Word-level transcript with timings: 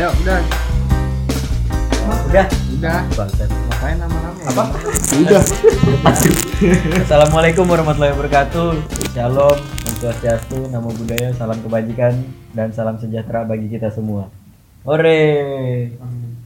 Ayo, 0.00 0.08
udah. 0.24 0.40
Udah. 2.32 2.46
Udah. 2.48 2.98
Bangsat. 3.20 3.52
Ngapain 3.52 4.00
nama-nama? 4.00 4.40
Apa? 4.48 4.64
Udah. 5.12 5.42
Assalamualaikum 7.04 7.68
warahmatullahi 7.68 8.16
wabarakatuh. 8.16 8.80
Shalom, 9.12 9.60
Om 9.60 9.94
Swastiastu, 10.00 10.72
Namo 10.72 10.88
Buddhaya, 10.96 11.36
salam 11.36 11.60
kebajikan 11.60 12.16
dan 12.56 12.72
salam 12.72 12.96
sejahtera 12.96 13.44
bagi 13.44 13.68
kita 13.68 13.92
semua. 13.92 14.32
Ore. 14.88 15.20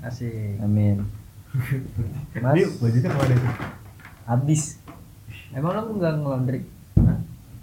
Asik. 0.02 0.59
Amin. 0.59 1.07
Ini 2.34 2.43
Mas, 2.43 2.59
bajunya 2.82 3.07
ke 3.07 3.14
mana 3.14 3.34
itu? 3.39 3.50
habis. 4.27 4.82
Emang 5.55 5.79
lu 5.79 6.02
enggak 6.02 6.18
ngelondri? 6.18 6.66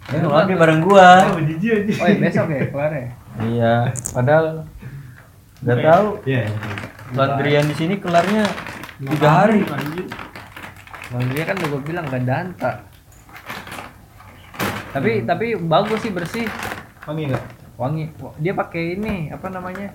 Ya 0.08 0.24
ngelondri 0.24 0.56
bareng 0.56 0.80
gua. 0.88 1.28
Ah, 1.28 1.36
baju 1.36 1.52
aja. 1.52 1.94
Oh, 2.00 2.08
besok 2.16 2.48
ya 2.48 2.64
kelar 2.72 2.92
ya? 2.96 3.08
Iya, 3.44 3.76
padahal 4.16 4.71
nggak 5.62 5.80
tahu 5.80 6.08
Iya. 6.26 6.44
laundryan 7.12 7.66
di 7.68 7.76
sini 7.76 7.94
kelarnya 7.98 8.44
tiga 9.00 9.30
hari. 9.30 9.62
Laundry 11.12 11.44
kan 11.44 11.56
udah 11.56 11.70
gue 11.70 11.82
bilang 11.84 12.06
gak 12.08 12.24
danta. 12.24 12.72
Tapi 14.92 15.24
tapi 15.24 15.56
bagus 15.56 16.00
sih 16.02 16.12
bersih, 16.12 16.48
Wangi 17.04 17.32
enggak? 17.32 17.44
wangi. 17.76 18.06
Dia 18.38 18.54
pakai 18.54 18.96
ini 18.96 19.28
apa 19.28 19.48
namanya? 19.48 19.88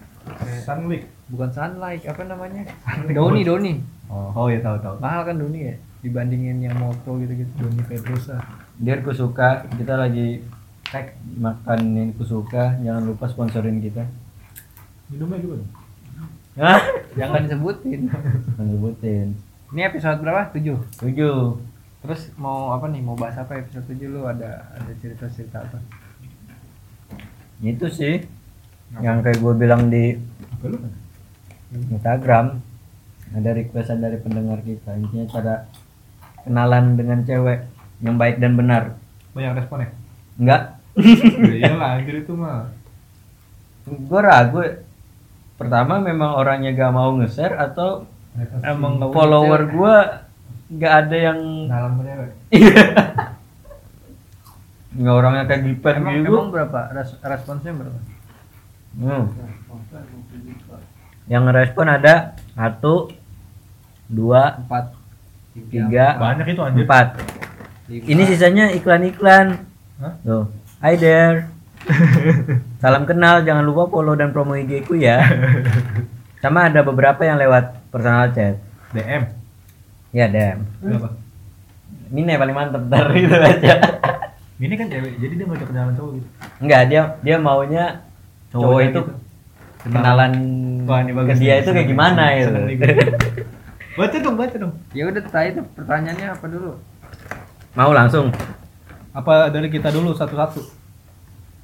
Sunlight. 0.65 1.05
Bukan 1.29 1.51
sunlight, 1.51 2.03
apa 2.03 2.23
namanya? 2.25 2.65
Doni, 3.07 3.43
Doni. 3.43 3.79
Oh. 4.09 4.33
Oh 4.35 4.47
iya 4.47 4.59
tahu 4.59 4.77
tahu. 4.81 4.97
Mahal 4.99 5.23
kan 5.23 5.37
Doni 5.37 5.69
ya? 5.69 5.75
Dibandingin 6.01 6.59
yang 6.61 6.77
moto 6.77 7.15
gitu-gitu. 7.17 7.51
Doni 7.57 7.83
Pedrosa. 7.83 8.41
Biar 8.77 9.01
kusuka, 9.01 9.65
kita 9.73 9.95
lagi 9.97 10.43
tag 10.87 11.15
makanin 11.37 12.15
kusuka, 12.15 12.77
jangan 12.81 13.03
lupa 13.05 13.27
sponsorin 13.27 13.79
kita. 13.79 14.03
Minumnya 15.07 15.39
gimana? 15.39 15.65
Hah? 16.57 16.81
Jangan 17.15 17.41
disebutin. 17.45 18.01
Jangan 18.09 18.67
sebutin. 18.69 19.27
Ini 19.71 19.81
episode 19.87 20.19
berapa? 20.19 20.51
7. 20.51 20.73
Tujuh. 20.99 21.39
Terus 22.03 22.21
mau 22.37 22.73
apa 22.73 22.89
nih? 22.89 23.03
Mau 23.03 23.15
bahas 23.15 23.37
apa 23.37 23.57
episode 23.57 23.87
7 23.89 24.09
lu 24.09 24.25
ada 24.25 24.73
ada 24.73 24.93
cerita-cerita 24.97 25.63
apa? 25.63 25.79
Itu 27.61 27.87
sih 27.89 28.25
yang 29.03 29.19
kayak 29.19 29.43
gue 29.43 29.55
bilang 29.55 29.91
di 29.91 30.15
Apa 30.53 30.65
lu? 30.71 30.79
Instagram 31.91 32.63
ada 33.35 33.51
requestan 33.51 33.99
dari 33.99 34.17
pendengar 34.17 34.63
kita 34.63 34.95
intinya 34.95 35.27
cara 35.27 35.55
kenalan 36.47 36.95
dengan 36.95 37.27
cewek 37.27 37.67
yang 37.99 38.15
baik 38.15 38.39
dan 38.39 38.55
benar 38.55 38.95
Banyak 39.35 39.59
respon 39.59 39.83
ya? 39.83 39.91
enggak 40.39 40.63
Ya 40.97 41.57
iyalah 41.67 41.99
anjir 41.99 42.23
itu 42.23 42.33
mah. 42.33 42.71
gue 43.85 44.21
ragu 44.23 44.63
pertama 45.57 45.99
memang 45.99 46.35
orangnya 46.35 46.71
gak 46.71 46.93
mau 46.93 47.11
nge-share 47.15 47.57
atau 47.57 48.05
Emang 48.63 49.01
follower 49.09 49.65
gue 49.67 49.97
gak 50.77 50.93
ada 51.03 51.17
yang 51.17 51.39
dalam 51.67 51.93
cewek. 51.99 52.33
nggak 54.93 55.15
orangnya 55.15 55.45
kayak 55.45 55.63
gipen 55.63 55.95
Emang, 55.95 56.15
gitu 56.19 56.29
emang 56.31 56.49
berapa? 56.51 56.81
Res- 56.91 57.21
responsnya 57.23 57.73
berapa? 57.73 57.99
Hmm. 58.97 59.25
yang 61.27 61.43
ngerespon 61.45 61.89
ada 61.91 62.15
satu 62.51 63.13
dua 64.07 64.57
4 64.63 65.69
tiga 65.69 66.07
Banyak 66.17 66.47
itu 66.49 66.63
anjir. 66.63 66.85
empat 66.85 67.07
ini 67.89 68.23
sisanya 68.25 68.73
iklan-iklan 68.73 69.61
Hah? 69.97 70.15
tuh 70.23 70.49
hi 70.79 70.97
there 70.97 71.51
salam 72.83 73.07
kenal 73.07 73.43
jangan 73.47 73.63
lupa 73.63 73.87
follow 73.89 74.19
dan 74.19 74.35
promo 74.35 74.59
IG 74.59 74.87
ku 74.87 74.99
ya 74.99 75.23
sama 76.43 76.69
ada 76.69 76.83
beberapa 76.83 77.23
yang 77.23 77.39
lewat 77.39 77.91
personal 77.91 78.31
chat 78.35 78.59
DM. 78.95 79.23
ya 80.15 80.27
Berapa? 80.83 81.09
ini 82.11 82.27
yang 82.27 82.41
paling 82.43 82.57
mantep 82.57 82.83
ntar 82.89 83.07
gitu 83.15 83.37
aja 83.37 83.77
Ini 84.57 84.73
kan 84.73 84.89
cewek, 84.89 85.21
jadi 85.21 85.37
dia 85.37 85.45
ngajak 85.53 85.69
kenalan 85.69 85.93
cowok 86.01 86.13
gitu. 86.17 86.29
enggak 86.65 86.83
dia 86.89 87.03
dia 87.21 87.37
maunya 87.37 88.01
cowok 88.49 88.65
Cowoknya 88.65 88.89
itu 88.89 89.01
gitu. 89.05 89.13
kenalan 89.93 90.33
Wah, 90.89 90.99
ini 91.05 91.13
bagus 91.13 91.29
ke 91.29 91.35
nih, 91.37 91.45
dia 91.45 91.55
itu 91.61 91.71
kayak 91.77 91.89
gimana 91.93 92.23
gitu 92.41 92.51
gue. 92.57 92.97
Baca 94.01 94.17
dong, 94.17 94.37
baca 94.41 94.57
dong. 94.57 94.73
Ya 94.97 95.05
udah 95.13 95.23
tadi 95.29 95.49
itu 95.53 95.61
pertanyaannya 95.77 96.27
apa 96.33 96.47
dulu? 96.49 96.73
mau 97.77 97.93
langsung 97.93 98.33
Apa 99.13 99.53
dari 99.53 99.69
kita 99.69 99.93
dulu 99.93 100.17
satu-satu? 100.17 100.61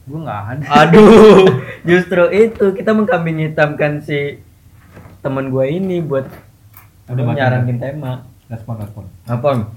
Gue 0.02 0.18
nggak 0.18 0.42
ada. 0.50 0.64
aduh 0.82 1.46
justru 1.88 2.22
itu 2.30 2.74
kita 2.74 2.90
mengkambing 2.90 3.38
hitamkan 3.46 4.02
si 4.02 4.42
teman 5.22 5.48
gue 5.48 5.64
ini 5.68 6.02
buat 6.02 6.26
Ada 7.06 7.22
nyaranin 7.22 7.78
tema 7.78 8.26
Respon, 8.50 8.76
respon. 8.78 9.04
apa 9.24 9.70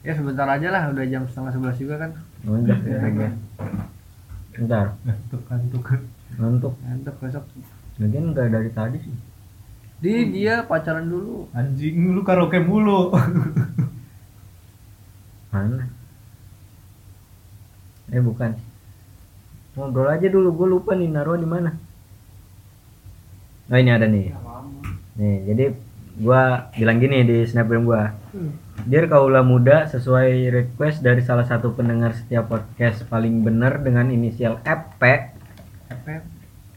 Ya 0.00 0.16
sebentar 0.16 0.48
aja 0.48 0.68
lah, 0.72 0.88
udah 0.90 1.04
jam 1.04 1.28
setengah 1.28 1.52
sebelas 1.52 1.76
juga 1.76 2.00
kan. 2.00 2.10
Udah, 2.48 2.72
ya, 2.88 3.04
Bentar, 4.50 4.96
Ngantuk, 5.04 5.42
ngantuk. 5.44 5.84
ngantuk. 6.40 6.74
Mantap 6.80 7.16
besok. 7.20 7.44
Lagian 8.00 8.32
enggak 8.32 8.48
dari 8.48 8.70
tadi 8.72 8.96
sih. 8.96 9.12
Di 10.00 10.32
dia 10.32 10.64
pacaran 10.64 11.04
dulu. 11.04 11.52
Anjing, 11.52 12.16
lu 12.16 12.24
karaoke 12.24 12.56
mulu. 12.64 13.12
Mana? 15.52 15.84
Eh 18.08 18.20
bukan. 18.24 18.56
Ngobrol 19.78 20.10
aja 20.10 20.26
dulu, 20.26 20.48
gue 20.54 20.68
lupa 20.78 20.92
nih 20.98 21.08
naruh 21.10 21.38
di 21.38 21.46
mana. 21.46 21.70
Oh 23.70 23.78
ini 23.78 23.90
ada 23.94 24.10
nih. 24.10 24.34
Nih, 25.14 25.36
jadi 25.46 25.64
gua 26.18 26.68
bilang 26.74 26.98
gini 26.98 27.22
di 27.22 27.46
snapgram 27.46 27.86
gua. 27.86 28.18
Dear 28.82 29.06
kaula 29.06 29.46
muda, 29.46 29.86
sesuai 29.86 30.50
request 30.50 31.06
dari 31.06 31.22
salah 31.22 31.46
satu 31.46 31.70
pendengar 31.70 32.18
setiap 32.18 32.50
podcast 32.50 33.06
paling 33.06 33.46
benar 33.46 33.78
dengan 33.78 34.10
inisial 34.10 34.58
FP, 34.66 35.02
Apa? 35.86 36.14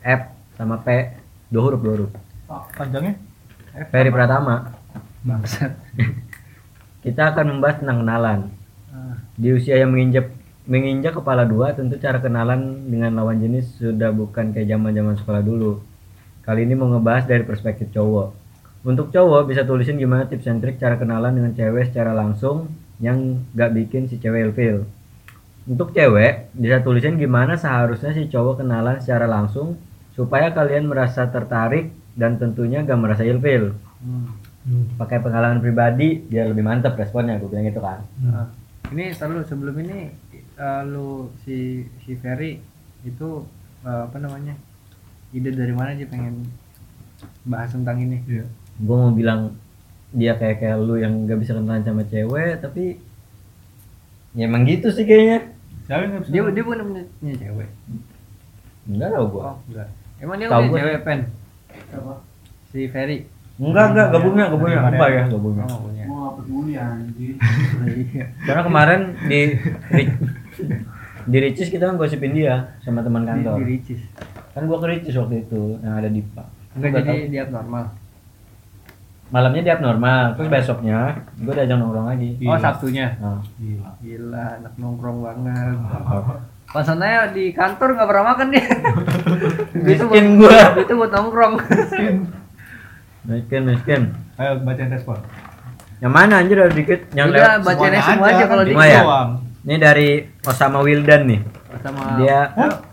F 0.06 0.22
sama 0.54 0.86
P, 0.86 1.18
dua 1.50 1.62
huruf 1.66 1.82
dua 1.82 1.94
huruf. 1.98 2.12
Panjangnya? 2.78 3.18
Ferry 3.90 4.14
Pratama. 4.14 4.70
Bangsat. 5.26 5.74
Kita 7.04 7.34
akan 7.34 7.58
membahas 7.58 7.82
tentang 7.82 8.06
kenalan. 8.06 8.40
Ah, 8.94 9.18
Di 9.34 9.50
usia 9.50 9.82
yang 9.82 9.90
menginjak 9.90 10.30
menginjak 10.64 11.20
kepala 11.20 11.44
dua, 11.44 11.76
tentu 11.76 12.00
cara 12.00 12.24
kenalan 12.24 12.88
dengan 12.88 13.12
lawan 13.20 13.40
jenis 13.40 13.84
sudah 13.84 14.16
bukan 14.16 14.56
kayak 14.56 14.72
zaman-zaman 14.72 15.16
sekolah 15.20 15.44
dulu. 15.44 15.84
Kali 16.44 16.68
ini 16.68 16.76
mau 16.76 16.92
ngebahas 16.92 17.28
dari 17.28 17.44
perspektif 17.44 17.92
cowok. 17.92 18.36
Untuk 18.84 19.16
cowok 19.16 19.48
bisa 19.48 19.64
tulisin 19.64 19.96
gimana 19.96 20.28
tips 20.28 20.48
and 20.52 20.60
trik 20.60 20.76
cara 20.76 21.00
kenalan 21.00 21.32
dengan 21.32 21.56
cewek 21.56 21.92
secara 21.92 22.12
langsung 22.12 22.68
yang 23.00 23.44
gak 23.56 23.72
bikin 23.72 24.12
si 24.12 24.20
cewek 24.20 24.52
ilfeel. 24.52 24.84
Untuk 25.64 25.96
cewek 25.96 26.52
bisa 26.52 26.84
tulisin 26.84 27.16
gimana 27.16 27.56
seharusnya 27.56 28.12
si 28.12 28.28
cowok 28.28 28.64
kenalan 28.64 29.00
secara 29.00 29.24
langsung 29.24 29.80
supaya 30.12 30.52
kalian 30.52 30.92
merasa 30.92 31.32
tertarik 31.32 31.96
dan 32.16 32.36
tentunya 32.36 32.84
gak 32.84 33.00
merasa 33.00 33.24
ilfeel. 33.24 33.72
hmm. 34.68 35.00
Pakai 35.00 35.24
pengalaman 35.24 35.64
pribadi 35.64 36.20
biar 36.20 36.52
lebih 36.52 36.68
mantep 36.68 37.00
responnya, 37.00 37.40
gue 37.40 37.48
bilang 37.48 37.68
gitu 37.68 37.80
kan. 37.80 38.00
Ah. 38.32 38.48
Ini 38.92 39.16
selalu 39.16 39.48
sebelum 39.48 39.76
ini 39.80 40.12
eh, 40.56 40.82
lu 40.86 41.10
si 41.42 41.58
si 42.00 42.16
Ferry 42.16 42.60
itu 43.02 43.30
eh, 43.82 44.02
apa 44.04 44.18
namanya? 44.18 44.54
Ide 45.30 45.50
dari 45.50 45.72
mana 45.72 45.94
sih 45.94 46.06
pengen 46.06 46.46
bahas 47.44 47.72
tentang 47.72 47.98
ini? 48.00 48.20
Iya. 48.26 48.46
gue 48.76 48.96
mau 48.96 49.10
bilang 49.10 49.54
dia 50.10 50.34
kayak 50.34 50.58
kayak 50.58 50.78
lu 50.78 50.96
yang 50.96 51.24
gak 51.24 51.38
bisa 51.38 51.54
kenalan 51.54 51.82
sama 51.82 52.02
cewek 52.04 52.58
tapi 52.58 52.98
ya 54.32 54.44
emang 54.44 54.62
gitu 54.64 54.90
sih 54.90 55.04
kayaknya 55.04 55.54
Cewek. 55.84 56.26
Dia 56.28 56.42
dia 56.50 56.64
bukan 56.64 56.80
punya, 56.86 57.04
cewek. 57.36 57.70
enggak 58.86 59.10
tau 59.10 59.26
gue 59.28 59.42
Oh, 59.42 59.56
enggak. 59.68 59.88
Emang 60.18 60.36
dia 60.38 60.48
punya 60.48 60.70
cewek 60.76 61.00
pen? 61.04 61.20
Si 62.68 62.88
Ferry. 62.88 63.18
enggak 63.56 63.86
enggak 63.92 64.06
gak 64.10 64.24
punya 64.24 64.44
gak 64.48 64.60
punya 64.60 64.78
apa 64.82 65.06
ya 65.08 65.24
gak 65.28 65.38
punya 65.40 65.64
Oh, 65.64 65.80
punya. 65.82 66.04
Gak 66.04 66.32
peduli 66.38 66.74
anjir. 66.74 67.34
Iya. 68.10 68.26
karena 68.44 68.62
kemarin 68.64 69.02
di 69.24 69.42
di 71.24 71.38
Ricis 71.40 71.68
kita 71.68 71.84
kan 71.86 71.96
gosipin 71.96 72.32
dia 72.32 72.76
sama 72.80 73.00
teman 73.00 73.22
Di, 73.22 73.30
kantor 73.30 73.56
di 73.58 73.66
Ricis. 73.70 74.02
kan 74.52 74.64
gua 74.64 74.78
ke 74.78 74.88
Ricis 74.90 75.16
waktu 75.16 75.36
itu 75.42 75.78
yang 75.80 75.96
ada 75.96 76.08
di 76.08 76.22
Pak 76.22 76.48
Enggak 76.74 76.90
Gua 76.90 77.00
jadi 77.02 77.10
tahu. 77.20 77.30
dia 77.30 77.42
abnormal. 77.44 77.86
malamnya 79.30 79.62
dia 79.62 79.74
abnormal 79.74 80.24
terus 80.34 80.46
besoknya 80.48 81.00
gue 81.36 81.50
diajak 81.52 81.74
nongkrong 81.76 82.08
lagi 82.08 82.30
Oh, 82.40 82.44
Gila. 82.44 82.58
Sabtunya. 82.60 83.08
nah, 83.18 83.42
Gila. 83.56 83.90
Gila, 84.00 84.46
anak 84.58 84.74
nongkrong 84.76 85.18
banget. 85.20 85.76
Pasannya 86.66 87.10
di 87.32 87.50
kantor 87.50 87.90
nggak 87.94 88.08
pernah 88.08 88.26
makan 88.28 88.48
dia. 88.50 88.66
itu 89.88 90.04
buat, 90.04 90.12
miskin 90.12 90.28
gua 90.36 90.58
itu 90.76 90.94
buat 90.94 91.12
nongkrong. 91.12 91.54
miskin 93.24 93.62
miskin 93.64 94.02
Ayo 94.36 94.60
bacain 94.60 94.90
respon. 94.90 95.18
yang 95.98 96.12
mana 96.12 96.38
anjir 96.38 96.58
ada 96.58 96.70
dikit 96.70 97.00
yang 97.14 97.30
Udah 97.30 97.40
lewat 97.56 97.60
bacain 97.64 97.94
Semuanya 97.94 98.02
semua 98.04 98.28
aja 98.28 98.44
kalau 98.46 98.64
di 98.64 98.74
Semua 98.74 98.86
ya? 98.86 99.02
doang. 99.02 99.30
Ini 99.64 99.76
dari 99.80 100.10
Osama 100.44 100.84
Wildan 100.84 101.22
nih. 101.26 101.42
Sama 101.80 102.04
dia 102.20 102.40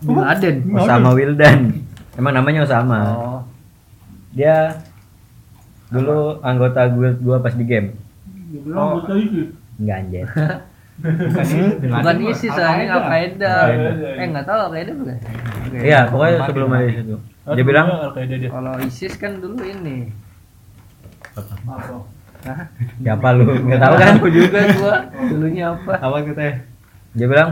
Bin 0.00 0.16
Laden. 0.16 0.56
Osama 0.72 1.10
Wildan. 1.12 1.58
Emang 2.14 2.32
namanya 2.32 2.64
Osama. 2.64 3.00
Oh, 3.10 3.40
dia 4.32 4.78
dulu 5.90 6.38
anggota 6.40 6.86
guild 6.86 7.18
gua 7.20 7.42
pas 7.42 7.54
di 7.54 7.64
game. 7.66 7.94
Dia 8.50 8.74
Oh. 8.74 9.02
ISIS. 9.10 9.50
enggak 9.78 9.96
anjir. 9.98 10.26
Bukan. 11.00 12.16
ISIS 12.28 12.54
anjing 12.54 12.90
Al 12.92 13.02
Qaeda 13.08 13.54
eh 14.20 14.26
nggak 14.28 14.44
tahu 14.44 14.58
Al 14.58 14.70
Qaeda 14.76 14.92
bukan 14.92 15.16
iya 15.80 16.04
pokoknya 16.04 16.44
sebelum 16.44 16.68
ada 16.76 16.86
itu. 16.92 17.16
Dia 17.56 17.64
bilang 17.64 17.86
kalau 18.52 18.72
ISIS 18.84 19.14
kan 19.16 19.40
dulu 19.40 19.64
ini. 19.64 20.12
Apa? 21.34 22.04
Hah? 22.40 22.60
siapa 22.96 23.28
lu 23.32 23.44
nggak 23.60 23.78
tahu 23.78 23.94
kan 23.94 24.12
Aku 24.16 24.28
juga 24.28 24.60
gua 24.74 24.94
dulunya 25.26 25.64
apa 25.70 25.92
Apa 25.94 26.16
katanya? 26.22 26.54
dia 27.10 27.26
bilang 27.26 27.50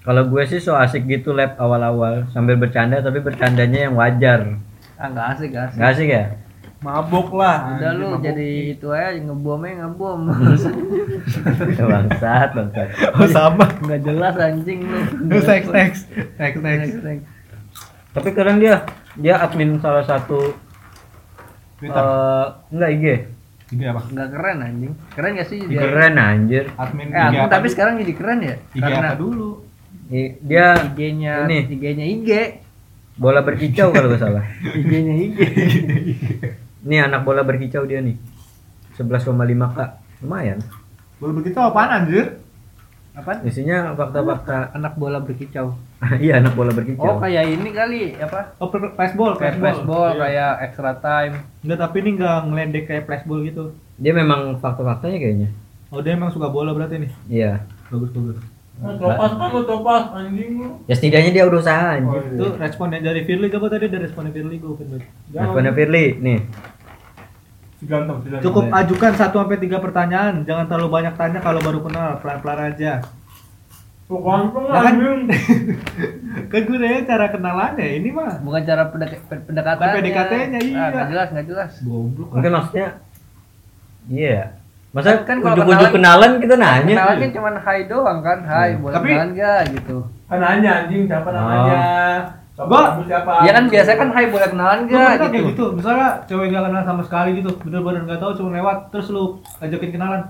kalau 0.00 0.22
gue 0.24 0.42
sih 0.44 0.56
so 0.56 0.72
asik 0.72 1.04
gitu 1.04 1.30
lab 1.30 1.56
awal-awal 1.56 2.24
sambil 2.28 2.54
bercanda 2.54 2.98
tapi 2.98 3.18
bercandanya 3.18 3.84
yang 3.84 3.94
wajar 3.94 4.56
ah 4.94 5.06
nggak 5.06 5.26
asik 5.34 5.50
asik 5.52 5.76
nggak 5.76 5.90
asik 5.90 6.08
ya 6.08 6.24
Mabok 6.80 7.36
lah. 7.36 7.76
udah 7.76 7.92
lu 7.92 8.06
jadi 8.18 8.72
itu 8.72 8.88
aja 8.88 9.12
ngebomnya 9.14 9.84
ngebom 9.84 10.24
bangsat 11.82 12.48
bangsat 12.50 12.88
Oh 13.14 13.28
sama. 13.28 13.68
nggak 13.78 14.00
jelas 14.00 14.34
anjing 14.36 14.80
lu 14.84 14.96
Next 15.28 15.68
next 15.68 16.02
next 16.38 16.58
next. 16.58 16.96
next. 17.02 17.24
tapi 18.10 18.28
keren 18.32 18.56
dia 18.58 18.84
dia 19.14 19.36
admin 19.38 19.76
salah 19.76 20.00
satu 20.02 20.56
Twitter. 21.76 22.00
eh 22.00 22.44
enggak 22.70 22.90
IG 22.90 23.04
Ini 23.70 23.84
apa? 23.86 24.00
nggak 24.04 24.28
keren 24.30 24.58
anjing 24.60 24.92
keren 25.10 25.32
gak 25.32 25.46
sih 25.46 25.58
jadi 25.60 25.78
keren 25.78 26.14
anjir 26.16 26.64
Admin 26.74 27.08
eh 27.08 27.22
aku 27.22 27.34
IG 27.36 27.46
tapi 27.46 27.62
dulu? 27.62 27.72
sekarang 27.72 27.94
jadi 27.98 28.12
keren 28.12 28.38
ya 28.40 28.54
IG 28.68 28.82
karena 28.82 29.08
apa 29.08 29.16
dulu? 29.16 29.50
I- 30.10 30.34
dia 30.40 30.66
IG-nya 30.88 31.34
Ini. 31.46 31.58
IG-nya 31.70 32.06
IG 32.08 32.28
bola 33.14 33.40
berkicau 33.40 33.88
kalau 33.88 34.08
gak 34.08 34.18
salah 34.18 34.42
IG-nya 34.80 35.14
IG 35.14 35.36
nih 36.82 36.98
anak 37.00 37.22
bola 37.22 37.42
berkicau 37.42 37.84
dia 37.84 38.00
nih 38.00 38.18
11,5 38.96 39.30
k 39.70 39.78
lumayan 40.20 40.58
Baru 41.16 41.32
begitu 41.32 41.56
apaan 41.56 41.90
anjir? 41.94 42.40
Apa 43.10 43.42
isinya 43.42 43.90
fakta-fakta 43.92 44.70
anak 44.72 44.94
bola 44.94 45.18
berkicau 45.18 45.74
iya 46.22 46.38
anak 46.38 46.54
bola 46.54 46.70
oh 46.70 46.74
berkicau 46.74 47.18
kayak 47.18 47.44
ini 47.44 47.70
kali 47.70 48.00
apa 48.16 48.54
Oh, 48.56 48.70
flashball, 48.70 49.34
kayak 49.34 49.58
flashball. 49.58 49.74
flashball 49.82 50.08
Iya. 50.08 50.20
kayak 50.20 50.52
extra 50.64 50.92
time 50.96 51.34
Enggak, 51.60 51.78
tapi 51.80 51.96
ini 52.00 52.10
enggak 52.14 52.36
ngeledek 52.44 52.84
kayak 52.86 53.04
flashball 53.04 53.42
gitu. 53.42 53.64
dia 53.96 54.12
memang 54.12 54.56
fakta-faktanya 54.56 55.18
kayaknya 55.18 55.48
Oh, 55.90 55.98
dia 55.98 56.14
emang 56.14 56.30
suka 56.30 56.46
bola 56.46 56.70
berarti 56.70 57.02
nih. 57.02 57.10
iya 57.28 57.66
Bagus, 57.90 58.14
bagus. 58.14 58.38
Eh, 58.80 58.94
topas 58.96 59.32
kan 59.34 59.48
lu 59.50 59.62
topas 59.66 60.04
anjing 60.14 60.50
lu. 60.56 60.68
ya 60.86 60.94
setidaknya 60.94 61.30
dia 61.32 61.44
udah 61.44 61.58
usaha 61.58 61.86
Oh, 61.90 61.96
anjir 61.98 62.22
iya. 62.22 62.32
Itu 62.32 62.46
responnya 62.56 62.98
dari 63.02 63.20
Firly 63.22 63.46
apa 63.50 63.66
tadi? 63.68 63.86
Dari 63.86 64.02
responnya 64.06 64.30
Firly 64.30 64.56
gue 64.56 64.72
Pana 65.34 65.70
Firly 65.70 66.04
nih 66.16 66.38
Ganteng, 67.80 68.16
si 68.20 68.28
ganteng. 68.28 68.44
Cukup 68.44 68.64
ajukan 68.68 69.12
1 69.14 69.32
sampai 69.32 69.56
3 69.56 69.80
pertanyaan. 69.80 70.34
Jangan 70.44 70.64
terlalu 70.68 70.88
banyak 70.90 71.14
tanya 71.16 71.40
kalau 71.40 71.60
baru 71.60 71.80
kenal, 71.80 72.20
pelan-pelan 72.20 72.72
aja. 72.72 73.00
Tuh 74.04 74.20
ganteng 74.20 74.64
Lah 74.68 74.82
kan-. 74.84 74.98
Kan 76.50 76.60
gue 76.66 76.78
nanya 76.78 77.00
cara 77.06 77.26
kenalannya, 77.30 77.86
ini 78.02 78.10
mah 78.10 78.42
bukan 78.42 78.62
cara 78.62 78.90
pendek 78.90 79.22
pendekatan 79.22 79.86
Tapi 79.86 79.96
PDKT-nya, 80.02 80.60
iya. 80.60 80.84
nggak 80.90 81.08
jelas 81.10 81.28
nggak 81.30 81.46
jelas 81.46 81.70
goblok. 81.82 82.28
mungkin 82.34 82.50
maksudnya 82.50 82.88
iya 84.10 84.38
masa 84.90 85.22
Kan 85.22 85.38
kalau 85.38 85.54
ujuk-ujuk 85.54 85.90
kenalan 85.94 86.42
kita 86.42 86.54
nanya 86.58 86.90
kenalan 86.90 87.16
kan 87.22 87.30
cuma 87.30 87.50
hai 87.54 87.80
doang 87.86 88.18
kan 88.18 88.38
hai 88.42 88.70
boleh 88.74 88.94
Tapi- 88.98 89.10
kenalan 89.14 89.30
nggak 89.30 89.60
gitu 89.78 89.96
Kan 90.26 90.38
nanya 90.38 90.70
anjing 90.86 91.02
siapa 91.06 91.28
namanya. 91.30 91.70
Siapa 91.70 92.39
Kamu 92.60 93.08
siapa? 93.08 93.32
ya 93.40 93.52
kan 93.52 93.64
biasa 93.66 93.90
kan 93.94 94.08
hai 94.10 94.26
boleh 94.26 94.48
kenalan 94.48 94.78
nggak 94.84 94.92
pernah 94.92 95.16
kayak 95.16 95.32
gitu 95.32 95.48
gitu, 95.48 95.64
misalnya 95.72 96.08
cewek 96.24 96.46
gak 96.48 96.62
kenal 96.66 96.82
sama 96.84 97.02
sekali 97.02 97.30
gitu, 97.34 97.50
bener-bener 97.58 98.02
gak 98.04 98.20
tahu 98.20 98.32
cuma 98.36 98.50
lewat, 98.52 98.78
terus 98.88 99.08
lu 99.08 99.24
ajakin 99.58 99.90
kenalan. 99.90 100.22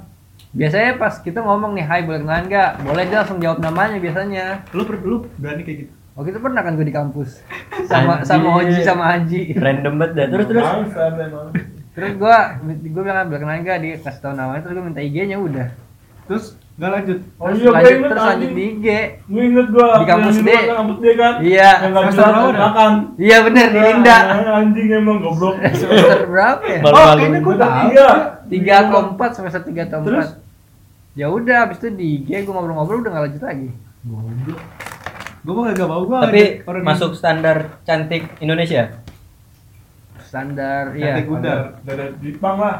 biasanya 0.50 0.94
pas 0.96 1.14
kita 1.16 1.38
ngomong 1.40 1.74
nih 1.74 1.84
hai 1.84 2.00
boleh 2.02 2.20
kenalan 2.20 2.46
nggak 2.46 2.70
boleh 2.80 3.02
dia 3.04 3.18
langsung 3.18 3.38
jawab 3.38 3.58
namanya 3.58 3.98
biasanya 3.98 4.44
Lu 4.70 4.82
per- 4.82 4.98
lu 5.00 5.26
berani 5.36 5.62
kayak 5.62 5.78
gitu. 5.80 5.92
Oh 6.14 6.22
itu 6.22 6.36
pernah 6.36 6.60
kan 6.60 6.74
gue 6.74 6.84
di 6.84 6.92
kampus 6.92 7.42
sama 7.90 8.22
sama 8.22 8.58
Anjir. 8.58 8.66
Oji 8.66 8.80
sama 8.82 9.04
Haji. 9.08 9.40
random 9.56 9.94
banget 9.96 10.12
dah 10.12 10.26
terus 10.28 10.46
terus. 10.46 10.66
Terus 11.90 12.12
gue 12.14 12.36
gue 12.84 13.02
bilang 13.02 13.26
boleh 13.26 13.40
kenalan 13.40 13.62
nggak 13.62 13.78
dia 13.78 13.94
kasih 13.98 14.20
tahu 14.20 14.34
namanya 14.34 14.60
terus 14.60 14.74
gue 14.74 14.84
minta 14.84 15.00
IG-nya 15.00 15.38
udah. 15.38 15.68
Terus 16.26 16.58
gak 16.80 16.90
lanjut. 16.90 17.18
Oh 17.36 17.44
Terus 17.44 17.56
iya 17.56 17.60
gue 17.60 17.74
lanjut, 17.76 17.92
inget 17.92 18.08
terus 18.08 18.24
lanjut 18.24 18.50
di 18.50 18.62
IG. 18.64 18.86
Gue 19.22 19.42
inget 19.44 19.66
gue. 19.68 19.88
Di 19.92 20.06
kampus 20.06 20.36
D. 20.38 20.50
Kampus 20.66 20.96
D 20.96 21.06
kan. 21.12 21.32
Iya. 21.38 21.70
Yang 21.76 21.90
gak 21.90 22.02
Semester 22.08 22.24
bisa 22.40 22.56
makan. 22.56 22.92
Iya 23.14 23.36
bener 23.42 23.66
di 23.68 23.78
Linda. 23.78 24.16
Anjing 24.50 24.88
emang 24.90 25.18
goblok. 25.20 25.54
Semester 25.78 26.20
berapa 26.24 26.64
ya? 26.64 26.78
Baru 26.80 26.94
Oh, 26.96 27.12
kayaknya 27.12 27.38
gue 27.38 27.52
Udah 27.52 27.68
tahu. 27.68 27.80
tiga. 27.84 28.08
Tiga 28.46 28.72
atau 28.82 29.00
empat 29.06 29.30
semester 29.30 29.62
tiga 29.62 29.82
atau 29.86 30.00
Terus? 30.02 30.26
empat. 30.26 30.48
Ya 31.12 31.26
udah 31.28 31.56
abis 31.64 31.76
itu 31.78 31.88
di 31.92 32.06
IG 32.18 32.28
gue 32.40 32.48
ngobrol-ngobrol 32.48 32.98
udah 32.98 33.10
nggak 33.10 33.24
lanjut 33.28 33.42
lagi. 33.44 33.68
Goblok. 34.00 34.60
Gue 35.40 35.52
mah 35.54 35.64
gak 35.70 35.86
mau 35.86 36.02
gue. 36.02 36.18
tapi 36.18 36.42
masuk 36.80 37.12
standar 37.12 37.56
cantik 37.82 38.24
Indonesia 38.38 38.92
Standar 40.20 40.94
Iya. 40.94 41.18
iya. 41.18 41.26
Udar. 41.26 41.60
Ada 41.82 42.04
Jepang 42.18 42.56
lah. 42.56 42.76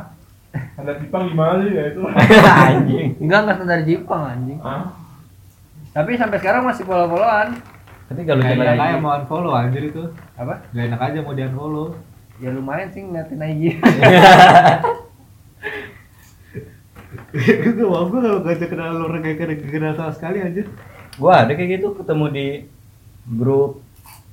Ada 0.50 0.98
Jepang 0.98 1.30
gimana 1.30 1.62
sih 1.62 1.72
ya 1.72 1.84
itu? 1.92 2.00
anjing 2.70 3.08
Enggak 3.22 3.38
enggak 3.44 3.56
standar 3.60 3.80
Jepang 3.86 4.22
anjing. 4.26 4.58
Hah? 4.58 4.84
Tapi 5.90 6.10
sampai 6.14 6.38
sekarang 6.38 6.62
masih 6.64 6.84
follow-followan. 6.86 7.48
tapi 8.10 8.26
kalau 8.26 8.42
Gak 8.42 8.58
kita 8.58 8.62
enak 8.66 8.74
lagi 8.74 8.90
aja 8.90 8.98
mau 8.98 9.12
unfollow 9.14 9.52
anjir 9.54 9.82
itu. 9.86 10.02
Apa? 10.34 10.54
Gak 10.74 10.84
enak 10.90 11.00
aja 11.00 11.18
mau 11.22 11.34
di 11.34 11.42
unfollow. 11.46 11.86
Ya 12.40 12.50
lumayan 12.50 12.88
sih 12.90 13.02
ngeliatin 13.06 13.38
IG. 13.38 13.62
gue 17.30 17.86
mau 17.86 18.06
gue 18.06 18.18
kalau 18.18 18.40
gak 18.42 18.66
kenal 18.66 18.90
lu 18.90 19.02
orang 19.06 19.22
kayak 19.22 19.38
gak 19.38 19.70
kenal 19.70 19.92
sama 19.94 20.10
sekali 20.10 20.42
anjir. 20.42 20.66
gua 21.18 21.42
ada 21.44 21.52
kayak 21.54 21.78
gitu 21.78 21.94
ketemu 21.94 22.26
di 22.30 22.46
grup 23.26 23.82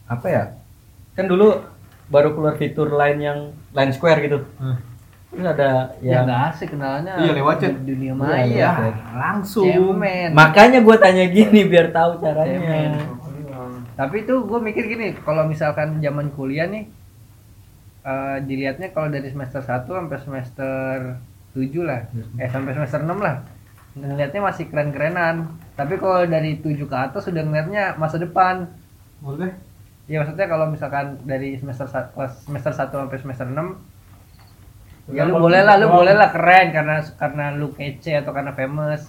apa 0.08 0.28
ya 0.30 0.44
kan 1.14 1.26
dulu 1.28 1.62
baru 2.08 2.32
keluar 2.32 2.56
fitur 2.56 2.88
lain 2.90 3.18
yang 3.20 3.40
line 3.74 3.92
square 3.92 4.24
gitu 4.24 4.40
Hmm. 4.58 4.78
Terus 5.28 5.44
ada 5.46 5.92
Ya 6.00 6.12
yang 6.14 6.24
nggak 6.24 6.42
asik 6.50 6.70
kenalannya. 6.72 7.14
Iya, 7.20 7.32
lewat 7.34 7.56
chat. 7.58 7.72
di 7.76 7.84
Dunia 7.86 8.12
Iya, 8.12 8.16
maya. 8.16 8.70
chat. 8.74 8.96
Langsung. 9.14 9.68
Cemen. 9.68 10.30
makanya 10.32 10.80
gua 10.80 10.96
tanya 10.96 11.26
gini 11.28 11.62
biar 11.72 11.92
tahu 11.92 12.18
caranya 12.18 12.58
Cemen. 12.58 12.92
Tapi 13.94 14.16
itu 14.22 14.34
gue 14.40 14.60
mikir 14.62 14.86
gini, 14.86 15.18
kalau 15.18 15.44
misalkan 15.44 15.98
zaman 15.98 16.30
kuliah 16.30 16.66
nih, 16.66 16.86
eh, 18.04 18.38
dilihatnya 18.40 18.88
kalau 18.90 19.10
dari 19.10 19.26
semester 19.26 19.58
1 19.60 19.90
sampai 19.90 20.18
semester 20.20 21.18
7 21.52 21.82
lah, 21.82 22.06
eh 22.38 22.46
sampai 22.46 22.72
semester 22.72 23.02
6 23.02 23.18
lah, 23.18 23.42
ngelihatnya 23.96 24.42
masih 24.44 24.70
keren-kerenan. 24.70 25.50
Tapi 25.74 25.98
kalau 25.98 26.22
dari 26.26 26.56
7 26.56 26.86
ke 26.86 26.94
atas 26.96 27.26
sudah 27.26 27.42
ngelihatnya 27.42 27.98
masa 27.98 28.16
depan. 28.16 28.70
Maksudnya? 29.18 29.58
Ya 30.06 30.22
maksudnya 30.22 30.46
kalau 30.46 30.70
misalkan 30.70 31.18
dari 31.24 31.58
semester 31.58 31.84
sa- 31.86 32.08
kelas 32.08 32.46
semester 32.46 32.72
1 32.72 32.94
sampai 32.96 33.18
semester 33.18 33.48
6 33.50 33.82
ya 35.08 35.24
lu 35.24 35.40
boleh 35.40 35.62
lah, 35.64 35.80
lu 35.80 35.88
boleh 35.88 36.12
lah 36.12 36.30
keren 36.30 36.76
karena 36.76 37.00
karena 37.16 37.46
lu 37.56 37.72
kece 37.72 38.20
atau 38.20 38.36
karena 38.36 38.52
famous. 38.52 39.08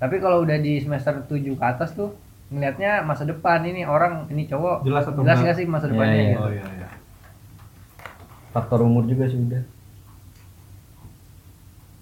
Tapi 0.00 0.16
kalau 0.16 0.40
udah 0.44 0.56
di 0.56 0.80
semester 0.80 1.12
7 1.28 1.60
ke 1.60 1.64
atas 1.64 1.92
tuh 1.92 2.16
ngelihatnya 2.50 3.04
masa 3.04 3.28
depan 3.28 3.62
ini 3.62 3.84
orang 3.86 4.26
ini 4.32 4.48
cowok 4.48 4.82
Jelas 4.82 5.06
atau 5.06 5.22
jelas 5.22 5.38
enggak? 5.38 5.44
nggak 5.44 5.56
sih 5.60 5.66
masa 5.70 5.86
Iya, 5.86 5.92
depannya 5.94 6.16
iya. 6.16 6.24
gitu. 6.32 6.40
Oh 6.42 6.50
iya 6.50 6.66
iya. 6.66 6.88
faktor 8.50 8.78
umur 8.82 9.04
juga 9.06 9.30
sih 9.30 9.38
udah 9.38 9.62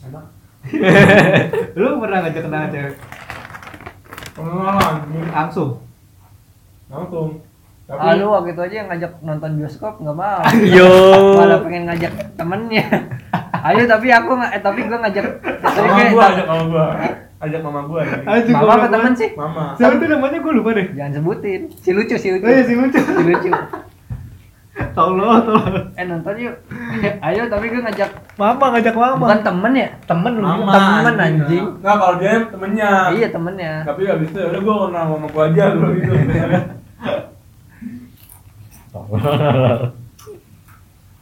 Enak. 0.09 0.25
Lu 1.79 2.01
pernah 2.01 2.19
ngajak 2.25 2.43
kenalan 2.47 2.71
cewek? 2.71 2.95
Anjing. 4.39 5.27
Langsung. 5.35 5.71
Langsung. 6.89 7.29
Tapi 7.89 8.05
Ah, 8.05 8.13
lu 8.15 8.29
waktu 8.29 8.53
itu 8.53 8.61
aja 8.61 8.77
yang 8.79 8.89
ngajak 8.89 9.13
nonton 9.25 9.51
bioskop 9.57 9.97
nggak 9.97 10.13
mau. 10.15 10.45
yo 10.69 10.93
Malah 11.35 11.59
pengen 11.65 11.89
ngajak 11.89 12.13
temennya. 12.37 12.85
Ayo 13.59 13.83
tapi 13.85 14.07
aku 14.11 14.31
nggak, 14.31 14.51
eh, 14.51 14.61
tapi 14.61 14.81
gua 14.85 14.99
ngajak. 15.01 15.25
Mama 15.65 15.89
kayak- 15.91 16.13
gua 16.13 16.25
ajak 16.27 16.47
mama 16.47 16.65
gua. 16.69 16.87
Ajak 17.39 17.61
mama 17.63 17.81
gua. 17.83 18.03
Anjing, 18.05 18.53
Mama 18.53 18.73
apa 18.75 18.87
temen 18.91 19.13
sih? 19.15 19.31
Mama. 19.33 19.65
Siapa 19.73 19.95
tuh 19.97 20.05
namanya 20.07 20.39
gue 20.39 20.53
lupa 20.53 20.71
deh. 20.75 20.87
Jangan 20.93 21.13
sebutin. 21.15 21.61
Si 21.73 21.91
lucu, 21.91 22.15
si 22.15 22.29
lucu. 22.29 22.45
Oh 22.45 22.51
iya 22.51 22.63
si 22.63 22.75
lucu. 22.75 22.99
Si 22.99 23.23
lucu. 23.25 23.51
Tolong, 24.93 25.43
tolong. 25.43 25.87
Eh 25.95 26.05
nonton 26.05 26.35
yuk. 26.37 26.55
Ayo 27.19 27.43
tapi 27.47 27.67
gue 27.67 27.81
ngajak 27.81 28.11
Mama 28.37 28.65
ngajak 28.71 28.95
mama. 28.95 29.17
bukan 29.19 29.41
temen 29.41 29.73
ya? 29.73 29.89
Temen 30.05 30.33
lu. 30.35 30.45
Mama. 30.45 30.73
Temen 30.75 31.15
anjing. 31.17 31.65
Enggak 31.79 31.97
kalau 31.97 32.15
dia 32.17 32.33
temennya. 32.45 32.91
Iya 33.11 33.29
temennya. 33.33 33.73
Tapi 33.83 34.03
habis 34.05 34.29
itu 34.29 34.39
udah 34.39 34.61
gua 34.61 34.75
kenal 34.85 35.05
mama 35.09 35.27
gua 35.27 35.43
aja 35.49 35.65
dulu 35.73 35.89
gitu. 35.97 36.13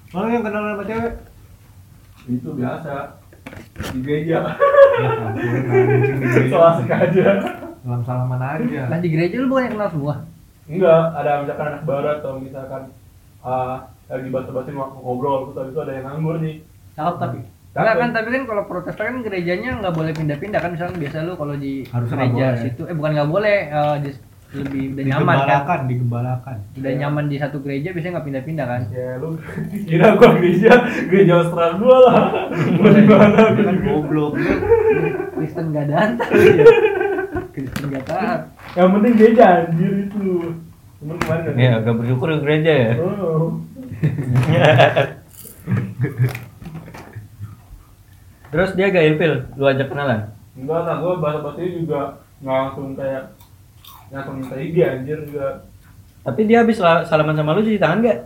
Mana 0.08 0.28
yang 0.30 0.42
kenal 0.42 0.62
sama 0.64 0.84
cewek? 0.84 1.14
itu 2.26 2.50
biasa 2.52 3.22
di 3.94 3.98
gereja. 4.02 4.38
Ya 4.42 5.08
ampun, 5.14 5.62
anjing 5.68 6.02
di 6.10 6.26
gereja. 6.26 6.50
So 6.50 6.58
asik 6.60 6.90
aja. 6.90 7.26
Salam 7.78 8.02
salaman 8.02 8.42
aja. 8.42 8.82
Lah 8.88 8.98
di 8.98 9.08
gereja 9.08 9.38
lu 9.38 9.46
bukan 9.46 9.62
yang 9.64 9.74
kenal 9.76 9.90
semua. 9.90 10.14
Enggak, 10.66 11.02
ada 11.14 11.30
misalkan 11.40 11.66
anak 11.68 11.82
baru 11.84 12.08
atau 12.18 12.32
misalkan 12.36 12.82
uh, 13.40 13.78
lagi 14.06 14.28
basa-basi 14.28 14.74
waktu 14.74 14.98
ngobrol 14.98 15.46
terus 15.46 15.56
habis 15.56 15.70
itu 15.70 15.80
ada 15.80 15.92
yang 15.92 16.04
nganggur 16.04 16.36
nih 16.40 16.56
Cakep 16.92 17.14
tapi. 17.16 17.38
Enggak 17.70 17.94
kan 17.94 18.10
tapi 18.10 18.28
kan 18.32 18.42
kalau 18.44 18.62
protestan 18.64 19.06
kan 19.06 19.18
gerejanya 19.20 19.70
nggak 19.78 19.94
boleh 19.94 20.10
pindah-pindah 20.10 20.58
kan 20.58 20.70
misalnya 20.72 20.98
biasa 20.98 21.16
lu 21.22 21.34
kalau 21.36 21.54
di 21.54 21.86
Harusnya 21.86 22.16
nggak 22.16 22.26
gereja 22.28 22.46
boleh. 22.48 22.62
situ 22.64 22.82
eh 22.82 22.94
bukan 22.96 23.10
nggak 23.12 23.30
boleh 23.30 23.58
eh, 23.68 23.96
di- 24.00 24.18
lebih 24.56 24.82
udah 24.96 25.04
nyaman 25.04 25.20
kan? 25.20 25.36
Digembalakan, 25.36 25.78
digembalakan. 25.84 26.56
udah 26.80 26.92
nyaman 26.96 27.24
di 27.28 27.36
satu 27.36 27.56
gereja 27.60 27.88
biasanya 27.92 28.12
nggak 28.16 28.26
pindah-pindah 28.32 28.66
kan? 28.66 28.82
Ya 28.88 29.08
lu 29.20 29.28
kira 29.88 30.06
gua 30.16 30.28
gereja 30.36 30.72
gereja 31.06 31.32
Australia 31.44 31.76
gua 31.76 31.96
lah. 32.08 32.20
Mau 32.80 32.88
di 32.88 33.02
mana 33.04 33.40
Dia 33.52 33.64
kan 33.68 33.76
goblok. 33.84 34.32
Kristen 35.36 35.66
gak 35.70 35.86
dantar 35.92 36.30
Kristen 37.52 37.84
gak 37.92 38.04
taat 38.08 38.40
yang 38.72 38.88
penting 38.92 39.12
gereja 39.14 39.44
anjir 39.64 39.92
itu. 40.08 40.52
Temen 40.96 41.16
kemarin 41.20 41.42
kan? 41.44 41.54
Ya, 41.60 41.70
agak 41.76 41.94
bersyukur 42.00 42.28
ke 42.32 42.38
gereja 42.40 42.72
ya. 42.72 42.92
oh. 43.04 43.60
Terus 48.46 48.70
dia 48.72 48.88
gak 48.88 49.06
ilfil, 49.12 49.34
lu 49.58 49.64
ajak 49.66 49.92
kenalan. 49.92 50.32
enggak 50.56 50.80
lah 50.88 50.96
gua 51.04 51.20
bahasa-basi 51.20 51.84
juga 51.84 52.16
nggak 52.40 52.56
langsung 52.56 52.96
kayak 52.96 53.28
langsung 54.08 54.34
minta 54.36 54.54
IG 54.54 54.76
anjir 54.78 55.18
juga 55.24 55.66
Tapi 56.20 56.40
dia 56.42 56.58
habis 56.60 56.76
sal- 56.76 57.04
salaman 57.04 57.34
sama 57.34 57.52
lu 57.52 57.62
cuci 57.62 57.78
tangan 57.78 58.02
gak? 58.02 58.18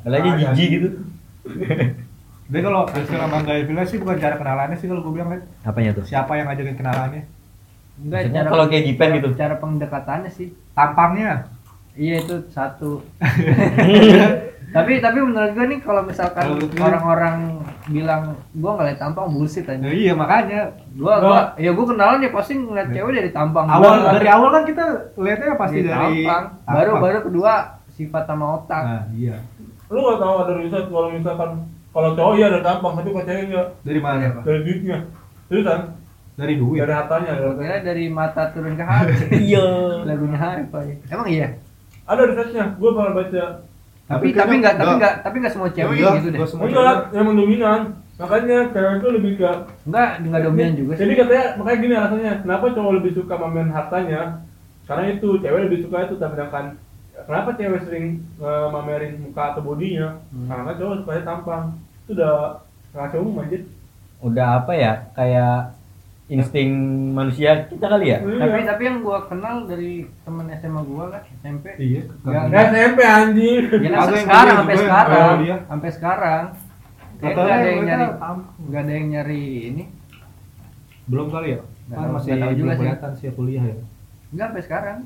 Kalau 0.00 0.16
aja 0.16 0.24
Ah, 0.26 0.36
jijik 0.36 0.68
gitu. 0.72 0.88
Dia 2.52 2.60
kalau 2.60 2.84
istilah 2.86 3.28
mangga 3.28 3.52
Evila 3.54 3.80
sih 3.82 3.96
bukan 3.96 4.16
cara 4.16 4.36
kenalannya 4.36 4.76
sih 4.76 4.84
kalau 4.84 5.00
gue 5.00 5.12
bilang 5.12 5.30
kan. 5.30 5.40
Apanya 5.62 5.92
tuh? 5.92 6.04
Siapa 6.04 6.32
yang 6.34 6.48
ngajakin 6.48 6.76
kenalannya? 6.76 7.22
Enggak 7.94 8.18
Maksudnya 8.24 8.42
kalau 8.46 8.64
kayak 8.66 8.84
Gipen 8.86 9.10
gitu. 9.14 9.28
cara 9.34 9.54
pendekatannya 9.56 10.30
sih 10.30 10.48
Tampangnya. 10.72 11.48
iya 11.92 12.18
itu 12.18 12.40
satu 12.48 13.04
tapi 14.76 14.92
tapi 14.98 15.18
menurut 15.20 15.52
gua 15.52 15.66
nih 15.68 15.80
kalau 15.80 16.00
misalkan 16.02 16.44
orang-orang 16.74 17.60
bilang 17.84 18.22
gua 18.52 18.70
nggak 18.72 18.86
liat 18.86 19.00
tampang 19.00 19.26
bullshit 19.28 19.64
aja 19.64 19.74
Nah, 19.76 19.90
iya 19.90 20.12
makanya 20.12 20.60
gua 20.92 21.14
gua 21.18 21.40
ya 21.56 21.70
gua 21.70 21.86
kenalan 21.88 22.18
ya 22.18 22.30
pasti 22.30 22.52
ngeliat 22.54 22.88
cewek 22.88 23.12
dari 23.12 23.30
tampang 23.30 23.66
awal 23.66 23.92
doang. 23.96 24.14
dari 24.14 24.28
awal 24.28 24.48
kan 24.50 24.62
kita 24.62 24.84
lihatnya 25.16 25.56
pasti 25.56 25.78
Dari 25.78 25.88
dari 25.88 26.14
tampang. 26.22 26.44
baru 26.64 26.92
baru 26.96 27.18
kedua 27.24 27.52
sifat 27.90 28.24
sama 28.24 28.46
otak 28.56 28.82
Nah, 28.82 29.02
iya. 29.10 29.36
lu 29.86 29.98
nggak 30.00 30.18
tahu 30.18 30.34
ada 30.38 30.52
riset 30.56 30.84
kalau 30.86 31.08
misalkan 31.08 31.50
kalau 31.90 32.10
cowok 32.12 32.32
iya 32.34 32.46
ada 32.48 32.60
tampang 32.60 32.92
tapi 32.94 33.08
kalau 33.10 33.24
cewek 33.24 33.44
enggak 33.46 33.66
Dari 33.82 34.00
mana? 34.00 34.24
Pak? 34.30 34.42
dari 34.42 34.60
duitnya 34.62 34.98
terus 35.46 35.64
kan 35.64 35.80
Dari 36.32 36.54
duit. 36.56 36.78
dari 36.78 36.92
hartanya 36.92 37.32
Gua 37.36 37.54
kira 37.56 37.76
dari 37.82 38.04
mata 38.06 38.42
turun 38.48 38.72
ke 38.72 38.80
hati 38.80 39.14
Iya. 39.48 39.66
lagunya 40.02 40.38
Hi-Fi 40.38 40.86
emang 41.08 41.28
iya 41.28 41.48
ada 42.02 42.22
risetnya 42.24 42.64
gua 42.76 42.90
pernah 42.92 43.12
baca 43.14 43.44
tapi 44.12 44.26
Tapi 44.26 44.34
tapi 44.34 44.50
kan 44.50 44.58
nggak 44.60 44.74
tapi 44.76 44.92
nggak- 44.94 45.16
tapi 45.22 45.36
nggak 45.38 45.52
semua 45.52 45.68
cewek 45.70 45.94
Iya, 45.94 46.10
gitu 46.14 46.28
deh. 46.30 46.40
semua 46.44 46.64
enggak 46.66 46.96
yang 47.10 47.26
mendominan 47.26 47.80
makanya 48.14 48.58
cewek 48.68 48.92
itu 48.94 49.08
lebih 49.10 49.32
ke 49.36 49.50
nggak 49.84 50.08
nggak 50.22 50.42
dominan 50.42 50.72
juga 50.74 50.92
jadi 50.94 51.10
sih. 51.10 51.18
katanya 51.18 51.44
makanya 51.56 51.78
gini 51.80 51.94
alasannya 51.94 52.32
kenapa 52.40 52.64
cowok 52.70 52.92
lebih 52.94 53.12
suka 53.12 53.34
mamen 53.36 53.68
hartanya? 53.68 54.22
Karena 54.82 55.04
itu 55.08 55.28
cewek 55.38 55.60
lebih 55.64 55.78
suka 55.80 55.96
itu 56.02 56.14
tampilkan 56.16 56.64
kenapa 57.20 57.48
cewek 57.52 57.80
sering 57.82 58.06
eh, 58.36 58.66
mamerin 58.68 59.14
muka 59.20 59.42
atau 59.50 59.62
bodinya? 59.62 60.20
Hmm. 60.28 60.46
karena 60.46 60.70
cowok 60.74 60.94
sukanya 60.98 61.22
tampang. 61.24 61.62
Itu 62.02 62.10
udah 62.12 62.34
rahasia 62.90 63.18
umum 63.18 63.40
anjir. 63.40 63.62
Udah 64.20 64.60
apa 64.60 64.72
ya? 64.72 64.92
Kayak 65.12 65.54
insting 66.32 66.70
manusia 67.12 67.68
kita 67.68 67.86
kali 67.86 68.08
ya? 68.08 68.18
tapi 68.18 68.40
Iya. 68.56 68.64
tapi 68.66 68.82
yang 68.82 68.98
gua 69.00 69.18
kenal 69.24 69.64
dari 69.64 69.92
temen 70.24 70.48
SMA 70.50 70.80
gua 70.82 71.04
kan 71.08 71.22
SMP 71.36 71.64
Iya. 71.76 72.00
Nggak- 72.22 72.44
Nggak 72.48 72.64
SMP 72.66 72.98
anjir 73.04 73.62
Ya 73.68 73.88
kan 73.90 73.92
yang 74.08 74.08
sekarang 74.18 74.56
sampai 74.56 74.76
sekarang, 74.78 75.36
sampai 75.68 75.90
sekarang. 75.90 76.44
Kayak 77.14 77.34
nggak 77.36 77.52
ada 77.52 77.68
yang 77.68 77.82
nyari, 77.84 78.06
nggak 78.64 78.80
ada 78.80 78.92
yang 78.92 79.08
nyari 79.08 79.42
ini. 79.68 79.84
Belum 81.04 81.28
kali 81.28 81.48
ya? 81.50 81.60
Kan 81.86 82.08
masih 82.10 82.30
tahu 82.34 82.52
juga 82.56 82.72
sih. 82.72 82.78
kelihatan 82.80 83.10
sih 83.12 83.24
ya 83.24 83.32
kuliah 83.32 83.64
ya. 83.64 83.76
Nggak 84.32 84.46
sampai 84.48 84.62
sekarang. 84.64 84.98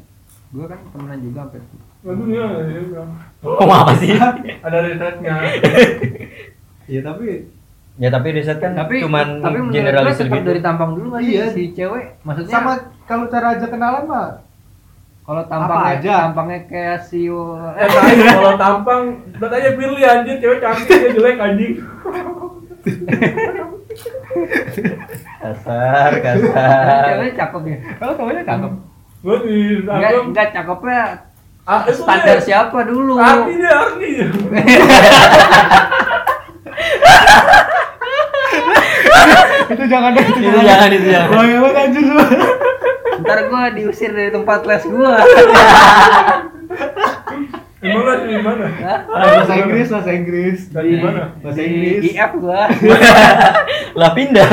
Gua 0.48 0.64
kan 0.64 0.78
temenan 0.88 1.18
juga 1.20 1.38
sampai. 1.44 1.60
Waduh, 2.00 2.26
iya, 2.28 2.46
iya, 2.62 2.80
iya. 2.86 3.02
Kok 3.42 3.66
apa 3.66 3.92
sih? 3.98 4.14
ada 4.62 4.78
risetnya 4.80 5.34
Iya 6.86 7.00
tapi 7.02 7.50
ya 7.96 8.08
tapi 8.08 8.26
riset 8.30 8.56
kan 8.56 8.72
Tapi 8.74 9.00
cuman 9.00 9.26
tapi 9.40 9.56
generalisir 9.70 10.26
gitu. 10.26 10.44
dari 10.44 10.60
tampang 10.60 10.90
dulu 10.92 11.06
nggak 11.10 11.22
sih 11.22 11.32
Iya. 11.32 11.44
si 11.50 11.62
cewek. 11.72 12.04
Maksudnya 12.22 12.52
sama 12.52 12.72
kalau 13.04 13.24
cara 13.26 13.46
aja 13.52 13.66
kenalan 13.66 14.04
mah 14.04 14.28
kalau 15.22 15.42
tampangnya 15.44 15.90
aja? 15.96 16.12
tampangnya 16.24 16.58
kayak 16.66 16.98
si 17.00 17.26
eh 17.74 17.86
kalau 18.28 18.52
tampang 18.54 19.00
lihat 19.34 19.52
aja 19.52 19.68
Firly 19.72 20.02
anjir 20.02 20.34
cewek 20.36 20.58
cantik 20.58 20.94
dia 20.94 21.10
jelek 21.10 21.36
anjing 21.36 21.72
Kasar, 25.38 26.10
kasar. 26.16 27.02
cewek 27.08 27.32
cakep 27.34 27.62
ya. 27.64 27.76
kalau 27.96 28.12
cowoknya 28.14 28.42
cakep. 28.44 28.72
gua 29.18 29.36
di 29.40 29.56
Enggak 29.80 29.82
Instagram 29.98 30.24
enggak 30.28 30.48
cakepnya 30.52 31.00
ah, 31.64 31.80
itu 31.82 31.92
standar 31.96 32.30
deh. 32.30 32.38
siapa 32.44 32.78
dulu? 32.84 33.16
Arti 33.16 33.52
dia 33.56 33.72
arti 33.72 34.08
itu 39.66 39.84
jangan 39.86 40.10
deh 40.12 40.24
itu 40.24 40.40
Itu 40.40 40.60
jangan 40.60 40.88
itu 40.90 41.06
jangan. 41.08 41.28
Banget 41.32 41.74
anjir 41.76 42.02
semua. 42.02 42.26
Ntar 43.16 43.38
gua 43.48 43.62
diusir 43.70 44.10
dari 44.10 44.30
tempat 44.30 44.60
les 44.62 44.84
gua. 44.84 45.14
emang 47.78 48.02
lah 48.02 48.16
di 48.18 48.34
mana? 48.36 48.66
Bahasa 49.06 49.54
Inggris, 49.56 49.86
bahasa 49.86 50.10
Inggris. 50.10 50.58
dari 50.68 50.98
mana 50.98 51.30
Bahasa 51.38 51.58
Di 51.58 51.66
Inggris. 51.66 52.02
IF 52.10 52.32
gua. 52.36 52.66
Lah 54.00 54.10
pindah. 54.12 54.48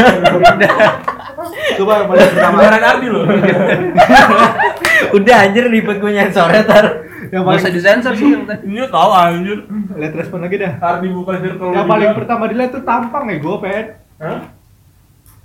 Coba 1.75 1.91
yang 1.97 2.07
paling 2.07 2.29
pertama. 2.29 2.55
Beneran 2.57 2.83
arti 2.83 3.07
loh 3.09 3.23
Udah 5.17 5.35
anjir 5.43 5.65
ribet 5.67 5.97
gue 5.97 6.11
nyensornya 6.11 6.63
tar. 6.63 6.85
Yang 7.27 7.41
Nggak 7.41 7.55
usah 7.55 7.65
paling 7.65 7.75
disensor 7.75 8.13
sih 8.13 8.27
yang 8.29 8.45
tadi. 8.45 8.63
ini 8.69 8.85
tahu 8.87 9.09
anjir 9.11 9.57
lihat 9.97 10.13
respon 10.13 10.39
lagi 10.39 10.55
dah. 10.55 10.73
arti 10.77 11.07
bukan 11.09 11.35
circle 11.41 11.69
Yang 11.73 11.87
paling 11.89 12.11
pertama 12.13 12.43
dilihat 12.45 12.71
tuh 12.71 12.83
tampang 12.85 13.23
ya 13.27 13.37
gue 13.37 13.55
pengen. 13.59 13.85
Hah? 14.21 14.39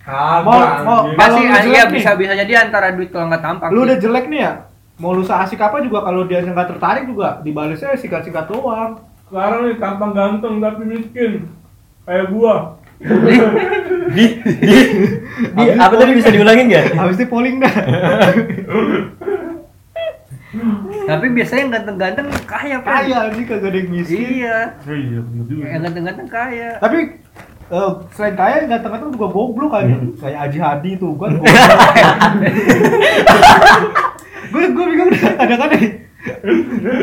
Mau- 0.09 0.57
Kagak, 0.57 0.81
mau-. 0.89 1.05
Pasti 1.13 1.41
iya 1.45 1.85
nih. 1.85 1.93
bisa 1.93 2.11
bisa 2.17 2.33
jadi 2.33 2.53
antara 2.65 2.97
duit 2.97 3.13
kalau 3.13 3.29
nggak 3.29 3.45
tampang. 3.45 3.69
Lu 3.71 3.85
sih. 3.85 3.87
udah 3.93 3.97
jelek 4.01 4.27
nih 4.27 4.41
ya. 4.41 4.53
Mau 4.99 5.13
lu 5.13 5.23
seasik 5.23 5.61
apa 5.61 5.79
juga 5.79 6.03
kalau 6.03 6.25
dia 6.25 6.41
nggak 6.41 6.69
tertarik 6.75 7.05
juga 7.07 7.39
dibalesnya 7.45 7.95
sikat-sikat 7.95 8.49
doang. 8.49 9.05
sekarang 9.29 9.69
nih 9.69 9.77
tampang 9.77 10.17
ganteng 10.17 10.57
tapi 10.57 10.89
miskin 10.89 11.53
kayak 12.09 12.33
gua 12.33 12.81
Di, 14.09 14.25
di, 14.41 14.77
di 15.53 15.65
apa 15.77 15.95
tadi 15.95 16.17
bisa 16.17 16.33
diulangin 16.33 16.73
gak? 16.73 16.97
Habis 16.97 17.21
itu 17.21 17.29
polling 17.29 17.61
dah. 17.61 17.71
Tapi 21.07 21.27
biasanya 21.31 21.61
yang 21.61 21.73
ganteng-ganteng 21.73 22.27
kaya, 22.43 22.77
Pak. 22.81 22.91
Kaya 22.91 23.17
anjing 23.29 23.47
kagak 23.47 23.69
ada 23.69 23.79
yang 23.79 23.89
miskin. 23.93 24.19
Iya. 24.19 24.59
iya 24.89 25.21
Yang 25.77 25.83
ganteng-ganteng 25.87 26.29
kaya. 26.29 26.71
Tapi 26.81 26.99
eh, 27.69 27.91
selain 28.11 28.35
kaya 28.35 28.65
ganteng-ganteng 28.67 29.13
juga 29.13 29.29
goblok 29.29 29.73
aja. 29.75 29.97
Kayak 30.17 30.39
Aji 30.47 30.59
Hadi 30.59 30.91
tuh 30.97 31.13
kan. 31.21 31.31
Gue 34.49 34.63
gue 34.67 34.85
bingung 34.87 35.11
kadang-kadang. 35.13 35.83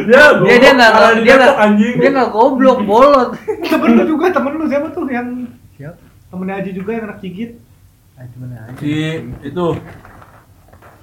dia 0.05 0.23
Dia 0.37 0.55
dia 0.59 0.71
nggak 0.73 0.91
dia 1.21 1.35
nggak 1.37 1.55
dia 1.97 2.09
nggak 2.11 2.29
goblok, 2.29 2.79
bolot. 2.83 3.29
Temen 3.63 3.89
lu 3.95 4.03
juga 4.07 4.25
temen 4.29 4.51
lu 4.55 4.65
siapa 4.65 4.87
tuh 4.91 5.05
yang 5.07 5.45
Siapa? 5.75 5.97
temennya 6.27 6.55
Aji 6.59 6.71
juga 6.73 6.89
yang 6.93 7.05
anak 7.07 7.19
cigit. 7.21 7.51
Ah, 8.15 8.23
cuman 8.31 8.49
aja. 8.55 8.71
si 8.79 8.91
itu 9.43 9.65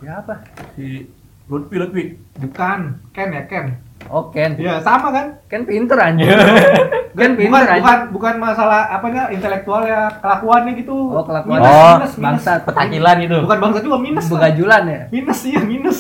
Siapa? 0.01 0.35
si 0.75 1.05
Lutfi 1.45 1.77
Lutfi 1.77 2.03
Bukan, 2.41 2.81
Ken 3.13 3.29
ya 3.31 3.43
Ken. 3.45 3.67
Oh, 4.09 4.29
Ken. 4.29 4.57
Iya 4.57 4.81
sama 4.81 5.11
kan? 5.11 5.27
Ken 5.47 5.63
pinter 5.63 5.95
anjir. 5.97 6.33
Ken 7.19 7.33
bukan, 7.33 7.39
pinter 7.39 7.63
anjir. 7.65 7.81
bukan 7.81 7.99
bukan 8.11 8.35
masalah 8.39 8.89
apanya 8.89 9.29
intelektual 9.29 9.83
ya 9.83 10.09
kelakuannya 10.19 10.73
gitu. 10.75 10.97
Oh, 11.13 11.23
kelakuan. 11.23 11.59
Minus, 11.59 11.69
Oh, 11.69 11.93
minus, 11.93 12.13
minus. 12.13 12.15
bangsat. 12.19 12.61
Petakilan 12.65 13.17
itu. 13.21 13.37
Bukan 13.41 13.59
bangsa 13.61 13.79
juga 13.81 13.97
minus. 13.99 14.27
Begajulan 14.27 14.83
ya. 14.85 15.01
Minus 15.09 15.41
iya 15.43 15.61
minus. 15.61 15.99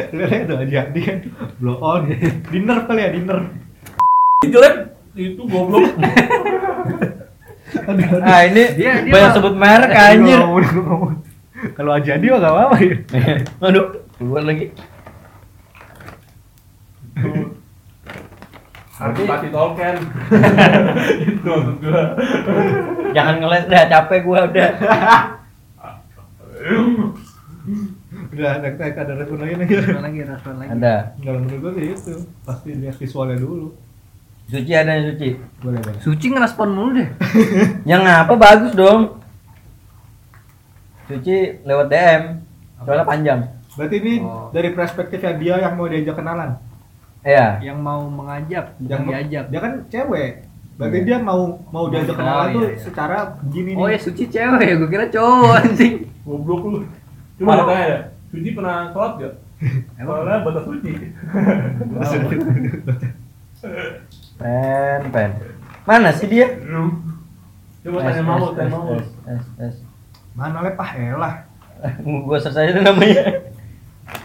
Lihat 0.00 0.48
tuh 0.48 0.56
Aji 0.56 0.74
Hadi 0.74 1.00
kan 1.02 1.18
blow 1.56 1.76
on. 1.78 2.08
Dinner 2.48 2.78
kali 2.84 3.00
ya 3.00 3.10
dinner. 3.10 3.38
jelek 4.42 4.74
itu 5.12 5.42
goblok 5.44 5.84
Aduh, 7.70 8.02
aduh. 8.02 8.24
Ah 8.24 8.42
ini 8.42 8.64
Dia- 8.74 9.04
dia 9.04 9.12
banyak 9.12 9.30
sebut 9.32 9.54
merek 9.54 9.92
anjir. 9.92 10.40
Kalau 11.70 11.90
Aji 11.92 12.08
Hadi 12.10 12.26
mah 12.26 12.38
gak 12.38 12.50
apa-apa 12.50 12.76
ya. 12.80 12.96
Aduh, 13.68 13.86
keluar 14.16 14.42
lagi. 14.42 14.72
Harus 19.00 19.16
pasti 19.24 19.48
tolken 19.48 19.96
itu 21.24 21.40
maksud 21.40 21.76
gua 21.80 22.02
Jangan 23.10 23.34
ngeles 23.40 23.64
dah, 23.66 23.84
capek 23.88 24.20
gua 24.22 24.46
udah. 24.46 24.70
Udah 28.30 28.52
naik 28.62 28.76
naik 28.78 28.94
ada 28.94 29.12
respon 29.18 29.38
lagi 29.42 29.54
nih. 29.58 29.66
Respon 29.66 30.02
lagi, 30.02 30.18
respon 30.22 30.54
lagi. 30.58 30.70
Ada. 30.70 30.94
Kalau 31.18 31.38
menurut 31.42 31.58
gua 31.58 31.72
sih 31.74 31.84
itu 31.90 32.14
pasti 32.44 32.70
lihat 32.76 32.94
visualnya 32.94 33.36
dulu. 33.38 33.74
Suci 34.46 34.72
ada 34.74 34.90
yang 34.94 35.14
suci. 35.14 35.28
Boleh, 35.62 35.78
boleh. 35.78 36.00
Suci 36.02 36.26
ngerespon 36.26 36.68
mulu 36.70 36.90
deh. 36.98 37.08
Yang 37.90 38.02
apa 38.02 38.34
bagus 38.34 38.72
dong. 38.74 39.22
Suci 41.06 41.62
lewat 41.62 41.86
DM. 41.86 42.22
Soalnya 42.82 43.06
panjang. 43.06 43.40
Berarti 43.78 43.96
ini 44.02 44.14
Oh. 44.18 44.50
dari 44.50 44.74
perspektifnya 44.74 45.38
dia 45.38 45.54
yang 45.62 45.78
mau 45.78 45.86
diajak 45.86 46.18
kenalan. 46.18 46.58
Iya. 47.20 47.60
Yang 47.60 47.78
mau 47.78 48.00
mengajak, 48.06 48.64
bukan 48.76 48.88
Yang 48.90 49.02
diajak. 49.04 49.44
Dia 49.48 49.60
kan 49.60 49.72
cewek. 49.86 50.32
Berarti 50.74 50.96
Iya. 50.96 51.04
dia 51.04 51.18
mau 51.20 51.40
mau 51.68 51.84
diajak 51.88 52.14
Oh, 52.14 52.18
kenalan 52.18 52.46
iya, 52.46 52.54
tuh 52.54 52.64
iya. 52.64 52.78
secara 52.80 53.18
gini 53.46 53.70
Oh 53.74 53.84
nih. 53.84 53.92
ya 53.92 53.98
Suci 54.00 54.24
cewek 54.26 54.62
ya, 54.62 54.74
gue 54.74 54.88
kira 54.88 55.06
cowok 55.06 55.52
anjing. 55.58 55.94
Goblok 56.22 56.62
lu. 56.64 56.78
Coba 57.36 57.50
Kalau- 57.52 57.68
tanya 57.68 57.84
ya, 57.84 57.98
Suci 58.30 58.48
pernah 58.52 58.76
sholat 58.90 59.12
gak? 59.16 59.34
Emang 59.94 60.16
Soalnya 60.16 60.38
batas 60.40 60.64
suci. 60.64 60.92
Pen, 64.36 65.00
pen. 65.12 65.30
Mana 65.84 66.08
sih 66.12 66.26
dia? 66.26 66.48
Coba 67.80 67.98
tanya 68.02 68.22
mau, 68.22 68.48
tanya 68.52 68.70
mau. 68.70 68.96
S, 68.96 69.08
S, 69.26 69.44
S. 69.58 69.74
Mana 70.32 70.64
lep 70.64 70.76
ah 70.76 70.90
elah. 70.94 71.34
Gua 72.00 72.36
search 72.36 72.56
aja 72.56 72.72
tuh 72.72 72.80
namanya. 72.80 73.44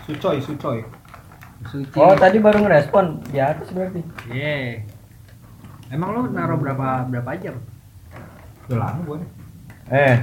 Sucoy, 0.05 0.39
sucoy. 0.39 0.79
Suci. 1.65 1.95
Oh, 1.95 2.13
tadi 2.13 2.37
baru 2.37 2.61
ngerespon 2.61 3.25
di 3.25 3.39
atas 3.39 3.67
berarti. 3.69 4.01
Iya. 4.27 4.83
Emang 5.87 6.11
lu 6.11 6.21
naruh 6.27 6.55
berapa 6.55 7.05
berapa 7.05 7.29
jam? 7.37 7.55
Udah 8.65 8.77
lama 8.81 9.13
nih. 9.15 9.29
Eh, 9.87 10.15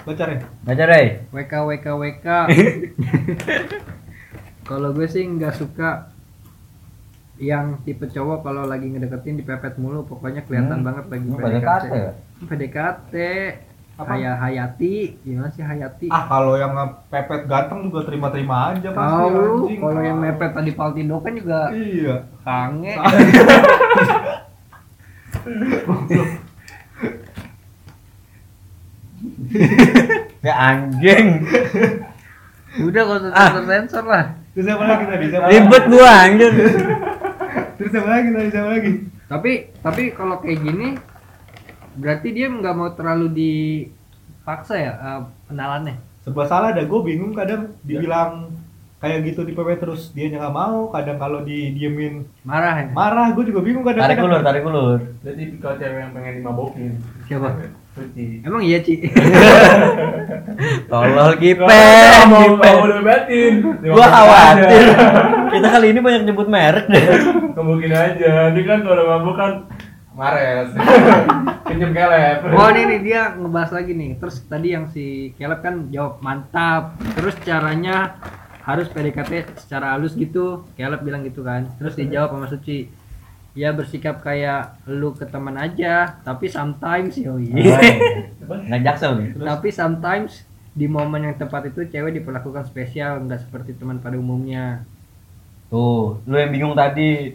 Baca 0.00 0.24
deh. 0.26 0.40
baca 0.60 0.84
deh. 0.86 1.08
WK 1.30 1.52
WK 1.52 1.86
WK. 1.94 2.26
kalau 4.68 4.90
gue 4.90 5.06
sih 5.06 5.22
nggak 5.22 5.52
suka 5.52 6.10
yang 7.36 7.80
tipe 7.80 8.04
cowok 8.04 8.42
kalau 8.42 8.64
lagi 8.64 8.86
ngedeketin 8.86 9.34
dipepet 9.34 9.74
mulu 9.76 10.04
pokoknya 10.04 10.44
kelihatan 10.44 10.80
Hmm. 10.80 10.86
banget 10.86 11.04
lagi 11.06 11.24
Ini 11.24 11.36
PDKT 11.36 11.84
ya? 11.88 12.12
PDKT 12.42 13.14
Apa? 14.00 14.10
kayak 14.10 14.34
Hayati 14.38 14.94
gimana 15.20 15.48
sih 15.48 15.60
Hayati 15.60 16.08
Ah 16.08 16.24
kalau 16.24 16.54
yang 16.54 16.72
ngepepet 16.72 17.44
ganteng 17.44 17.84
juga 17.84 18.00
terima-terima 18.02 18.72
aja 18.72 18.88
pasti 18.90 19.22
anjing. 19.22 19.78
kalau 19.78 20.00
yang 20.00 20.18
mepet 20.18 20.50
tadi 20.50 20.70
Paltindo 20.72 21.16
kan 21.18 21.32
juga 21.32 21.68
Iya. 21.70 22.16
kange. 22.40 22.94
Ya 30.40 30.54
anjing. 30.56 31.26
Udah 32.80 33.02
kalau 33.02 33.20
Ah. 33.30 33.50
sensor 33.50 33.64
sensor 33.66 34.04
lah. 34.06 34.24
Terus 34.50 34.66
apa 34.68 34.84
lagi 34.84 35.04
tadi? 35.06 35.24
Ribet 35.30 35.84
gua 35.86 36.10
anjir. 36.24 36.52
Terus 37.76 37.92
apa 37.94 38.08
lagi 38.08 38.28
tadi? 38.30 38.48
Siapa 38.50 38.70
lagi? 38.70 38.92
Tapi 39.26 39.52
tapi 39.78 40.02
kalau 40.10 40.36
kayak 40.40 40.58
gini 40.60 40.88
berarti 41.96 42.28
dia 42.30 42.46
nggak 42.46 42.74
mau 42.76 42.90
terlalu 42.94 43.26
dipaksa 43.32 44.74
ya 44.78 44.92
eh, 44.94 45.20
kenalannya. 45.50 45.96
Serba 46.20 46.44
salah 46.44 46.76
dah, 46.76 46.84
gue 46.84 47.00
bingung 47.02 47.32
kadang 47.32 47.72
dibilang 47.80 48.52
kayak 49.00 49.32
gitu 49.32 49.48
di 49.48 49.56
PP 49.56 49.80
terus 49.80 50.12
dia 50.12 50.28
nggak 50.28 50.52
mau, 50.52 50.92
kadang 50.92 51.16
kalau 51.16 51.40
didiemin 51.40 52.28
Marah 52.44 52.84
ya? 52.84 52.92
marah, 52.92 53.32
gue 53.32 53.48
juga 53.48 53.64
bingung 53.64 53.80
kadang. 53.80 54.04
Tarik 54.04 54.20
ulur, 54.20 54.40
tarik 54.44 54.62
ulur. 54.62 55.00
Jadi 55.24 55.56
kalau 55.56 55.76
cewek 55.80 55.98
yang 56.04 56.12
pengen 56.12 56.34
dimabokin. 56.44 56.92
Siapa? 57.24 57.48
Suci. 57.90 58.38
Emang 58.46 58.62
iya, 58.62 58.78
Ci? 58.78 59.02
Tolol 60.90 61.32
Gipen, 61.42 61.66
mau 62.30 62.54
Gipen. 62.54 62.74
mau. 63.74 63.96
Gua 63.98 64.06
khawatir. 64.06 64.86
Kita 65.50 65.66
kali 65.74 65.86
ini 65.90 65.98
banyak 65.98 66.22
nyebut 66.30 66.46
merek 66.46 66.86
deh. 66.86 67.04
Kemungkinan 67.50 68.00
aja. 68.14 68.54
Ini 68.54 68.62
kan 68.62 68.78
kalau 68.86 69.04
mabuk 69.10 69.34
kan 69.34 69.66
Mares. 70.20 70.76
Pinjem 71.72 71.96
kelep. 71.96 72.44
Oh 72.52 72.68
ini 72.68 72.82
nih 72.92 73.00
dia 73.00 73.32
ngebahas 73.40 73.72
lagi 73.72 73.96
nih. 73.96 74.20
Terus 74.20 74.44
tadi 74.44 74.76
yang 74.76 74.84
si 74.92 75.32
Caleb 75.40 75.64
kan 75.64 75.88
jawab 75.88 76.20
mantap. 76.20 77.00
Terus 77.16 77.32
caranya 77.40 78.20
harus 78.60 78.92
PDKT 78.92 79.56
secara 79.56 79.96
halus 79.96 80.12
gitu. 80.12 80.68
Caleb 80.76 81.00
bilang 81.00 81.24
gitu 81.24 81.40
kan. 81.40 81.72
Terus 81.80 81.96
dijawab 81.96 82.36
sama 82.36 82.46
Suci. 82.52 82.92
Ya 83.56 83.72
bersikap 83.74 84.22
kayak 84.22 84.78
lu 84.86 85.10
ke 85.10 85.26
teman 85.26 85.58
aja, 85.58 86.22
tapi 86.22 86.46
sometimes 86.46 87.18
yoi. 87.18 87.50
Nggak 88.46 88.80
jaksel 88.86 89.18
nih. 89.18 89.28
tapi 89.42 89.74
sometimes 89.74 90.46
di 90.70 90.86
momen 90.86 91.26
yang 91.26 91.34
tepat 91.34 91.74
itu 91.74 91.82
cewek 91.90 92.22
diperlakukan 92.22 92.62
spesial, 92.70 93.18
nggak 93.26 93.42
seperti 93.42 93.74
teman 93.74 93.98
pada 93.98 94.14
umumnya. 94.14 94.86
Tuh, 95.66 96.22
lu 96.30 96.36
yang 96.38 96.54
bingung 96.54 96.78
tadi. 96.78 97.34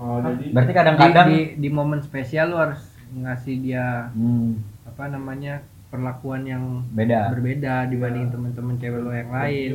Oh, 0.00 0.16
jadi 0.24 0.44
Berarti 0.56 0.72
Di, 0.72 0.78
kadang-kadang 0.80 1.28
di, 1.28 1.40
di 1.60 1.68
momen 1.68 2.00
spesial 2.00 2.48
lu 2.48 2.56
harus 2.56 2.80
ngasih 3.10 3.54
dia 3.60 4.08
hmm, 4.16 4.56
apa 4.88 5.12
namanya 5.12 5.60
perlakuan 5.90 6.46
yang 6.46 6.86
beda. 6.94 7.34
berbeda 7.34 7.90
dibanding 7.90 8.32
teman-teman 8.32 8.80
cewek 8.80 9.00
lo 9.02 9.12
yang 9.12 9.28
lain. 9.28 9.70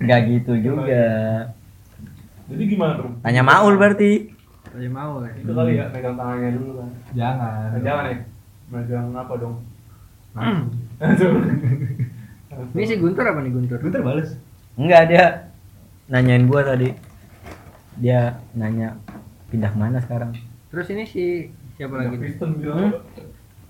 Nggak 0.00 0.20
gitu 0.30 0.52
juga. 0.56 1.04
Jadi 2.48 2.62
gimana 2.64 2.92
tuh? 3.00 3.10
Tanya 3.20 3.42
Maul 3.44 3.76
berarti. 3.76 4.32
Saya 4.74 4.90
mau 4.90 5.22
ya. 5.22 5.32
Itu 5.38 5.52
kali 5.54 5.78
ya 5.78 5.86
pegang 5.94 6.16
tangannya 6.18 6.50
dulu 6.58 6.72
kan. 6.82 6.88
Jangan. 7.14 7.66
Nah, 7.70 7.80
jangan 7.80 8.04
ya. 8.10 8.16
Megang 8.72 9.08
apa 9.14 9.32
dong? 9.38 9.56
Langsung. 10.34 10.68
Langsung. 10.98 11.34
Ini 12.74 12.84
si 12.86 12.94
Guntur 12.98 13.24
apa 13.26 13.38
nih 13.38 13.52
Guntur? 13.54 13.78
Bentar 13.78 14.02
bales. 14.02 14.34
Enggak 14.74 15.02
dia 15.10 15.24
nanyain 16.10 16.50
gua 16.50 16.66
tadi. 16.66 16.90
Dia 17.98 18.42
nanya 18.54 18.98
pindah 19.50 19.70
mana 19.78 20.02
sekarang? 20.02 20.34
Terus 20.74 20.90
ini 20.90 21.06
si 21.06 21.50
siapa 21.78 21.94
lagi? 21.98 22.18
bilang. 22.18 22.98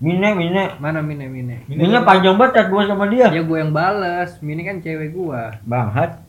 Mine, 0.01 0.37
Mine. 0.37 0.77
Mana 0.81 1.01
Mine 1.05 1.29
Mine? 1.29 1.65
Mine 1.69 2.01
panjang 2.05 2.37
banget 2.37 2.53
chat 2.57 2.67
gua 2.73 2.89
sama 2.89 3.09
dia. 3.09 3.29
Ya 3.31 3.41
gue 3.45 3.59
yang 3.61 3.73
bales. 3.73 4.41
Mine 4.41 4.65
kan 4.65 4.81
cewek 4.81 5.13
gua. 5.13 5.61
Banghat. 5.65 6.25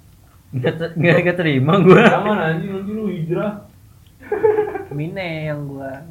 Nggak 0.56 0.96
nggak 0.96 1.16
nggak 1.24 1.38
terima 1.40 1.80
gua. 1.84 2.04
Jangan 2.08 2.38
anjing 2.40 2.72
nanti 2.72 2.92
lu 2.92 3.12
hijrah. 3.12 3.68
Mine 4.92 5.52
yang 5.52 5.68
gua. 5.68 5.92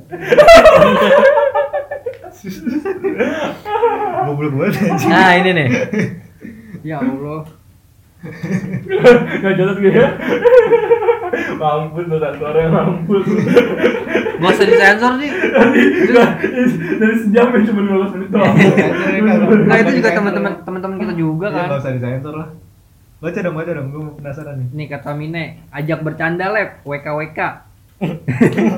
Goblok 4.29 4.53
banget 4.57 4.75
anjing. 4.85 5.09
Nah, 5.09 5.33
ini 5.41 5.51
nih. 5.57 5.69
Ya 6.85 7.01
Allah. 7.01 7.64
Gak 9.45 9.55
jelas 9.55 9.77
gitu 9.77 9.93
ya. 9.93 10.09
Mampus 11.61 12.05
lo 12.07 12.17
satu 12.19 12.43
orang 12.47 12.71
mampus. 12.71 13.25
Gak 14.39 14.51
usah 14.55 14.67
disensor 14.67 15.13
sih. 15.19 15.31
Dari 16.95 17.15
sejam 17.21 17.47
ya 17.51 17.59
cuma 17.67 17.81
15 18.07 18.15
menit 18.15 18.29
doang. 18.31 18.55
Nah 19.67 19.77
itu 19.83 19.93
juga 19.99 20.11
teman-teman 20.15 20.53
teman-teman 20.63 20.97
kita 21.01 21.15
juga 21.15 21.47
nggak 21.51 21.67
kan. 21.67 21.81
usah 21.81 21.93
disensor 21.93 22.35
lah. 22.35 22.49
Baca 23.19 23.39
dong, 23.41 23.55
baca 23.57 23.71
dong. 23.73 23.87
Gue 23.91 24.03
penasaran 24.21 24.55
nih. 24.61 24.69
Nih 24.73 24.87
kata 24.87 25.11
Mine, 25.17 25.45
ajak 25.73 25.99
bercanda 26.05 26.47
lab, 26.49 26.71
WK 26.85 27.07
WK. 27.09 27.41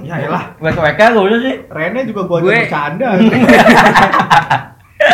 Ya 0.07 0.17
elah. 0.23 0.45
WK 0.57 0.79
WK 0.79 1.01
gua 1.13 1.23
udah 1.25 1.39
sih. 1.41 1.55
Rene 1.67 2.01
juga 2.07 2.23
gua 2.25 2.39
Gue- 2.41 2.53
ajak 2.53 2.63
bercanda. 2.69 3.09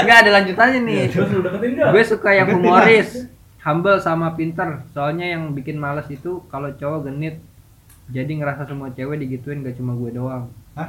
Enggak 0.02 0.18
ada 0.24 0.30
lanjutannya 0.40 0.80
nih. 0.82 0.98
Gak? 1.10 1.90
Gue 1.90 2.04
suka 2.06 2.30
yang 2.32 2.48
humoris, 2.50 3.26
humble 3.62 3.98
sama 3.98 4.32
pinter. 4.32 4.82
Soalnya 4.90 5.26
yang 5.28 5.52
bikin 5.52 5.76
males 5.76 6.06
itu 6.06 6.42
kalau 6.46 6.70
cowok 6.70 7.06
genit. 7.06 7.38
Jadi 8.06 8.36
ngerasa 8.36 8.66
semua 8.66 8.90
cewek 8.90 9.16
digituin 9.16 9.62
gak 9.62 9.74
cuma 9.74 9.94
gue 9.94 10.10
doang. 10.12 10.50
Hah? 10.74 10.88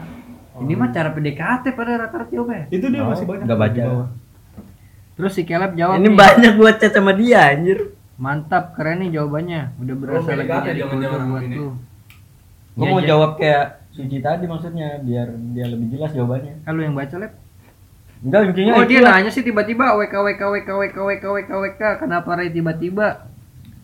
Ini 0.55 0.73
mah 0.73 0.89
cara 0.89 1.09
PDKT 1.09 1.71
pada 1.71 1.97
rata-rata 1.99 2.27
cewek. 2.27 2.69
Itu 2.69 2.87
dia 2.87 3.01
Oh, 3.01 3.09
masih 3.09 3.25
banyak. 3.25 3.45
nggak 3.45 3.59
baca. 3.59 3.73
di 3.73 3.81
bawah. 3.81 4.09
Terus 5.13 5.31
si 5.31 5.41
Caleb 5.43 5.73
jawab 5.73 5.95
Ini 5.95 6.09
nih, 6.09 6.15
banyak 6.15 6.53
buat 6.55 6.75
chat 6.77 6.91
sama 6.91 7.13
dia 7.13 7.47
anjir. 7.47 7.93
mantap 8.13 8.73
keren 8.73 9.01
nih 9.01 9.09
jawabannya. 9.11 9.73
Udah 9.77 9.95
berasa 9.95 10.29
Oh, 10.29 10.35
lagi 10.35 10.57
jadi 10.63 10.81
kultur 10.83 11.21
buat 11.23 11.43
ini. 11.43 11.55
lu. 11.55 11.69
Gua 12.73 12.83
Iya, 12.83 12.91
mau 12.91 13.01
jawab 13.03 13.31
kayak 13.37 13.65
Suci 13.89 14.17
tadi 14.19 14.45
maksudnya 14.45 14.97
biar 14.99 15.29
dia 15.53 15.65
lebih 15.69 15.93
jelas 15.93 16.09
jawabannya. 16.11 16.65
Lu 16.65 16.81
yang 16.81 16.93
baca 16.93 17.13
lab. 17.15 17.33
Enggak 18.23 18.55
intinya 18.55 18.71
Oh 18.79 18.87
dia 18.87 19.03
itulah. 19.03 19.19
nanya 19.19 19.29
sih 19.29 19.43
tiba-tiba 19.43 19.99
WK 19.99 20.15
WK 20.15 20.41
WK 20.41 20.69
WK 20.71 20.95
WK 20.97 21.23
WK 21.27 21.51
WK 21.51 21.81
kenapa 21.99 22.39
Ray 22.39 22.49
tiba-tiba? 22.49 23.27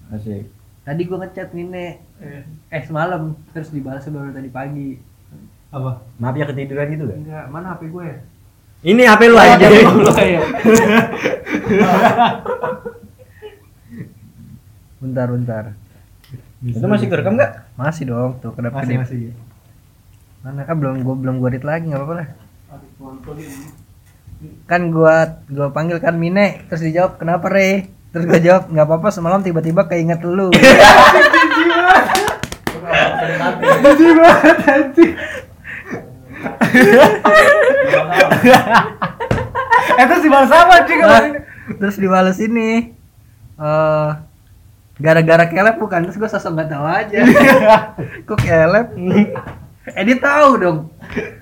Asik. 0.10 0.48
Tadi 0.82 1.02
gua 1.06 1.18
ngechat 1.22 1.52
Mine 1.52 2.00
Eh, 2.20 2.44
eh 2.68 2.82
semalam 2.84 3.32
terus 3.52 3.72
dibalas 3.72 4.04
baru 4.06 4.32
tadi 4.32 4.48
pagi. 4.48 5.00
Apa? 5.72 6.04
Maaf 6.18 6.36
ya 6.36 6.44
ketiduran 6.44 6.92
gitu 6.92 7.08
gak? 7.08 7.16
Enggak, 7.16 7.46
mana 7.48 7.72
HP 7.72 7.88
gue? 7.88 8.10
Ini 8.82 9.04
HP 9.06 9.22
lu 9.28 9.38
aja. 9.38 9.56
bentar 15.00 15.28
bentar. 15.32 15.64
Itu 16.60 16.84
masih 16.84 17.08
kerekam 17.08 17.40
enggak? 17.40 17.64
Masih 17.80 18.04
dong, 18.04 18.36
tuh 18.44 18.52
kedap 18.52 18.76
Masih 18.76 18.84
kedip. 18.88 19.00
masih. 19.00 19.32
Mana 20.44 20.64
kan 20.64 20.76
belum 20.76 21.04
gua 21.04 21.16
belum 21.16 21.36
gua 21.40 21.50
read 21.52 21.64
lagi 21.64 21.88
nggak 21.88 22.00
apa-apa 22.04 22.16
lah. 22.20 22.28
Kan 24.68 24.96
gua 24.96 25.44
gua 25.52 25.70
panggil 25.76 26.00
kan 26.00 26.16
Mine, 26.16 26.64
terus 26.72 26.84
dijawab 26.86 27.20
kenapa 27.20 27.52
Re? 27.52 27.92
Terus 28.10 28.26
gua 28.26 28.40
jawab 28.40 28.64
nggak 28.72 28.88
apa-apa 28.88 29.10
semalam 29.12 29.44
tiba-tiba 29.44 29.86
keinget 29.86 30.24
lu. 30.24 30.50
Terus 32.90 33.20
PDKT. 33.20 33.62
Jijik 33.84 34.16
banget 34.18 34.58
anjing. 34.66 35.14
Itu 40.00 40.16
sih 40.24 40.30
bahasa 40.32 40.56
apa 40.64 40.74
anjing 40.84 41.00
Lah, 41.04 41.24
terus 41.78 41.96
dibales 42.02 42.40
ini 42.42 42.96
eh 43.60 44.10
gara-gara 45.00 45.46
kelep 45.48 45.76
bukan 45.80 46.08
terus 46.08 46.16
gue 46.16 46.30
sosok 46.32 46.56
nggak 46.56 46.70
tahu 46.72 46.86
aja 46.88 47.20
kok 48.28 48.40
kelep 48.40 48.88
eh 49.96 50.04
dia 50.08 50.18
tahu 50.18 50.50
dong 50.60 50.80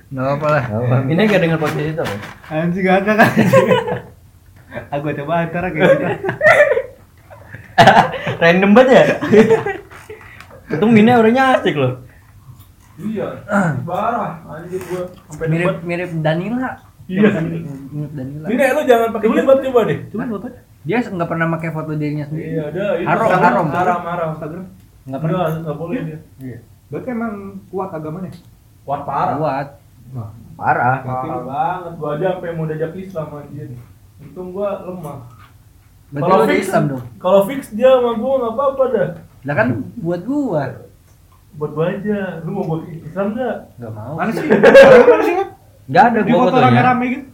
nggak 0.08 0.28
apa 0.40 0.48
lah 0.48 0.64
Ini 1.04 1.22
gak 1.22 1.42
dengan 1.42 1.60
posisi 1.60 1.92
itu. 1.92 2.00
apa? 2.00 2.16
Anjing 2.48 2.82
gak 2.82 2.98
ada 3.04 3.12
kan. 3.18 3.30
Aku 4.96 5.06
coba 5.14 5.34
antara 5.44 5.68
kayak 5.68 5.84
gitu. 5.90 6.06
Random 8.42 8.72
banget 8.72 8.94
ya. 8.94 9.04
Untung 10.70 10.92
Mina 10.92 11.16
orangnya 11.16 11.56
asik 11.56 11.76
loh. 11.76 12.04
Iya, 12.98 13.28
parah. 13.84 14.42
Anjir 14.48 14.82
gua 14.88 15.04
sampai 15.30 15.46
mirip 15.48 15.68
debat. 15.70 15.78
mirip 15.86 16.10
Danila 16.18 16.70
Iya. 17.06 17.30
mirip 17.40 18.12
Danila 18.12 18.46
Ini 18.50 18.64
lu 18.74 18.82
jangan 18.84 19.08
pakai 19.14 19.28
jilbab 19.30 19.58
coba 19.62 19.80
deh. 19.86 19.98
Coba 20.10 20.24
foto. 20.28 20.48
dia 20.82 20.98
nggak 21.04 21.28
pernah 21.28 21.46
pakai 21.52 21.70
foto 21.70 21.92
dirinya 21.94 22.26
sendiri 22.26 22.48
Iya, 22.50 22.64
ada 22.72 22.86
itu. 22.96 23.06
Haram, 23.06 23.28
Haram, 23.28 23.38
haram. 23.38 23.68
haram, 23.70 24.00
haram. 24.04 24.28
Instagram. 24.34 24.66
nggak 25.04 25.20
pernah 25.22 25.38
Enggak, 25.38 25.60
enggak 25.62 25.78
boleh 25.78 25.98
dia. 26.02 26.20
Iya. 26.40 26.58
Berarti 26.88 27.10
emang 27.12 27.34
kuat 27.68 27.90
agamanya. 27.92 28.32
Wah, 28.84 29.02
parah. 29.04 29.36
buat 29.38 29.68
Wah, 30.16 30.32
Parah. 30.56 30.96
Parah 31.02 31.42
banget. 31.44 31.92
Gua 31.98 32.10
aja 32.14 32.28
sampai 32.34 32.52
mau 32.52 32.66
diajak 32.66 32.92
Islam 32.96 33.28
anjir. 33.34 33.68
Untung 34.18 34.50
gua 34.52 34.70
lemah. 34.84 35.20
Kalau 36.08 36.48
fix, 36.48 36.60
Islam 36.64 36.84
dong 36.88 37.04
kalau 37.20 37.42
fix 37.44 37.62
dia 37.76 37.92
sama 37.92 38.16
gua 38.16 38.32
enggak 38.40 38.54
apa-apa 38.56 38.84
dah. 38.96 39.10
lah 39.44 39.56
kan 39.56 39.68
buat 40.00 40.22
gua 40.24 40.64
Buat 41.54 41.72
gua 41.76 41.86
aja. 41.92 42.20
Lu 42.42 42.50
mau 42.56 42.64
gua 42.64 42.78
Islam 42.88 43.28
enggak? 43.36 43.56
nggak 43.76 43.92
mau 43.92 44.14
mana 44.16 44.32
sih. 44.32 44.48
Mana 45.12 45.24
sih? 45.24 45.34
Ngat? 45.36 45.50
Gak 45.88 46.04
ada 46.08 46.20
Di 46.24 46.32
gua 46.32 46.40
foto 46.40 46.48
fotonya. 46.50 46.68
rame-rame 46.72 47.06
gitu. 47.12 47.26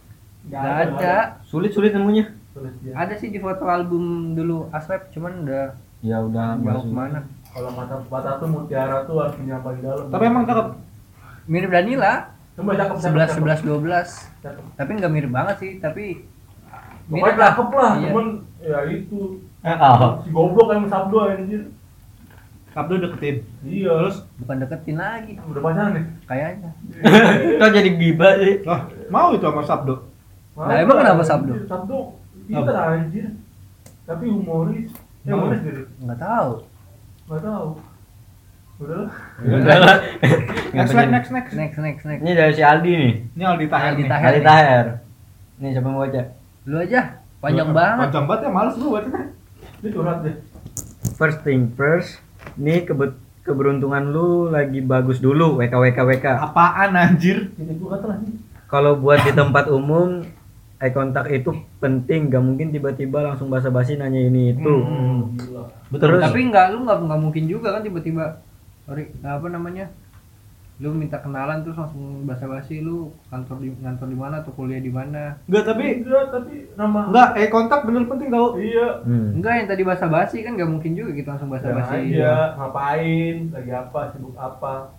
nggak 0.44 0.74
ada 0.84 1.16
Sulit-sulit 1.46 1.90
nemunya. 1.94 2.24
Tulis 2.50 2.74
dia. 2.82 2.92
ada 2.94 3.14
sih 3.14 3.30
di 3.30 3.38
foto 3.38 3.64
album 3.66 4.34
dulu 4.34 4.66
Aswep 4.70 5.10
cuman 5.10 5.46
udah 5.46 5.74
Ya 6.02 6.18
udah 6.20 6.54
jauh 6.58 6.84
ke 6.84 6.92
mana 6.92 7.24
Kalau 7.50 7.70
mata 7.72 7.94
mata 8.10 8.30
tuh 8.36 8.46
mutiara 8.50 9.06
tuh 9.06 9.22
harus 9.22 9.34
punya 9.38 9.62
paling 9.62 9.82
dalam. 9.82 10.06
Tapi 10.10 10.24
emang 10.26 10.44
cakep. 10.44 10.66
mirip 11.46 11.70
Danila 11.70 12.33
sebelas 12.54 13.02
sebelas 13.32 13.58
cakep. 13.58 13.66
dua 13.66 13.78
belas 13.78 14.08
tapi 14.74 14.90
nggak 14.94 15.10
mirip 15.10 15.30
banget 15.30 15.56
sih 15.58 15.72
tapi 15.78 16.24
Pokoknya 17.04 17.36
cakep 17.36 17.68
lah, 17.70 17.92
Iya. 17.94 18.08
cuman 18.08 18.26
ya 18.58 18.78
itu 18.88 19.20
Oh. 19.60 20.12
si 20.20 20.28
goblok 20.30 20.68
yang 20.72 20.88
sabdo 20.88 21.18
anjir. 21.22 21.68
Abdul 22.74 22.98
deketin. 22.98 23.36
Iya, 23.62 23.92
terus 24.02 24.16
bukan 24.34 24.56
deketin 24.58 24.96
lagi 24.96 25.36
udah 25.38 25.60
pacaran 25.62 25.90
nih. 25.94 26.04
kayaknya 26.24 26.70
Kok 27.60 27.70
jadi 27.70 27.90
gibah 27.94 28.32
sih? 28.34 28.54
Lah, 28.64 28.80
mau 29.06 29.30
itu 29.30 29.44
sama 29.44 29.62
Sabdo. 29.62 29.94
Nah, 30.54 30.74
emang 30.74 30.96
kenapa 30.96 31.22
Sabdo? 31.22 31.54
Sabdo 31.64 32.18
pintar 32.44 32.74
anjir. 32.90 33.30
Tapi 34.02 34.24
humoris. 34.26 34.90
Ya 35.22 35.32
humoris 35.32 35.60
gitu. 35.60 35.82
nggak 36.00 36.18
tahu 36.18 36.50
Enggak 37.24 37.42
tahu. 37.42 37.68
Udah 38.74 39.06
lah. 39.06 39.12
Udah 39.38 39.78
lah. 39.78 39.96
Next, 40.74 40.90
next, 40.90 41.10
next, 41.14 41.30
next. 41.30 41.54
next 41.54 41.78
next 41.78 42.02
next 42.02 42.22
Ini 42.26 42.32
dari 42.34 42.52
si 42.58 42.62
Aldi 42.66 42.90
nih. 42.90 43.14
Ini 43.38 43.44
Aldi 43.46 43.66
Taher 43.70 43.94
Aldi. 43.94 44.04
Taher. 44.10 44.26
Aldi 44.26 44.40
nih. 44.42 44.46
Taher. 44.50 44.86
Nih 45.62 45.70
siapa 45.70 45.86
yang 45.86 45.94
mau 45.94 46.02
baca? 46.02 46.22
lu 46.64 46.80
aja 46.80 47.00
panjang 47.44 47.70
banget 47.76 48.08
Panjang 48.08 48.24
banget 48.24 48.40
ya, 48.42 48.50
males 48.50 48.74
lu 48.80 48.86
bacanya. 48.90 49.22
Ini 49.84 49.88
curhat 49.92 50.18
deh. 50.24 50.36
First 51.14 51.38
thing 51.46 51.70
first. 51.78 52.18
Nih 52.58 52.82
kebet 52.82 53.14
keberuntungan 53.44 54.10
lu 54.10 54.48
lagi 54.48 54.80
bagus 54.80 55.20
dulu 55.20 55.60
WK 55.60 55.74
WK 55.76 55.98
WK. 56.02 56.26
Apaan 56.40 56.96
anjir? 56.96 57.52
Ini 57.54 57.78
gua 57.78 58.00
kata. 58.00 58.16
Kalau 58.66 58.98
buat 58.98 59.22
di 59.22 59.30
tempat 59.36 59.70
umum 59.70 60.24
eye 60.82 60.90
contact 60.90 61.30
itu 61.30 61.54
penting, 61.78 62.32
gak 62.32 62.42
mungkin 62.42 62.74
tiba-tiba 62.74 63.22
langsung 63.22 63.46
basa-basi 63.52 63.94
nanya 63.94 64.18
ini 64.18 64.56
itu. 64.56 64.74
Hmm. 64.74 65.38
Gila. 65.38 65.62
Terus 65.94 66.20
tapi 66.24 66.50
nggak 66.50 66.74
lu 66.74 66.88
nggak 66.88 67.20
mungkin 67.20 67.44
juga 67.46 67.78
kan 67.78 67.84
tiba-tiba 67.84 68.42
sorry 68.84 69.10
apa 69.24 69.46
namanya 69.48 69.88
lu 70.82 70.90
minta 70.90 71.22
kenalan 71.22 71.62
terus 71.62 71.78
langsung 71.78 72.26
basa-basi 72.26 72.82
lu 72.82 73.14
kantor 73.30 73.62
di 73.62 73.70
kantor 73.78 74.06
di 74.10 74.18
mana 74.18 74.42
atau 74.42 74.50
kuliah 74.58 74.82
di 74.82 74.90
mana 74.90 75.38
Enggak, 75.46 75.70
tapi 75.70 76.02
Enggak, 76.02 76.24
tapi 76.34 76.54
nama 76.74 77.00
enggak, 77.14 77.28
eh 77.38 77.46
kontak 77.46 77.80
bener 77.86 78.10
penting 78.10 78.28
tau. 78.34 78.58
Iya. 78.58 79.06
Hmm. 79.06 79.38
enggak 79.38 79.54
yang 79.54 79.68
tadi 79.70 79.82
basa-basi 79.86 80.42
kan 80.42 80.58
nggak 80.58 80.66
mungkin 80.66 80.98
juga 80.98 81.14
gitu 81.14 81.28
langsung 81.30 81.46
basa-basi 81.54 82.18
aja 82.18 82.58
ngapain, 82.58 83.54
lagi 83.54 83.70
apa, 83.70 84.00
sibuk 84.10 84.34
apa. 84.34 84.90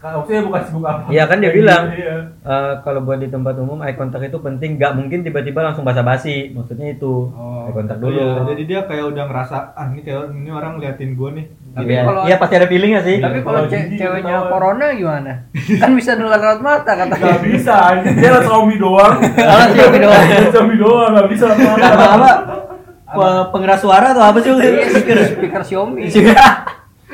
Maksudnya 0.00 0.42
bukan 0.42 0.60
sibuk 0.62 0.80
apa. 0.82 1.04
Iya, 1.06 1.22
kan 1.24 1.36
dia 1.38 1.52
bilang. 1.52 1.82
Iya. 1.90 2.16
Eh, 2.40 2.72
kalau 2.80 3.00
buat 3.00 3.16
di 3.16 3.28
tempat 3.28 3.52
umum 3.54 3.78
eye 3.78 3.92
contact 3.92 4.24
itu 4.24 4.38
penting, 4.38 4.74
gak 4.74 4.92
mungkin 4.92 5.20
tiba-tiba 5.20 5.60
langsung 5.62 5.82
basa-basi. 5.82 6.50
Maksudnya 6.50 6.88
itu 6.90 7.28
Oh. 7.28 7.64
eye 7.64 7.74
contact 7.74 8.00
dulu. 8.00 8.16
Iya, 8.16 8.32
jadi 8.46 8.62
dia 8.64 8.80
kayak 8.82 9.04
udah 9.06 9.24
ngerasa 9.26 9.56
ah 9.70 9.86
ini 9.86 10.00
kayak 10.00 10.32
ini 10.32 10.48
orang 10.48 10.76
liatin 10.76 11.12
gua 11.14 11.30
nih. 11.30 11.44
Tapi 11.70 11.86
Iya, 11.86 12.02
kalau- 12.02 12.24
iya 12.24 12.36
pasti 12.36 12.54
ada 12.54 12.66
feeling 12.66 12.92
gak 12.92 13.04
sih? 13.04 13.16
tapi 13.18 13.38
kalau 13.38 13.60
Kalau 13.60 13.70
ce- 13.70 13.88
ceweknya 13.92 14.34
ketahuan. 14.34 14.50
corona 14.50 14.86
gimana 14.90 15.32
kan 15.80 15.90
bisa 15.92 16.10
nular 16.14 16.40
lewat 16.40 16.60
mata 16.60 16.90
Gak 16.90 16.98
katanya 17.06 17.38
bisa, 17.40 17.76
dia 18.02 18.30
lah 18.30 18.42
Xiaomi 18.42 18.76
doang. 18.76 19.14
Kalau 19.20 19.64
Xiaomi 19.70 19.98
doang. 20.00 20.24
Xiaomi 20.50 20.76
doang, 20.76 21.10
gak 21.14 21.28
bisa 21.28 21.44
apa 21.46 21.70
apa? 22.08 22.30
Pe- 23.06 23.46
Pengeras 23.50 23.80
suara 23.80 24.06
atau 24.10 24.24
apa 24.24 24.38
sih? 24.40 24.50
Iya, 24.50 24.86
speaker 24.88 25.16
speaker 25.28 25.62
Xiaomi 25.62 26.08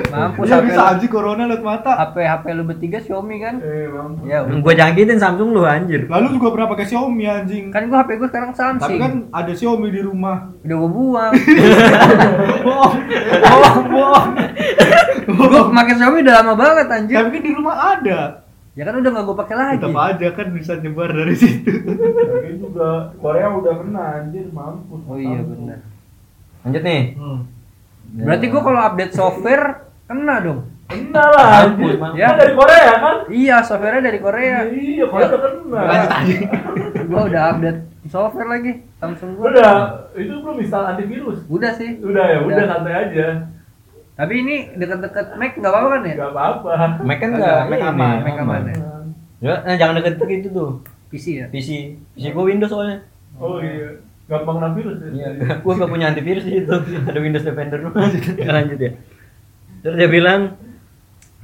mampus 0.07 0.45
HP 0.45 0.63
bisa 0.63 0.77
lu- 0.77 0.89
aja 0.91 1.05
corona 1.07 1.43
lewat 1.43 1.63
mata. 1.63 1.91
HP 1.95 2.15
HP 2.21 2.45
lu 2.51 2.63
bertiga 2.63 2.97
Xiaomi 2.97 3.37
kan 3.37 3.55
Eh, 3.57 3.85
mampus. 3.87 4.23
ya. 4.23 4.39
Gua 4.45 4.73
jangkitin 4.73 5.17
Samsung 5.17 5.49
lu 5.49 5.63
anjir. 5.63 6.05
Lalu 6.05 6.27
juga 6.33 6.47
pernah 6.51 6.67
pakai 6.69 6.85
Xiaomi 6.85 7.23
anjing. 7.25 7.65
kan 7.67 7.81
gua 7.85 8.01
HP 8.01 8.09
gua 8.15 8.27
sekarang 8.27 8.51
Tapi 8.51 8.61
Samsung 8.61 8.95
kan 8.95 9.11
ada 9.31 9.51
Xiaomi 9.51 9.87
di 9.89 10.01
rumah. 10.01 10.37
udah 10.59 10.75
gua 10.77 10.89
buang 10.89 11.31
Bohong, 12.63 12.95
bohong, 13.41 13.85
bohong. 13.87 14.29
gua 15.27 15.61
pakai 15.71 15.93
Xiaomi 15.95 16.17
udah 16.21 16.35
lama 16.35 16.53
banget 16.53 16.87
anjir 16.87 17.15
Tapi 17.15 17.29
kan 17.31 17.41
di 17.41 17.51
rumah 17.51 17.75
ada. 17.93 18.19
ya 18.71 18.83
kan 18.83 18.93
udah 18.93 19.09
nggak 19.09 19.25
gua 19.25 19.37
pakai 19.39 19.55
lagi 19.55 19.81
Tetap 19.81 19.97
aja 19.97 20.27
kan 20.31 20.47
bisa 20.51 20.71
nyebar 20.77 21.09
dari 21.09 21.33
situ. 21.33 21.65
Lagi 21.73 22.53
juga 22.55 22.89
Korea 23.17 23.49
udah 23.51 23.73
kena 23.75 24.03
anjir, 24.15 24.45
mampus. 24.47 25.01
oh 25.03 25.17
iya 25.17 25.41
benar 25.41 25.81
Lanjut 26.61 26.83
nih. 26.83 27.03
Hmm. 27.15 27.41
berarti 28.07 28.45
gua 28.47 28.61
kalau 28.61 28.79
update 28.79 29.13
software 29.13 29.86
kena 30.07 30.35
dong 30.39 30.59
Kena 30.87 31.19
lah 31.27 31.47
Ya. 32.15 32.31
Kan 32.31 32.39
dari 32.39 32.53
Korea 32.53 32.91
kan? 32.95 33.15
iya 33.27 33.59
softwarenya 33.59 34.03
dari 34.05 34.19
Korea 34.19 34.63
Iya, 34.65 35.03
Korea 35.05 35.27
udah 35.27 35.39
kena. 35.41 35.79
Lanjut 35.83 36.09
aja. 36.09 36.37
gua 37.09 37.21
udah 37.25 37.43
update 37.49 37.79
software 38.07 38.49
lagi 38.49 38.71
Samsung 38.95 39.35
gua 39.35 39.45
Udah, 39.49 39.71
itu 40.13 40.33
belum 40.33 40.57
install 40.57 40.83
antivirus. 40.89 41.43
udah 41.45 41.71
sih 41.71 41.99
Udah 41.99 42.23
ya, 42.25 42.37
udah 42.39 42.55
Udah. 42.55 42.67
santai 42.69 42.93
aja. 42.95 43.27
tapi 44.13 44.33
ini 44.39 44.55
deket-deket 44.73 45.35
Mac 45.35 45.51
nggak 45.53 45.69
apa-apa 45.69 45.87
kan 45.91 46.01
ya 46.01 46.15
Gak 46.15 46.31
apa-apa. 46.31 46.69
Mac 47.03 47.17
kan 47.17 47.29
Agak, 47.29 47.37
enggak 47.37 47.59
Mac 47.63 47.77
ini, 47.77 47.85
aman, 47.85 48.15
Mac 48.17 48.35
aman 48.39 48.61
ya 48.63 48.77
Ya, 49.37 49.53
nah, 49.61 49.75
jangan 49.75 49.93
deket-deket 49.97 50.29
gitu 50.39 50.49
tuh. 50.51 50.71
PC 51.09 51.25
ya 51.35 51.45
PC. 51.47 51.69
PC 52.11 52.31
gua 52.31 52.43
Windows 52.43 52.67
soalnya. 52.67 53.05
Oh 53.35 53.59
iya, 53.59 54.01
gampang 54.25 54.57
kena 54.57 54.69
virus 54.73 54.97
ya. 54.97 55.09
Iya, 55.13 55.29
gua 55.61 55.73
gak 55.75 55.87
punya 55.87 56.09
antivirus 56.09 56.41
di 56.41 56.57
situ. 56.57 56.73
Ada 57.03 57.19
Windows 57.19 57.43
Defender 57.43 57.77
Ya, 58.39 58.49
lanjut 58.49 58.79
ya. 58.79 58.91
Terus 59.87 59.95
dia 59.95 60.09
bilang 60.11 60.41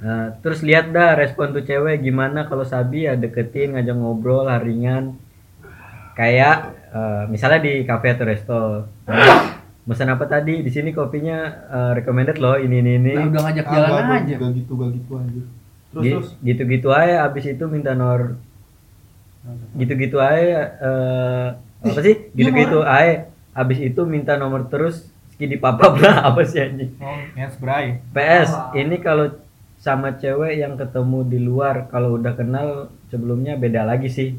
"Nah, 0.03 0.35
terus 0.43 0.59
lihat 0.59 0.91
dah 0.91 1.15
respon 1.15 1.55
tuh 1.55 1.63
cewek 1.63 2.03
gimana 2.03 2.43
kalau 2.43 2.67
Sabi 2.67 3.07
ya 3.07 3.15
deketin 3.15 3.71
ngajak 3.71 3.95
ngobrol 3.95 4.51
haringan 4.51 5.15
kayak 6.13 6.75
eh, 6.91 7.23
misalnya 7.31 7.63
di 7.63 7.87
cafe 7.87 8.11
atau 8.11 8.25
resto. 8.27 8.61
Pesan 9.83 10.11
apa 10.11 10.27
tadi? 10.27 10.59
Di 10.59 10.67
sini 10.67 10.91
kopinya 10.91 11.39
eh, 11.71 11.91
recommended 11.95 12.35
loh 12.35 12.59
ini 12.59 12.83
ini 12.83 12.91
ini. 12.99 13.13
Lah, 13.15 13.31
udah 13.31 13.41
ngajak 13.47 13.65
Ah, 13.65 13.71
jalan 13.71 13.91
gak, 14.03 14.17
aja. 14.19 14.35
Gak 14.43 14.51
gitu, 14.59 14.71
gak 14.75 14.89
gitu 14.91 15.11
anjir. 15.15 15.45
Terus 15.93 16.03
Gi- 16.03 16.11
terus. 16.11 16.27
gitu-gitu 16.43 16.89
aja 16.91 17.15
abis 17.23 17.45
itu 17.47 17.63
minta 17.71 17.95
nor. 17.95 18.35
Gitu-gitu 19.73 20.19
aja 20.19 20.59
eh, 20.83 21.47
apa 21.79 21.99
sih? 22.03 22.27
Gitu-gitu 22.35 22.83
aja 22.83 23.31
abis 23.55 23.79
itu 23.79 24.01
minta 24.03 24.35
nomor 24.35 24.67
terus 24.67 25.12
skidi 25.43 25.57
papa 25.57 25.91
lah 25.93 26.23
apa 26.25 26.39
sih 26.41 26.57
anjing 26.57 26.95
Oh, 26.97 27.19
hands 27.35 27.59
bray. 27.59 27.99
PS 28.09 28.49
ini 28.73 28.95
kalau 28.97 29.27
sama 29.75 30.15
cewek 30.15 30.55
yang 30.55 30.73
ketemu 30.73 31.27
di 31.27 31.37
luar 31.37 31.85
kalau 31.85 32.15
udah 32.15 32.31
kenal 32.31 32.67
sebelumnya 33.07 33.53
beda 33.53 33.83
lagi 33.83 34.07
sih 34.07 34.31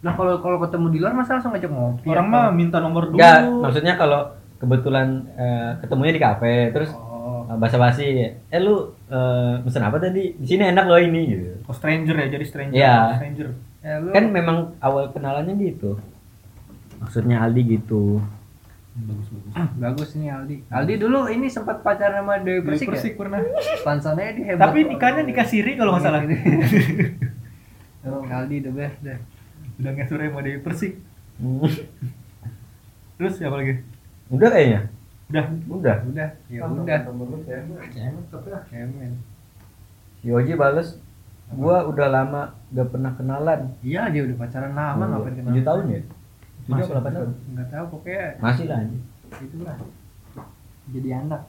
Nah 0.00 0.12
kalau 0.12 0.36
kalau 0.38 0.56
ketemu 0.58 0.86
di 0.90 0.98
luar 0.98 1.12
masa 1.12 1.36
langsung 1.36 1.52
ngajak 1.52 1.68
ngopi? 1.68 2.08
Orang 2.08 2.26
mah 2.26 2.48
minta 2.50 2.76
nomor 2.76 3.04
dulu. 3.06 3.16
enggak 3.16 3.40
maksudnya 3.60 3.94
kalau 3.94 4.28
kebetulan 4.56 5.08
eh, 5.34 5.70
ketemunya 5.78 6.12
di 6.12 6.20
kafe 6.20 6.54
terus 6.70 6.92
Oh. 6.92 7.44
eh, 7.46 7.56
basa-basi 7.56 8.04
eh 8.26 8.60
lu 8.60 8.76
eh, 9.06 9.54
pesen 9.60 9.80
apa 9.80 9.96
tadi 9.96 10.32
di 10.34 10.46
sini 10.46 10.68
enak 10.68 10.84
loh 10.84 10.96
ini 10.96 11.20
gitu 11.26 11.48
Oh, 11.64 11.72
stranger 11.72 12.12
ya, 12.14 12.26
jadi 12.28 12.44
stranger. 12.44 12.74
Iya. 12.74 12.96
Stranger. 13.14 13.48
Ya, 13.80 13.94
lu, 13.96 14.08
kan 14.10 14.24
memang 14.26 14.56
awal 14.78 15.08
kenalannya 15.08 15.56
gitu 15.56 15.96
maksudnya 16.96 17.40
Aldi 17.40 17.62
gitu 17.78 18.20
bagus 19.02 19.28
bagus 19.28 19.52
Bagus 19.76 20.10
nih 20.14 20.28
Aldi. 20.28 20.56
Aldi 20.66 20.94
dulu 20.96 21.20
ini 21.26 21.46
sempat 21.46 21.80
pacaran 21.80 22.20
sama 22.20 22.38
Dewi 22.38 22.60
Persik, 22.60 22.86
Persik 22.86 23.12
ya? 23.12 23.18
pernah 23.18 23.38
Pansonnya 23.80 24.30
di 24.30 24.42
hebat. 24.42 24.62
tapi 24.62 24.78
nikahnya 24.84 25.22
nikah 25.22 25.44
siri 25.44 25.74
kalau 25.74 25.94
nggak 25.94 26.04
salah 26.04 26.20
Oh, 28.02 28.24
Aldi 28.24 28.56
the 28.60 28.70
best 28.70 28.96
deh. 29.00 29.18
udah 29.76 29.90
nggak 29.90 30.06
sore 30.06 30.24
sama 30.24 30.40
Dewi 30.40 30.60
Persik 30.60 30.92
Hmm. 31.36 31.64
terus 33.16 33.32
siapa 33.34 33.56
lagi 33.56 33.80
Udah 34.28 34.48
kayaknya. 34.48 34.80
udah 35.26 35.44
Udah. 35.70 35.96
Udah, 36.04 36.28
ya 36.46 36.60
udah. 36.64 36.98
Cemen, 37.88 38.14
tapi 38.28 38.48
lah. 38.48 38.62
Cemen. 38.66 39.12
Si 40.16 40.28
Oji 40.28 40.52
bales, 40.52 41.00
gua 41.50 41.82
udah 41.82 42.06
lama 42.06 42.42
gak 42.68 42.88
pernah 42.88 43.12
kenalan. 43.12 43.72
Iya 43.80 44.06
dia 44.06 44.22
udah 44.22 44.36
pacaran 44.36 44.70
lama 44.70 45.04
ngapain 45.08 45.34
kenal. 45.34 45.50
7 45.50 45.64
tahun 45.64 45.84
ya? 45.88 46.00
7 46.70 46.72
Masih 46.72 46.92
apa 46.92 47.02
8 47.02 47.12
tahun? 47.12 47.30
Enggak 47.50 47.68
tahu 47.68 47.84
pokoknya 47.90 48.24
Masih 48.38 48.64
lah 48.64 48.80
itulah. 49.36 49.76
Jadi 50.86 51.08
anak. 51.12 51.42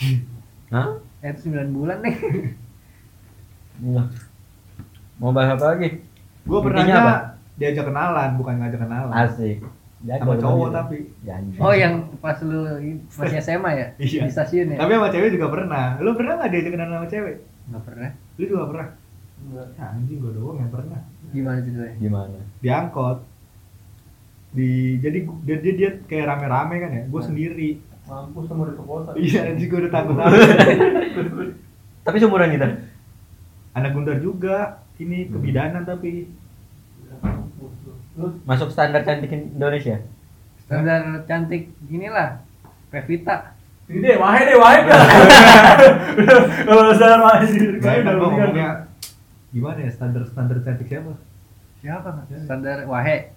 Hah? 0.74 0.88
Eh 1.20 1.28
itu 1.28 1.40
9 1.48 1.70
bulan 1.70 1.98
nih. 2.00 2.14
Enggak. 3.78 4.06
Mau 5.16 5.32
bahas 5.32 5.54
apa 5.54 5.74
lagi? 5.74 5.88
gue 6.46 6.60
pernahnya 6.62 6.94
apa? 6.96 7.16
diajak 7.58 7.90
kenalan 7.90 8.38
bukan 8.38 8.54
ngajak 8.56 8.78
kenalan 8.78 9.10
Asik. 9.10 9.58
sama 9.58 10.06
Jago 10.30 10.32
cowok 10.38 10.54
gitu. 10.62 10.76
tapi 10.76 10.98
Ya, 11.24 11.32
anjing. 11.34 11.58
Oh 11.58 11.74
yang 11.74 11.94
pas 12.16 12.38
lu 12.38 12.62
masih 13.10 13.40
SMA 13.48 13.70
ya? 13.74 13.86
Iya. 13.98 14.20
Di 14.22 14.30
stasiun 14.30 14.70
ya? 14.70 14.78
tapi 14.78 14.92
sama 14.94 15.08
cewek 15.10 15.30
juga 15.34 15.46
pernah 15.50 15.98
lu 15.98 16.14
pernah 16.14 16.38
nggak 16.38 16.50
diajak 16.52 16.70
kenalan 16.70 16.94
sama 16.94 17.08
cewek 17.08 17.36
Enggak 17.66 17.82
pernah. 17.82 18.10
lu 18.36 18.44
juga 18.46 18.64
pernah 18.70 18.88
ya, 19.50 19.84
anjing 19.90 20.18
gue 20.20 20.32
doang 20.32 20.56
yang 20.56 20.70
pernah 20.70 21.00
Gimana 21.34 21.58
ceritanya? 21.58 21.94
Gimana? 21.98 22.38
diangkot 22.62 23.18
di 24.50 24.70
jadi 24.98 25.18
dia 25.42 25.56
dia, 25.58 25.72
dia 25.74 25.90
kayak 26.04 26.26
rame-rame 26.26 26.74
kan 26.78 26.90
ya 26.92 27.02
gue 27.06 27.22
sendiri 27.22 27.70
Mampus 28.06 28.46
sama 28.46 28.70
di 28.70 28.78
kota. 28.78 29.10
iya 29.18 29.50
anjing 29.50 29.66
gue 29.66 29.78
udah 29.82 29.92
takut 29.92 30.14
Tapi 32.06 32.16
seumuran 32.18 32.54
kita. 32.54 32.66
anak 33.72 33.90
gundar 33.90 34.16
juga 34.18 34.78
ini 34.96 35.26
kebidanan 35.26 35.82
tapi 35.82 36.30
Masuk 38.46 38.72
standar 38.72 39.04
cantik 39.04 39.28
Indonesia. 39.28 40.00
Standar 40.64 41.20
cantik 41.26 41.68
inilah 41.86 42.40
Pevita. 42.88 43.52
ini 43.86 44.02
deh, 44.02 44.16
wahe 44.16 44.40
deh, 44.42 44.56
wahe 44.62 44.80
dah. 44.82 45.02
Kalau 46.64 46.94
saya 46.96 47.16
masih 47.20 47.76
ngomongnya 48.16 48.88
gimana 49.52 49.78
ya 49.78 49.90
standar 49.90 50.22
standar 50.26 50.58
cantik 50.60 50.88
siapa 50.88 51.12
Siapa? 51.80 52.24
Standar 52.44 52.88
Wahe. 52.88 53.35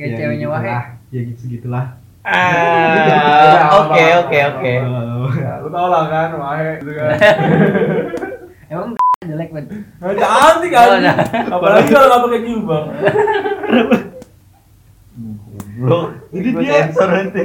Kayak 0.00 0.08
Ya, 0.08 0.16
ceweknya 0.16 0.40
gitu 0.40 0.54
Wahe. 0.54 0.64
lah. 0.66 0.84
ya 1.10 1.20
gitu 1.22 1.40
segitulah 1.42 1.86
Ah, 2.22 3.68
Oke, 3.80 4.04
oke, 4.18 4.38
oke. 4.50 4.72
Ya, 5.34 5.52
lu 5.58 5.68
tau 5.68 5.88
lah 5.88 6.04
kan, 6.06 6.28
wahe 6.34 6.68
gitu 6.78 6.92
kan. 6.94 7.08
Emang 8.70 8.88
jelek 9.26 9.48
banget. 9.50 9.72
Nah, 9.98 10.12
cantik 10.14 10.70
Oh, 10.70 10.84
kan. 10.88 11.00
Apalagi 11.50 11.88
kalau 11.90 12.06
nggak 12.06 12.22
pakai 12.22 12.40
jilbab. 12.42 12.84
Bro, 15.72 15.98
Jadi 16.30 16.48
gua 16.50 16.60
dia- 16.62 16.76
sensor 16.86 17.08
nanti. 17.10 17.40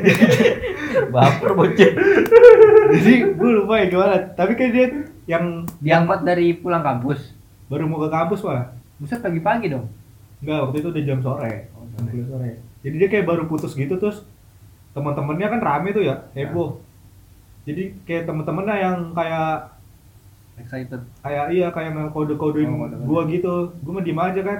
Baper 1.07 1.51
bocil. 1.53 1.91
jadi 2.89 3.13
gue 3.29 3.51
lupa 3.53 3.73
ya 3.77 3.85
gimana 3.85 4.15
tapi 4.31 4.53
kan 4.53 4.69
dia 4.69 4.87
yang 5.25 5.63
Diangkut 5.79 6.21
dari 6.21 6.51
pulang 6.53 6.79
kampus. 6.81 7.31
baru 7.65 7.83
mau 7.83 7.97
ke 7.97 8.09
kampus 8.09 8.39
malah 8.41 8.71
Buset 8.95 9.19
pagi-pagi 9.19 9.67
dong. 9.69 9.87
Enggak, 10.37 10.59
waktu 10.61 10.77
itu 10.77 10.87
udah 10.89 11.03
jam 11.05 11.19
sore. 11.19 11.67
Jam 11.95 12.05
kuliah 12.11 12.27
sore. 12.27 12.51
Jadi 12.83 12.95
dia 13.01 13.09
kayak 13.09 13.25
baru 13.25 13.43
putus 13.47 13.73
gitu 13.73 13.95
terus 13.97 14.21
teman-temannya 14.95 15.47
kan 15.51 15.61
rame 15.63 15.89
tuh 15.91 16.03
ya, 16.03 16.27
heboh. 16.35 16.79
Jadi 17.65 17.97
kayak 18.05 18.29
teman-temannya 18.29 18.75
yang 18.77 18.97
kayak 19.11 19.73
Excited. 20.55 21.01
kayak 21.19 21.45
iya 21.51 21.67
kayak 21.67 21.91
mau 21.91 22.07
kode-kodein 22.15 22.71
Oh, 22.71 22.87
gua 23.03 23.27
gitu. 23.27 23.75
Gua 23.83 23.99
mah 23.99 24.03
diem 24.05 24.19
aja 24.21 24.41
kan. 24.45 24.59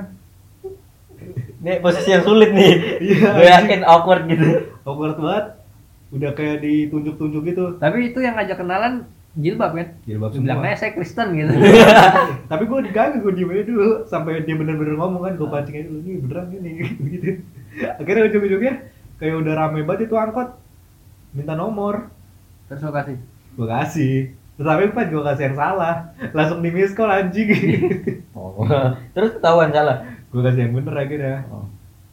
Nih 1.64 1.80
posisi 1.80 2.12
yang 2.12 2.26
sulit 2.28 2.52
nih. 2.52 3.00
Iya. 3.00 3.30
Gue 3.32 3.48
yakin 3.48 3.82
awkward 3.88 4.28
gitu. 4.28 4.76
Awkward 4.84 5.16
banget. 5.16 5.46
Udah 6.12 6.32
kayak 6.36 6.60
ditunjuk-tunjuk 6.62 7.42
gitu. 7.48 7.66
Tapi 7.80 8.12
itu 8.12 8.20
yang 8.20 8.36
ngajak 8.36 8.60
kenalan 8.60 9.08
jilbab 9.36 9.72
kan? 9.72 9.88
Jilbab 10.04 10.32
Lu 10.32 10.40
bilang 10.40 10.60
semua. 10.60 10.72
aja 10.72 10.78
saya 10.80 10.92
Kristen 10.96 11.28
gitu. 11.32 11.52
Tapi 12.52 12.64
gua 12.66 12.80
diganggu, 12.80 13.20
gua 13.20 13.32
diem 13.32 13.52
aja 13.52 13.64
dulu 13.64 13.88
sampai 14.04 14.42
dia 14.42 14.56
bener-bener 14.56 14.96
ngomong 14.96 15.22
kan, 15.22 15.34
gua 15.36 15.50
pancing 15.52 15.76
aja 15.76 15.86
dulu 15.86 16.00
nih 16.02 16.16
beneran 16.20 16.46
ini 16.52 16.72
gitu. 17.14 17.30
Akhirnya 18.00 18.24
ujung-ujungnya 18.28 18.74
kayak 19.16 19.36
udah 19.36 19.54
rame 19.54 19.84
banget 19.84 20.08
itu 20.08 20.16
angkot. 20.16 20.50
Minta 21.32 21.54
nomor. 21.54 22.08
Terus 22.66 22.82
lo 22.82 22.92
kasih. 22.92 23.18
Gua 23.54 23.68
kasih. 23.76 24.16
Terus 24.56 24.66
tapi 24.66 24.88
pas 24.90 25.06
gua 25.06 25.24
kasih 25.28 25.44
yang 25.46 25.58
salah, 25.60 25.96
langsung 26.32 26.64
di 26.64 26.72
miss 26.72 26.96
call 26.96 27.12
anjing. 27.12 27.50
Oh. 28.36 28.68
Terus 29.12 29.36
ketahuan 29.36 29.72
salah. 29.72 30.04
gua 30.28 30.42
kasih 30.48 30.68
yang 30.68 30.74
bener 30.76 30.92
akhirnya. 30.94 31.44
Oh. 31.48 31.64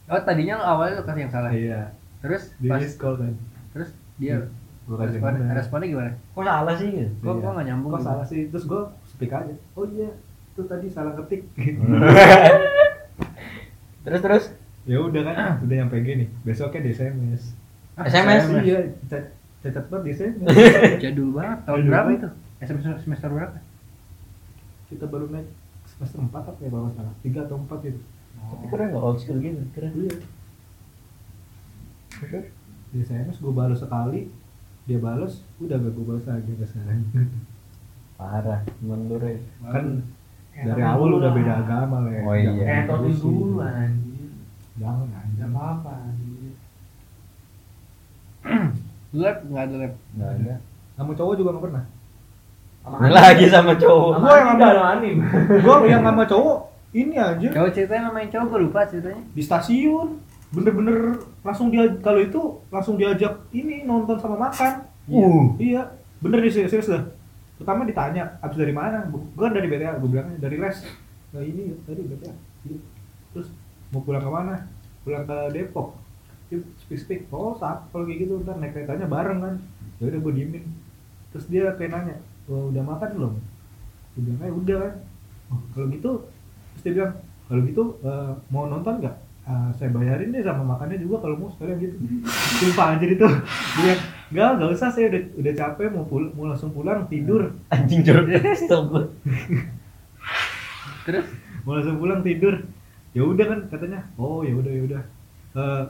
Oh 0.05 0.19
tadinya 0.19 0.59
awalnya 0.59 0.99
lo 0.99 1.03
kasih 1.03 1.27
yang 1.27 1.31
salah. 1.31 1.51
Iya. 1.51 1.91
Terus 2.19 2.51
Di 2.57 2.67
miss 2.67 2.95
call 2.95 3.15
kan. 3.15 3.33
terus 3.71 3.89
dia 4.15 4.39
Gua 4.39 4.47
kasih 4.83 4.99
yang 4.99 5.15
respon, 5.15 5.31
bener. 5.39 5.55
responnya 5.55 5.87
gimana? 5.87 6.11
Kok 6.35 6.43
salah 6.43 6.75
sih 6.75 6.87
gitu? 6.91 7.11
Kok 7.23 7.33
kok 7.39 7.51
nggak 7.55 7.67
nyambung? 7.71 7.91
Kok 7.91 7.99
gitu? 7.99 8.07
salah 8.07 8.25
sih? 8.27 8.41
Terus 8.51 8.65
gua 8.67 8.81
speak 9.07 9.31
aja. 9.31 9.55
Oh 9.79 9.85
iya, 9.87 10.09
itu 10.51 10.61
tadi 10.67 10.87
salah 10.91 11.13
ketik. 11.15 11.41
terus 14.03 14.19
terus 14.19 14.45
ya 14.83 14.99
udah 14.99 15.21
kan, 15.23 15.35
udah 15.63 15.75
nyampe 15.79 15.95
gini. 16.03 16.27
Besoknya 16.43 16.83
di 16.83 16.91
SMS. 16.91 17.55
Ah, 17.95 18.03
SMS? 18.03 18.43
Iya, 18.59 18.79
ca- 19.07 19.31
cacat 19.63 19.85
banget 19.87 20.03
di 20.03 20.11
SMS. 20.19 20.47
Jadul 21.03 21.31
banget. 21.31 21.57
Tahun 21.63 21.79
Jadul 21.79 21.91
berapa 21.91 22.09
itu? 22.11 22.29
Semester 22.63 22.95
semester 22.99 23.29
berapa? 23.31 23.57
Kita 24.91 25.05
baru 25.07 25.31
naik 25.31 25.47
semester 25.87 26.19
4 26.19 26.31
apa 26.35 26.59
ya 26.59 26.69
kalau 26.71 26.91
salah? 26.91 27.15
3 27.23 27.47
atau 27.47 27.55
4 27.59 27.87
gitu. 27.87 27.99
Tapi 28.43 28.65
keren 28.67 28.87
nggak 28.91 29.03
old 29.03 29.19
school 29.23 29.39
gitu 29.39 29.63
keren. 29.71 29.91
Iya. 29.95 30.15
Di 32.93 32.97
SMS 33.01 33.39
gua 33.39 33.53
balas 33.55 33.79
sekali, 33.79 34.27
dia 34.83 34.97
balas, 34.97 35.39
udah 35.57 35.75
gak 35.75 35.93
gua 35.93 36.05
balas 36.09 36.25
lagi 36.25 36.51
ke 36.51 36.65
sekarang. 36.65 37.01
Parah, 38.19 38.61
menurut 38.79 39.39
kan 39.61 39.85
dari 40.53 40.81
awal 40.81 41.17
udah 41.17 41.31
beda 41.31 41.53
agama 41.59 41.97
lah 42.01 42.11
ya. 42.11 42.21
Oh 42.21 42.35
iya. 42.35 42.51
Eh, 42.53 42.81
terusin. 42.85 43.19
dulu 43.19 43.57
anjir. 43.57 44.29
Jangan 44.75 45.05
Enggak 45.05 45.23
anjing. 45.23 45.49
apa-apa 45.49 45.91
anjir. 46.03 46.53
Lab 49.13 49.37
nggak 49.45 49.63
ada 49.63 49.75
lab. 49.77 49.93
Nggak 50.11 50.31
ada. 50.35 50.53
Sama 50.93 51.11
cowok 51.13 51.33
juga 51.35 51.49
gak 51.51 51.63
pernah. 51.63 51.83
Sama 52.83 53.07
lagi 53.09 53.45
sama 53.47 53.73
cowok. 53.73 54.11
Sama 54.11 54.21
Gua 54.21 54.35
yang 54.35 54.47
sama- 54.51 54.67
sama 54.69 54.85
anim. 54.91 55.15
Gua 55.65 55.75
yang 55.85 56.03
sama 56.03 56.23
cowok 56.23 56.57
ini 56.93 57.15
aja 57.15 57.47
Cowok 57.49 57.71
ceritanya 57.73 58.01
namanya 58.07 58.27
cowok 58.29 58.45
gue 58.47 58.59
lupa 58.61 58.81
ceritanya. 58.85 59.23
di 59.27 59.41
stasiun 59.41 60.07
bener-bener 60.53 61.17
langsung 61.41 61.73
dia 61.73 61.89
kalau 62.05 62.21
itu 62.21 62.41
langsung 62.69 62.95
diajak 62.95 63.41
ini 63.49 63.83
nonton 63.89 64.21
sama 64.21 64.37
makan. 64.37 64.85
Uh. 65.09 65.57
Iya, 65.57 65.89
bener 66.21 66.45
nih 66.45 66.53
serius, 66.53 66.71
serius 66.71 66.93
dah. 66.93 67.03
Pertama 67.57 67.89
ditanya, 67.89 68.37
abis 68.39 68.61
dari 68.61 68.71
mana? 68.71 69.09
Gue 69.09 69.47
dari 69.49 69.65
BTA, 69.65 69.97
gue 69.97 70.09
bilangnya 70.09 70.37
dari 70.37 70.61
les. 70.61 70.77
Nah 71.33 71.41
ini 71.41 71.73
tadi 71.83 72.01
BTA. 72.05 72.33
Iya. 72.69 72.79
Terus 73.33 73.49
mau 73.89 74.05
pulang 74.05 74.21
ke 74.21 74.29
mana? 74.29 74.55
Pulang 75.01 75.25
ke 75.25 75.37
Depok. 75.57 75.97
Speak 76.85 77.01
speak. 77.01 77.21
Oh, 77.33 77.57
sap. 77.57 77.89
Kalau 77.89 78.05
kayak 78.05 78.29
gitu 78.29 78.45
ntar 78.45 78.61
naik 78.61 78.77
keretanya 78.77 79.09
bareng 79.09 79.41
kan. 79.41 79.55
Ya 79.97 80.13
udah 80.13 80.19
gue 80.21 80.33
diemin. 80.37 80.63
Terus 81.33 81.49
dia 81.49 81.73
kayak 81.73 81.97
nanya, 81.97 82.15
oh, 82.45 82.69
udah 82.69 82.83
makan 82.85 83.09
belum? 83.17 83.33
Gue 84.13 84.21
bilang, 84.21 84.41
eh 84.45 84.53
udah 84.53 84.77
kan. 84.85 84.93
Oh, 85.49 85.59
kalau 85.73 85.87
gitu, 85.89 86.11
terus 86.77 86.81
dia 86.85 86.93
bilang, 86.93 87.13
kalau 87.49 87.61
gitu 87.65 87.83
eh, 88.05 88.31
mau 88.53 88.69
nonton 88.69 89.01
nggak? 89.01 89.15
Ah, 89.43 89.67
saya 89.75 89.91
bayarin 89.91 90.31
deh 90.31 90.39
sama 90.39 90.63
makannya 90.63 91.03
juga 91.03 91.19
kalau 91.27 91.35
mau 91.35 91.51
sekalian 91.51 91.77
gitu. 91.83 91.95
Sumpah 92.63 92.95
anjir 92.95 93.11
itu. 93.19 93.27
Dia 93.83 93.95
Enggak, 94.33 94.49
enggak 94.57 94.71
usah 94.73 94.89
saya 94.89 95.05
udah 95.13 95.21
udah 95.37 95.53
capek 95.53 95.87
mau 95.93 96.09
pul 96.09 96.25
mau 96.33 96.49
langsung 96.49 96.73
pulang 96.73 97.05
tidur. 97.05 97.53
Anjing 97.75 98.01
jorok 98.01 98.33
stop 98.57 98.83
gua. 98.89 99.05
Terus 101.05 101.27
Mau 101.63 101.77
langsung 101.79 102.01
pulang 102.01 102.25
tidur. 102.25 102.59
Ya 103.13 103.21
udah 103.23 103.45
kan 103.45 103.59
katanya. 103.69 104.01
Oh, 104.17 104.41
ya 104.41 104.57
udah 104.57 104.71
ya 104.73 104.81
udah. 104.89 105.01
Eh, 105.53 105.83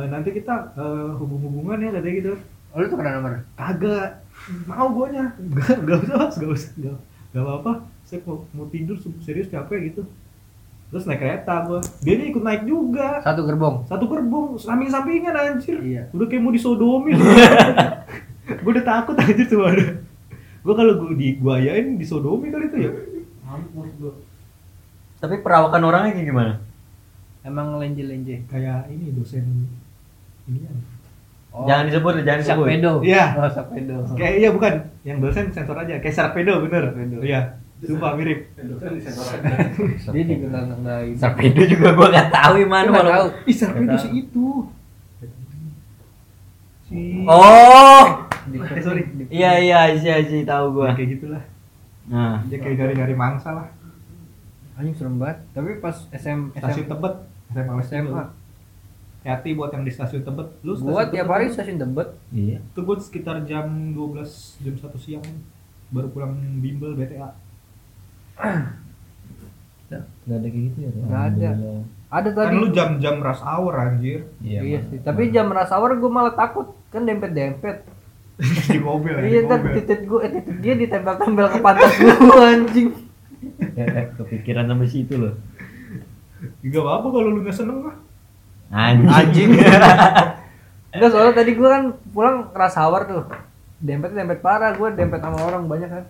eh, 0.00 0.06
nanti 0.08 0.32
kita 0.34 0.72
eh, 0.72 1.10
hubung-hubungan 1.20 1.84
ya 1.84 1.90
katanya 1.94 2.14
gitu. 2.16 2.32
oh, 2.72 2.76
lu 2.80 2.86
tuh 2.88 2.96
kena 2.96 3.20
nomor. 3.20 3.44
Kagak 3.54 4.24
mau 4.64 4.88
guanya. 4.90 5.36
Enggak, 5.42 5.84
enggak 5.84 5.98
usah, 6.00 6.16
Mas. 6.16 6.34
enggak 6.40 6.52
usah. 6.56 6.70
Enggak, 6.80 6.98
enggak 7.30 7.44
apa-apa. 7.44 7.72
Saya 8.08 8.18
mau, 8.24 8.36
mau 8.56 8.66
tidur 8.72 8.96
serius 9.20 9.52
capek 9.52 9.92
gitu. 9.92 10.02
Terus 10.90 11.06
naik 11.06 11.22
kereta 11.22 11.54
gua. 11.70 11.78
Dia 12.02 12.14
ikut 12.18 12.42
naik 12.42 12.66
juga. 12.66 13.22
Satu 13.22 13.46
gerbong. 13.46 13.86
Satu 13.86 14.04
gerbong 14.10 14.58
samping-sampingan 14.58 15.34
anjir. 15.38 15.78
Iya. 15.78 16.10
Udah 16.10 16.26
kayak 16.26 16.42
mau 16.42 16.50
disodomin. 16.50 17.14
gue 18.62 18.70
udah 18.74 18.82
takut 18.82 19.14
anjir 19.14 19.46
cuma 19.46 19.70
ada. 19.70 20.02
Gue 20.60 20.74
kalau 20.74 20.92
gue 20.98 21.14
diguayain 21.14 21.94
disodomi 21.94 22.50
kali 22.50 22.66
itu 22.66 22.76
ya. 22.82 22.90
Mampus 23.46 23.90
gua. 24.02 24.12
Tapi 25.22 25.38
perawakan 25.46 25.82
orangnya 25.86 26.18
kayak 26.18 26.26
gimana? 26.26 26.52
Emang 27.46 27.78
lenje-lenje. 27.78 28.50
Kayak 28.50 28.90
ini 28.90 29.14
dosen 29.14 29.70
ini 30.50 30.66
ya. 30.66 30.72
Oh. 31.50 31.66
Jangan 31.66 31.84
disebut, 31.90 32.12
jangan 32.22 32.40
disebut. 32.42 32.66
Sakpedo. 32.66 32.92
Iya. 33.02 33.24
Oh, 33.38 33.50
Sakpedo. 33.50 33.96
Kayak 34.14 34.34
iya 34.38 34.48
bukan, 34.54 34.72
yang 35.02 35.18
dosen 35.18 35.50
sensor 35.50 35.74
aja, 35.74 35.98
kayak 35.98 36.14
Sarpedo 36.14 36.62
bener. 36.62 36.94
Sarpedo. 36.94 37.18
Iya. 37.22 37.58
Sumpah 37.80 38.12
mirip. 38.12 38.40
Dia 40.12 40.22
juga 40.22 40.46
nggak 40.52 40.78
nggak 40.78 40.98
ini. 41.02 41.16
Sarpedo 41.16 41.62
juga 41.64 41.88
gua 41.90 42.08
nggak 42.08 42.28
tahu 42.30 42.52
gimana 42.58 42.88
kalau. 42.90 43.10
tahu. 43.10 43.26
Ih, 43.46 43.56
Sarpedo 43.56 43.94
sih 43.96 44.10
itu. 44.18 44.46
Si 46.82 46.98
Oh, 47.22 48.04
Eh, 48.50 48.82
sorry. 48.82 49.02
iya 49.30 49.52
iya 49.56 49.80
iya 49.90 50.14
sih 50.20 50.42
tahu 50.42 50.74
gua. 50.74 50.90
Ya, 50.90 50.96
kayak 50.96 51.08
gitulah. 51.14 51.42
Nah, 52.06 52.42
Dia 52.44 52.58
kayak 52.58 52.76
dari-dari 52.78 53.14
mangsa 53.14 53.54
lah. 53.54 53.68
Anjing 54.74 54.92
serem 54.92 55.16
banget. 55.16 55.38
Tapi 55.50 55.78
pas 55.78 56.08
SM 56.10 56.50
Stasiun 56.52 56.86
Tebet, 56.86 57.14
SMA 57.48 57.72
SMA. 57.80 58.22
Hati 59.20 59.52
buat 59.52 59.68
yang 59.70 59.84
di 59.84 59.92
stasiun 59.92 60.20
Tebet. 60.22 60.48
Lu 60.60 60.72
stasiun 60.74 60.96
tiap 61.06 61.12
Tebet 61.22 61.30
hari 61.30 61.46
kan? 61.46 61.54
stasiun 61.54 61.78
Tebet. 61.78 62.08
iya. 62.30 62.58
Itu 62.58 62.80
gue 62.82 62.96
sekitar 62.98 63.44
jam 63.44 63.66
12 63.92 64.26
jam 64.58 64.74
1 64.74 64.96
siang 64.98 65.24
baru 65.90 66.08
pulang 66.08 66.32
bimbel 66.58 66.92
BTA. 66.94 67.28
Nggak 69.90 70.36
ada 70.36 70.46
kayak 70.46 70.64
gitu 70.70 70.78
ya? 70.78 70.90
Nggak 70.94 71.22
ada. 71.28 71.48
Ada 72.10 72.28
Kan 72.28 72.38
tadi. 72.46 72.54
lu 72.58 72.68
jam-jam 72.70 73.16
rush 73.18 73.42
hour 73.42 73.72
anjir. 73.76 74.20
Iya, 74.40 74.60
Iya 74.62 74.78
sih. 74.86 74.98
Tapi 75.00 75.30
jam 75.30 75.46
rush 75.48 75.70
hour 75.70 75.90
gue 75.94 76.10
malah 76.10 76.34
takut. 76.34 76.74
Kan 76.90 77.06
dempet-dempet. 77.06 77.86
di 78.72 78.80
mobil 78.80 79.12
ya, 79.12 79.22
Iya 79.22 79.40
kan 79.46 79.60
mobil. 79.60 79.74
titik 79.76 80.00
gue, 80.08 80.20
eh, 80.22 80.30
titik 80.32 80.56
dia 80.58 80.74
ditempel-tempel 80.74 81.46
ke 81.46 81.58
pantat 81.60 81.92
gue 81.92 82.14
anjing. 82.50 82.88
Eh, 83.76 83.84
eh, 83.84 84.06
kepikiran 84.16 84.64
sampai 84.64 84.88
situ 84.88 85.14
loh. 85.14 85.34
Gak 86.64 86.80
apa-apa 86.80 87.06
kalau 87.10 87.28
lu 87.30 87.44
gak 87.44 87.52
seneng 87.52 87.84
mah. 87.84 87.96
Anjing. 88.72 89.50
Enggak 90.90 91.10
soalnya 91.12 91.34
tadi 91.34 91.52
gue 91.52 91.68
kan 91.68 91.82
pulang 92.10 92.48
rush 92.50 92.78
hour 92.78 93.00
tuh. 93.04 93.22
Dempet 93.76 94.12
dempet 94.12 94.40
parah, 94.40 94.72
gue 94.72 94.88
dempet 94.92 95.20
sama 95.20 95.40
orang 95.40 95.64
banyak 95.66 95.90
kan. 95.90 96.04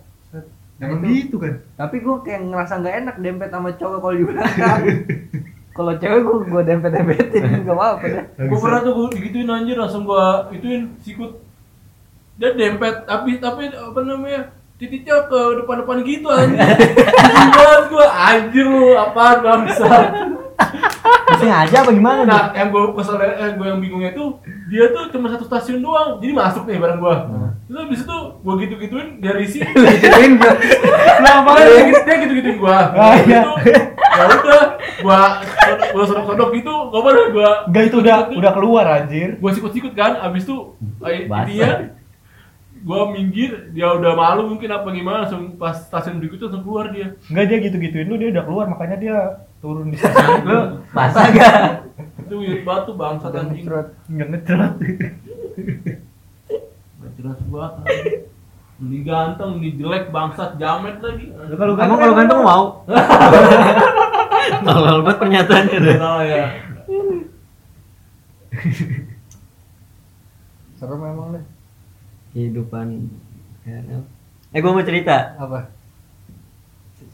Nah, 0.81 0.97
itu. 0.97 1.05
gitu 1.13 1.35
kan? 1.37 1.53
Tapi 1.77 2.01
gue 2.01 2.15
kayak 2.25 2.41
ngerasa 2.49 2.73
nggak 2.81 2.95
enak 3.05 3.15
dempet 3.21 3.49
sama 3.53 3.69
cowok 3.77 3.97
kalau 4.01 4.15
di 4.17 4.25
belakang. 4.25 4.81
kalau 5.77 5.93
cewek 5.95 6.19
gue 6.25 6.37
gue 6.49 6.61
dempet 6.65 6.89
dempetin 6.89 7.43
nggak 7.63 7.77
apa-apa 7.77 8.05
deh. 8.09 8.25
Gue 8.49 8.57
pernah 8.57 8.79
tuh 8.81 8.91
gue 8.97 9.07
digituin 9.13 9.53
anjir 9.53 9.77
langsung 9.77 10.09
gua 10.09 10.49
ituin 10.49 10.89
sikut. 11.05 11.37
Dia 12.41 12.57
dempet 12.57 13.05
tapi 13.05 13.37
tapi 13.37 13.69
apa 13.69 13.99
namanya? 14.01 14.49
Titiknya 14.81 15.29
ke 15.29 15.61
depan-depan 15.61 16.01
gitu 16.01 16.25
anjir. 16.33 16.57
Gimana 16.65 17.85
gua 17.85 18.07
anjir 18.09 18.65
lu 18.65 18.97
apaan 18.97 19.37
bangsa. 19.45 19.89
Sengaja 21.37 21.85
apa 21.85 21.93
gimana? 21.93 22.21
Nah, 22.25 22.43
yang 22.57 22.73
gue 22.73 22.89
kesel 22.97 23.21
eh, 23.21 23.53
gue 23.53 23.65
yang 23.69 23.77
bingungnya 23.77 24.17
tuh 24.17 24.41
dia 24.65 24.89
tuh 24.89 25.13
cuma 25.13 25.29
satu 25.29 25.45
stasiun 25.45 25.85
doang. 25.85 26.17
Jadi 26.17 26.33
masuk 26.33 26.65
nih 26.65 26.81
bareng 26.81 26.97
gua. 26.97 27.29
Terus 27.71 27.87
habis 27.87 28.03
itu 28.03 28.17
gua 28.43 28.53
gitu-gituin 28.57 29.07
dia 29.17 29.31
risih. 29.31 29.63
Gituin 29.95 30.35
gue. 30.35 30.53
Nah, 31.23 31.39
makanya 31.39 31.67
dia, 31.69 31.83
gitu- 31.87 32.03
dia 32.03 32.15
gitu-gituin 32.19 32.57
gua. 32.59 32.91
Ah, 32.91 33.15
Habis 33.15 33.23
iya. 33.23 33.41
itu, 33.41 33.51
ya 34.11 34.23
udah, 34.27 34.63
gua 34.99 35.19
gua 35.89 36.03
sodok-sodok 36.03 36.49
gitu, 36.51 36.73
gak 36.91 36.99
apa 36.99 37.09
gua 37.31 37.51
Enggak 37.63 37.83
itu 37.87 37.97
udah 37.97 38.17
udah 38.29 38.51
keluar 38.51 38.85
anjir. 38.91 39.39
gua 39.39 39.51
sikut-sikut 39.51 39.93
kan, 39.93 40.19
abis 40.21 40.43
itu 40.43 40.55
dia 41.47 41.95
gua 42.81 43.07
minggir, 43.07 43.71
dia 43.71 43.87
udah 43.87 44.19
malu 44.19 44.51
mungkin 44.51 44.67
apa 44.67 44.91
gimana, 44.91 45.23
langsung 45.23 45.55
pas 45.55 45.79
stasiun 45.79 46.19
berikutnya 46.19 46.51
langsung 46.51 46.65
keluar 46.67 46.91
dia. 46.91 47.15
Enggak 47.31 47.45
dia 47.47 47.57
gitu-gituin 47.63 48.03
lu 48.05 48.19
dia 48.19 48.29
udah 48.29 48.43
keluar 48.43 48.65
makanya 48.67 48.97
dia 48.97 49.17
turun 49.57 49.87
di 49.87 49.95
stasiun 49.95 50.43
Lu 50.49 50.59
basah 50.91 51.23
gak? 51.31 51.55
Itu 52.19 52.35
weird 52.35 52.67
banget 52.67 52.83
tuh 52.83 52.95
bangsa 52.99 53.31
anjing. 53.31 53.63
Enggak 54.11 54.27
ngecerat. 54.27 54.73
Jelas 57.21 57.37
banget. 57.53 57.73
Ini 58.81 58.97
ganteng, 59.05 59.61
ini 59.61 59.77
jelek, 59.77 60.09
bangsat, 60.09 60.57
jamet 60.57 60.97
lagi. 61.05 61.29
Kalau 61.53 61.77
Kamu 61.77 61.93
kalau 62.01 62.13
ganteng 62.17 62.39
mau? 62.41 62.63
Tolol 64.65 64.99
banget 65.05 65.17
pernyataannya 65.21 65.77
tuh. 65.77 65.95
Salah 66.01 66.23
ya. 66.25 66.45
Serem 70.81 71.01
emang 71.05 71.37
deh. 71.37 71.45
Kehidupan 72.33 73.05
ya, 73.69 74.01
Eh 74.49 74.59
gua 74.65 74.73
mau 74.73 74.81
cerita. 74.81 75.37
Apa? 75.37 75.69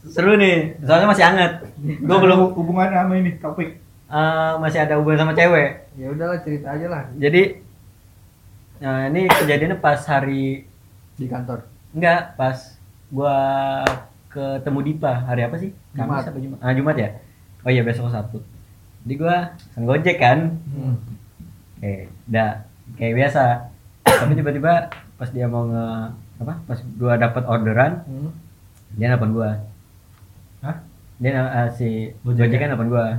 Seru 0.08 0.40
nih, 0.40 0.80
soalnya 0.80 1.12
masih 1.12 1.24
hangat. 1.28 1.52
Gua 2.00 2.16
belum 2.16 2.56
hubungannya 2.56 2.96
sama 2.96 3.14
ini 3.20 3.36
topik. 3.36 3.76
eh, 4.08 4.52
masih 4.56 4.88
ada 4.88 4.96
hubungan 4.96 5.20
sama 5.28 5.36
cewek. 5.36 5.92
Ya 6.00 6.08
udahlah 6.08 6.40
cerita 6.40 6.72
aja 6.72 6.86
lah 6.88 7.02
Jadi 7.20 7.60
nah, 8.78 9.08
ini 9.08 9.26
kejadiannya 9.26 9.78
pas 9.78 10.00
hari 10.04 10.64
di 11.18 11.26
kantor. 11.26 11.66
enggak 11.94 12.36
pas 12.36 12.78
gua 13.10 13.36
ketemu 14.28 14.78
Dipa 14.84 15.24
hari 15.24 15.42
apa 15.42 15.56
sih? 15.56 15.72
Jumat. 15.96 16.22
Kamis 16.22 16.28
apa 16.30 16.38
Jumat? 16.38 16.58
Ah 16.60 16.72
Jumat 16.76 16.96
ya. 16.96 17.08
Oh 17.64 17.70
iya 17.72 17.82
besok 17.82 18.12
Sabtu. 18.12 18.38
Jadi 19.02 19.14
gua 19.18 19.56
sang 19.72 19.88
gojek 19.88 20.20
kan. 20.20 20.60
Hmm. 20.68 20.94
Oke, 21.78 22.06
udah 22.28 22.62
kayak 22.98 23.14
biasa. 23.16 23.44
Tapi 24.04 24.32
tiba-tiba 24.36 24.90
pas 25.16 25.30
dia 25.32 25.46
mau 25.48 25.66
nge 25.66 25.86
apa? 26.38 26.54
Pas 26.68 26.78
gua 27.00 27.14
dapat 27.18 27.42
orderan, 27.48 28.04
Hmm. 28.06 28.30
dia 28.94 29.10
nelpon 29.10 29.32
gua. 29.34 29.58
Hah? 30.62 30.76
Dia 31.18 31.34
eh, 31.34 31.68
si 31.74 31.88
Gojek 32.22 32.46
Gojek 32.46 32.58
kan 32.62 32.68
nelpon 32.70 32.90
gua. 32.92 33.16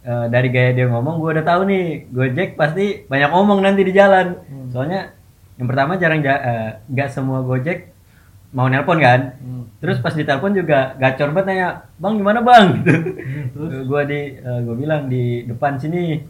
Eh, 0.00 0.26
dari 0.32 0.48
gaya 0.48 0.72
dia 0.72 0.88
ngomong 0.88 1.20
gua 1.20 1.36
udah 1.36 1.44
tahu 1.44 1.68
nih 1.68 2.08
Gojek 2.08 2.56
pasti 2.56 3.04
banyak 3.04 3.30
ngomong 3.30 3.60
nanti 3.60 3.84
di 3.84 3.92
jalan. 3.92 4.32
Hmm. 4.48 4.68
Soalnya 4.72 5.12
yang 5.60 5.68
pertama 5.68 6.00
jarang 6.00 6.24
ja- 6.24 6.40
eh, 6.40 6.68
nggak 6.88 7.08
semua 7.12 7.44
Gojek 7.44 7.92
mau 8.50 8.64
nelpon 8.66 8.96
kan. 8.96 9.36
Hmm. 9.36 9.68
Terus 9.76 10.00
pas 10.00 10.16
ditelepon 10.16 10.56
juga 10.56 10.96
gacor 10.96 11.36
banget 11.36 11.46
nanya, 11.52 11.68
"Bang, 12.00 12.16
gimana, 12.16 12.40
Bang?" 12.40 12.80
gitu. 12.80 12.92
Terus 13.52 13.70
Eh, 13.76 13.84
gua 13.84 14.02
di 14.08 14.20
eh, 14.34 14.60
gua 14.64 14.74
bilang 14.74 15.02
di 15.06 15.44
depan 15.44 15.76
sini 15.76 16.20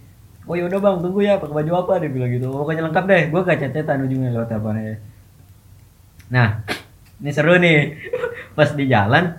oh 0.49 0.59
ya 0.59 0.67
udah 0.67 0.81
bang 0.83 0.97
tunggu 0.99 1.21
ya 1.23 1.39
pakai 1.39 1.63
baju 1.63 1.73
apa 1.79 1.93
dia 2.03 2.11
bilang 2.11 2.31
gitu 2.33 2.51
pokoknya 2.51 2.83
lengkap 2.91 3.05
deh 3.07 3.23
gua 3.31 3.41
gak 3.47 3.61
cecetan 3.61 4.03
ujungnya 4.03 4.35
lewat 4.35 4.49
teleponnya 4.51 4.99
nah 6.27 6.65
ini 7.23 7.31
seru 7.31 7.55
nih 7.55 7.95
pas 8.57 8.73
di 8.75 8.91
jalan 8.91 9.37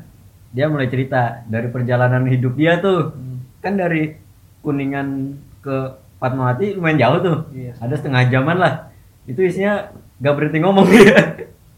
dia 0.51 0.71
mulai 0.71 0.87
cerita 0.87 1.43
dari 1.47 1.67
perjalanan 1.67 2.23
hidup 2.27 2.53
dia 2.55 2.79
tuh 2.79 3.11
Hmm. 3.11 3.30
Kan 3.62 3.78
dari 3.78 4.17
kuningan 4.65 5.38
ke 5.62 5.97
Fatmawati 6.21 6.78
lumayan 6.78 7.02
jauh 7.02 7.19
tuh. 7.21 7.38
Iya. 7.54 7.74
ada 7.82 7.95
setengah 7.97 8.30
jaman 8.30 8.58
lah. 8.62 8.93
Itu 9.26 9.41
isinya 9.41 9.89
gak 10.21 10.36
berhenti 10.38 10.62
ngomong. 10.62 10.86
Dia 10.89 11.17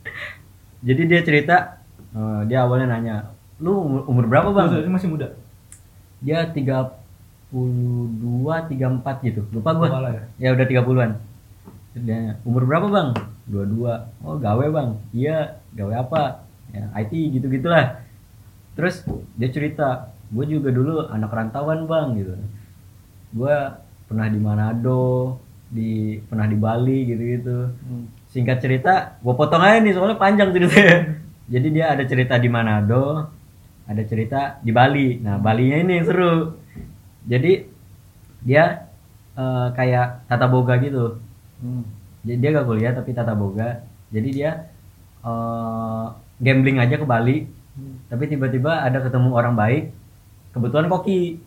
jadi 0.88 1.02
dia 1.08 1.22
cerita 1.24 1.80
eh, 2.12 2.42
dia 2.48 2.68
awalnya 2.68 2.92
nanya 2.92 3.32
lu 3.64 3.80
umur, 3.80 4.02
umur 4.12 4.26
berapa 4.28 4.52
bang? 4.52 4.68
Terus, 4.68 4.92
masih 4.92 5.08
muda. 5.12 5.32
dia 6.20 6.44
32 6.52 6.92
34 7.52 9.28
gitu. 9.28 9.42
Lupa 9.56 9.72
gua. 9.76 9.88
Ya. 10.12 10.24
ya 10.40 10.50
udah 10.56 10.68
30-an 10.68 11.12
Terus 11.94 12.04
dia 12.04 12.36
umur 12.44 12.68
berapa 12.68 12.88
bang? 12.92 13.16
22 13.48 14.28
oh 14.28 14.36
gawe 14.40 14.66
bang. 14.72 14.90
Iya. 15.16 15.60
Gawe 15.72 15.94
apa? 16.04 16.44
Ya 16.76 16.92
IT 17.00 17.12
gitu 17.40 17.48
gitulah 17.48 18.04
terus 18.74 19.06
dia 19.38 19.50
cerita 19.54 20.13
gue 20.34 20.46
juga 20.50 20.70
dulu 20.74 21.06
anak 21.14 21.30
rantauan 21.30 21.86
bang 21.86 22.08
gitu. 22.18 22.34
Gue 23.38 23.56
pernah 24.10 24.28
di 24.30 24.40
Manado 24.42 25.38
di 25.74 26.22
pernah 26.30 26.46
di 26.46 26.58
Bali 26.58 27.00
gitu 27.10 27.24
gitu 27.24 27.58
Hmm. 27.90 28.06
singkat 28.30 28.62
cerita 28.62 29.18
gue 29.26 29.34
potong 29.34 29.62
aja 29.62 29.82
nih 29.82 29.94
soalnya 29.94 30.18
panjang 30.18 30.50
ceritanya. 30.54 30.98
Jadi 31.54 31.68
dia 31.70 31.86
ada 31.94 32.04
cerita 32.06 32.38
di 32.42 32.50
Manado 32.50 33.30
ada 33.86 34.04
cerita 34.08 34.58
di 34.64 34.72
Bali. 34.74 35.22
Nah 35.22 35.38
Balinya 35.38 35.78
ini 35.82 36.02
yang 36.02 36.08
seru. 36.08 36.56
Jadi 37.30 37.68
dia 38.44 38.90
eh, 39.38 39.68
kayak 39.78 40.26
tata 40.30 40.46
boga 40.50 40.78
gitu. 40.82 41.18
Hmm. 41.64 41.88
jadi 42.28 42.38
dia 42.44 42.50
gak 42.60 42.68
kuliah 42.68 42.92
tapi 42.92 43.16
tata 43.16 43.34
boga. 43.36 43.84
Jadi 44.12 44.30
dia 44.36 44.68
eh, 45.26 46.06
gambling 46.42 46.78
aja 46.82 46.96
ke 46.98 47.06
Bali. 47.08 47.38
Hmm. 47.74 47.98
tapi 48.06 48.30
tiba-tiba 48.30 48.86
ada 48.86 49.02
ketemu 49.02 49.34
orang 49.34 49.58
baik 49.58 49.90
kebetulan 50.54 50.88
koki 50.88 51.42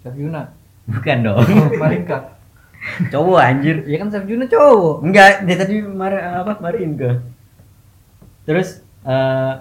Chef 0.00 0.16
Yuna. 0.16 0.48
bukan 0.88 1.18
dong 1.22 1.44
Marinka. 1.76 2.34
cowok 3.12 3.36
anjir 3.38 3.84
Iya 3.84 4.00
kan 4.00 4.08
Chef 4.08 4.24
Yuna 4.24 4.48
cowok. 4.48 5.04
Enggak, 5.04 5.44
dia 5.44 5.56
tadi 5.56 5.84
mar 5.84 6.10
apa 6.16 6.56
kemarin 6.56 6.96
ke. 6.96 7.10
Terus 8.48 8.80
eh 9.04 9.52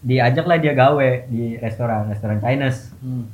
diajaklah 0.00 0.56
dia 0.56 0.72
gawe 0.72 1.08
di 1.28 1.60
restoran, 1.60 2.08
restoran 2.08 2.40
Chinese. 2.40 2.96
Hmm. 3.04 3.28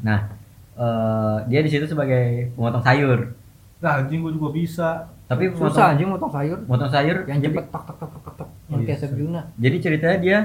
Nah, 0.00 0.30
eh 0.78 1.36
dia 1.50 1.60
di 1.60 1.70
situ 1.70 1.84
sebagai 1.84 2.54
pemotong 2.54 2.82
sayur. 2.82 3.34
Nah, 3.82 4.00
anjing 4.00 4.22
gua 4.22 4.32
juga 4.32 4.48
bisa. 4.54 4.88
Tapi 5.24 5.50
Susah 5.50 5.58
pemotong, 5.58 5.90
anjing 5.90 6.08
motong 6.08 6.32
sayur. 6.32 6.58
motong 6.68 6.90
sayur 6.92 7.16
Yang 7.26 7.48
cepet 7.48 7.64
tak 7.72 7.82
tak 7.88 7.96
tak 7.96 8.08
tak 8.12 8.20
tak. 8.22 8.34
tak. 8.38 8.48
Yang 8.70 8.80
kayak 8.86 8.98
Chef 9.02 9.12
Yuna. 9.18 9.42
jadi 9.58 9.76
ceritanya 9.82 10.18
dia 10.22 10.38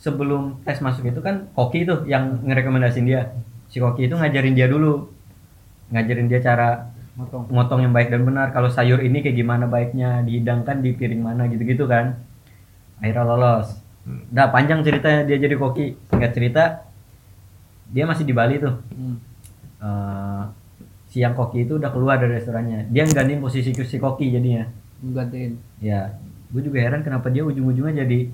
sebelum 0.00 0.64
tes 0.64 0.80
masuk 0.80 1.04
itu 1.06 1.20
kan 1.20 1.46
koki 1.52 1.84
tuh 1.84 2.08
yang 2.08 2.40
ngerekomendasin 2.42 3.04
dia. 3.04 3.36
Si 3.68 3.78
koki 3.78 4.08
itu 4.08 4.16
ngajarin 4.16 4.56
dia 4.56 4.66
dulu. 4.66 5.06
Ngajarin 5.92 6.26
dia 6.26 6.40
cara 6.40 6.88
Motong. 7.10 7.52
motong 7.52 7.80
yang 7.84 7.92
baik 7.92 8.08
dan 8.08 8.24
benar 8.24 8.48
kalau 8.48 8.72
sayur 8.72 8.96
ini 8.98 9.20
kayak 9.20 9.36
gimana 9.36 9.68
baiknya 9.68 10.24
dihidangkan 10.24 10.80
di 10.80 10.96
piring 10.96 11.20
mana 11.20 11.44
gitu-gitu 11.46 11.84
kan 11.84 12.16
akhirnya 12.96 13.28
lolos 13.28 13.76
udah 14.32 14.48
panjang 14.48 14.80
ceritanya 14.80 15.28
dia 15.28 15.36
jadi 15.36 15.52
koki 15.52 16.00
singkat 16.08 16.32
cerita 16.32 16.64
dia 17.86 18.08
masih 18.08 18.24
di 18.24 18.32
Bali 18.32 18.56
tuh 18.56 18.72
Hmm. 18.88 19.20
Eh, 19.80 20.42
siang 21.08 21.34
koki 21.34 21.68
itu 21.68 21.76
udah 21.76 21.90
keluar 21.90 22.16
dari 22.16 22.40
restorannya 22.40 22.88
dia 22.88 23.04
nggantiin 23.04 23.42
posisi 23.42 23.68
si 23.74 23.96
koki 23.96 24.32
jadinya 24.32 24.64
Gantiin. 25.02 25.60
ya 25.76 26.16
gue 26.48 26.62
juga 26.62 26.80
heran 26.80 27.04
kenapa 27.04 27.28
dia 27.28 27.44
ujung-ujungnya 27.44 28.00
jadi 28.00 28.32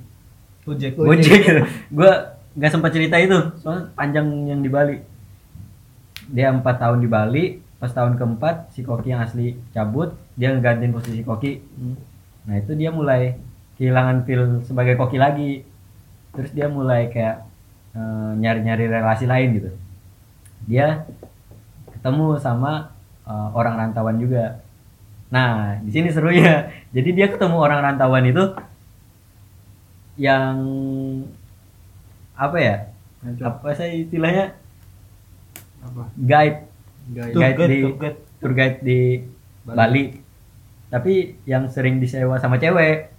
Gojek. 0.67 0.99
gojek. 0.99 1.43
Gue 1.97 2.13
nggak 2.59 2.73
sempat 2.75 2.91
cerita 2.91 3.17
itu 3.23 3.39
soalnya 3.63 3.95
panjang 3.95 4.27
yang 4.51 4.61
di 4.61 4.67
Bali. 4.67 4.99
Dia 6.27 6.51
empat 6.51 6.83
tahun 6.83 6.99
di 6.99 7.09
Bali 7.09 7.45
pas 7.77 7.93
tahun 7.93 8.19
keempat 8.19 8.73
si 8.73 8.81
koki 8.81 9.13
yang 9.13 9.21
asli 9.21 9.53
cabut 9.71 10.17
dia 10.35 10.51
ngegantiin 10.51 10.91
posisi 10.91 11.23
koki. 11.23 11.63
Hmm. 11.63 11.97
nah 12.49 12.57
itu 12.57 12.73
dia 12.79 12.91
mulai 12.91 13.37
kehilangan 13.79 14.27
feel 14.27 14.43
sebagai 14.67 14.99
koki 14.99 15.23
lagi. 15.23 15.63
Terus 16.35 16.51
dia 16.51 16.67
mulai 16.67 17.09
kayak 17.15 17.47
eh, 17.95 18.31
nyari-nyari 18.43 18.91
relasi 18.91 19.31
lain 19.31 19.49
gitu. 19.63 19.71
Dia 20.67 21.07
ketemu 21.95 22.43
sama 22.43 22.91
eh, 23.23 23.49
orang 23.55 23.87
rantauan 23.87 24.19
juga. 24.19 24.59
Nah 25.31 25.79
di 25.79 25.95
sini 25.95 26.11
serunya. 26.11 26.75
Jadi 26.97 27.15
dia 27.15 27.31
ketemu 27.31 27.55
orang 27.55 27.87
rantauan 27.87 28.27
itu 28.27 28.51
yang 30.17 30.57
apa 32.33 32.57
ya 32.57 32.77
apa 33.39 33.73
saya 33.73 33.93
istilahnya 33.93 34.57
Apa? 35.83 36.09
guide. 36.17 36.59
Tour 37.07 37.39
guide 37.39 37.57
guide, 37.57 37.71
di 37.71 37.79
tour 37.81 37.97
guide. 37.97 38.19
tour 38.41 38.53
guide 38.53 38.79
di 38.83 38.99
Bali. 39.63 39.77
Bali. 39.77 40.05
Tapi 40.87 41.13
yang 41.45 41.67
sering 41.67 41.99
disewa 41.99 42.39
sama 42.39 42.59
cewek. 42.59 43.11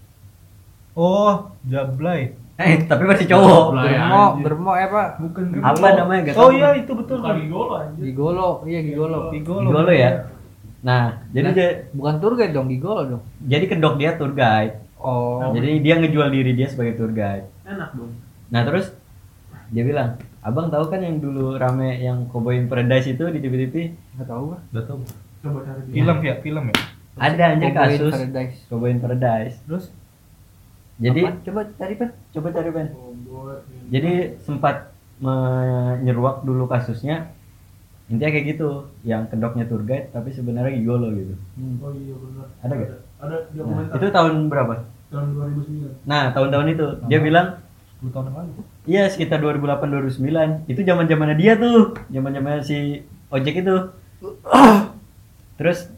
Oh, 0.95 1.53
Jablay. 1.63 2.33
Eh, 2.57 2.89
tapi 2.89 3.05
masih 3.05 3.29
cowok. 3.29 3.77
Bermo, 3.77 4.23
bermo 4.41 4.71
eh 4.73 4.89
apa? 4.89 5.21
Bukan 5.21 5.61
Apa 5.61 5.93
namanya? 5.93 6.33
Gak 6.33 6.41
Oh 6.41 6.49
iya 6.49 6.73
itu 6.73 6.89
betul 6.91 7.21
Bukan 7.21 7.37
kan. 7.37 7.43
gigolo 7.45 7.73
anjir. 7.77 8.01
Gigolo, 8.01 8.49
iya 8.65 8.79
gigolo. 8.81 9.19
Gigolo. 9.29 9.67
Gigolo 9.69 9.91
ya. 9.93 10.11
Nah, 10.81 11.21
jadi 11.29 11.45
Nah, 11.45 11.53
dia 11.53 11.69
Bukan 11.93 12.15
tour 12.17 12.33
guide 12.33 12.53
dong, 12.57 12.67
gigolo 12.67 13.01
dong. 13.05 13.21
jadi 13.45 13.65
kedok 13.69 13.95
dia 14.01 14.17
tour 14.17 14.33
guide. 14.33 14.86
Oh. 15.07 15.55
Jadi 15.55 15.79
dia 15.79 15.95
ngejual 15.95 16.27
diri 16.27 16.51
dia 16.51 16.67
sebagai 16.67 16.99
tour 16.99 17.09
guide. 17.09 17.47
Enak 17.63 17.95
dong. 17.95 18.11
Nah, 18.47 18.61
terus 18.61 18.91
dia 19.69 19.83
bilang, 19.83 20.09
"Abang 20.39 20.67
tahu 20.67 20.87
kan 20.87 20.99
yang 20.99 21.17
dulu 21.17 21.55
rame 21.55 21.95
yang 21.97 22.27
Cowboy 22.27 22.55
in 22.57 22.67
Paradise 22.67 23.07
itu 23.07 23.23
di 23.25 23.39
TV-TV? 23.39 23.75
Enggak 24.13 24.27
tahu. 24.27 24.55
Coba 25.37 25.59
cari 25.63 25.79
di- 25.85 25.93
Film 25.93 26.17
ya, 26.21 26.35
film 26.37 26.63
ya. 26.65 26.75
Ada 27.15 27.43
anjir 27.49 27.69
Cowboy 27.69 27.87
in 27.87 27.95
kasus 27.95 28.13
Paradise. 28.13 28.57
Cowboy 28.67 28.89
in 28.89 28.99
Paradise. 28.99 29.55
Terus 29.63 29.85
Jadi 30.97 31.21
Apaan? 31.21 31.37
coba 31.45 31.61
cari 31.71 31.93
pen. 31.93 32.09
coba 32.33 32.47
cari 32.49 32.69
pen. 32.69 32.87
Cowboy 32.89 33.55
in- 33.61 33.87
Jadi 33.87 34.11
sempat 34.39 34.75
menyeruak 35.19 36.41
dulu 36.41 36.65
kasusnya. 36.65 37.31
Intinya 38.07 38.31
kayak 38.31 38.47
gitu, 38.49 38.69
yang 39.03 39.27
kedoknya 39.27 39.67
tour 39.67 39.83
guide 39.83 40.07
tapi 40.09 40.31
sebenarnya 40.31 40.71
gigolo 40.73 41.11
gitu. 41.11 41.35
Hmm. 41.53 41.75
Oh 41.77 41.91
iya 41.91 42.15
benar. 42.15 42.47
Ada 42.57 42.73
nggak? 42.73 42.89
Ada 43.17 43.35
Nah, 43.35 43.39
dokumenter. 43.51 43.93
itu 43.93 44.07
tahun 44.09 44.33
berapa? 44.47 44.73
Tahun 45.07 45.27
2009. 45.33 46.03
Nah, 46.03 46.23
tahun-tahun 46.31 46.67
itu 46.69 46.85
dia 47.05 47.19
bilang 47.19 47.47
10 47.97 48.11
tahun 48.11 48.25
yang 48.27 48.37
lalu. 48.37 48.51
iya 48.85 49.03
sekitar 49.07 49.39
2008 49.39 49.87
2009. 50.13 50.67
Itu 50.67 50.81
zaman-zamannya 50.81 51.35
dia 51.35 51.53
tuh, 51.55 51.95
zaman-zamannya 52.07 52.61
si 52.61 52.77
ojek 53.29 53.55
itu. 53.59 53.75
Terus 55.57 55.89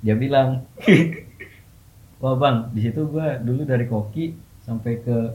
dia 0.00 0.14
bilang, 0.14 0.64
"Wah, 2.20 2.34
Bang, 2.34 2.70
di 2.72 2.80
situ 2.82 3.02
gua 3.04 3.36
dulu 3.36 3.62
dari 3.62 3.84
koki 3.84 4.34
sampai 4.62 4.98
ke 4.98 5.34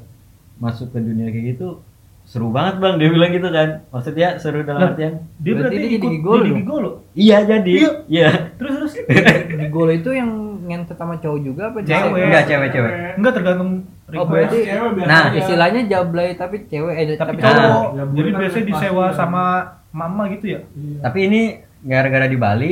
masuk 0.57 0.89
ke 0.89 0.99
dunia 0.99 1.28
kayak 1.28 1.53
gitu 1.53 1.84
seru 2.23 2.51
banget 2.51 2.82
bang 2.82 2.95
dia 2.97 3.07
bilang 3.07 3.32
gitu 3.32 3.47
kan 3.47 3.88
maksudnya 3.88 4.36
seru 4.36 4.59
dalam 4.59 4.82
Lah, 4.82 4.89
artian 4.91 5.23
Dia 5.38 5.53
Berarti 5.53 5.63
berarti, 5.63 5.75
dia 5.78 5.86
jadi 5.86 5.95
ikut 5.95 6.11
gigolo 6.11 6.36
jadi 6.36 6.49
dong? 6.49 6.59
gigolo. 6.59 6.89
iya 7.15 7.38
jadi 7.41 7.71
Iya. 7.71 7.89
iya 8.09 8.30
Terus 8.57 8.73
terus. 8.75 8.93
Gigolo 9.63 9.91
itu 9.93 10.09
yang 10.11 10.32
ngentot 10.68 10.93
sama 10.93 11.15
cowok 11.15 11.39
juga 11.41 11.61
apa 11.70 11.80
Cewek. 11.82 12.22
enggak 12.22 12.43
cewek-cewek 12.45 12.91
Enggak 13.15 13.34
tergantung 13.34 13.72
Oh, 14.07 14.11
request. 14.13 14.30
berarti 14.30 14.59
Cewek 14.65 14.91
Nah, 15.03 15.24
istilahnya 15.34 15.82
jablay 15.86 16.30
tapi 16.34 16.55
cewek 16.63 16.93
eh 16.93 17.05
tapi 17.09 17.18
tapi 17.18 17.39
Nah. 17.39 17.51
cowok. 17.53 17.88
Ya, 17.89 18.03
Jadi 18.05 18.30
kan 18.30 18.38
biasanya 18.38 18.51
pasti 18.59 18.72
disewa 18.74 19.05
ya. 19.05 19.13
sama 19.13 19.43
mama 19.89 20.24
gitu 20.28 20.45
ya. 20.49 20.59
Iya. 20.70 20.99
tapi 21.01 21.20
ini 21.24 21.41
gara-gara 21.82 22.26
di 22.26 22.36
Bali 22.36 22.72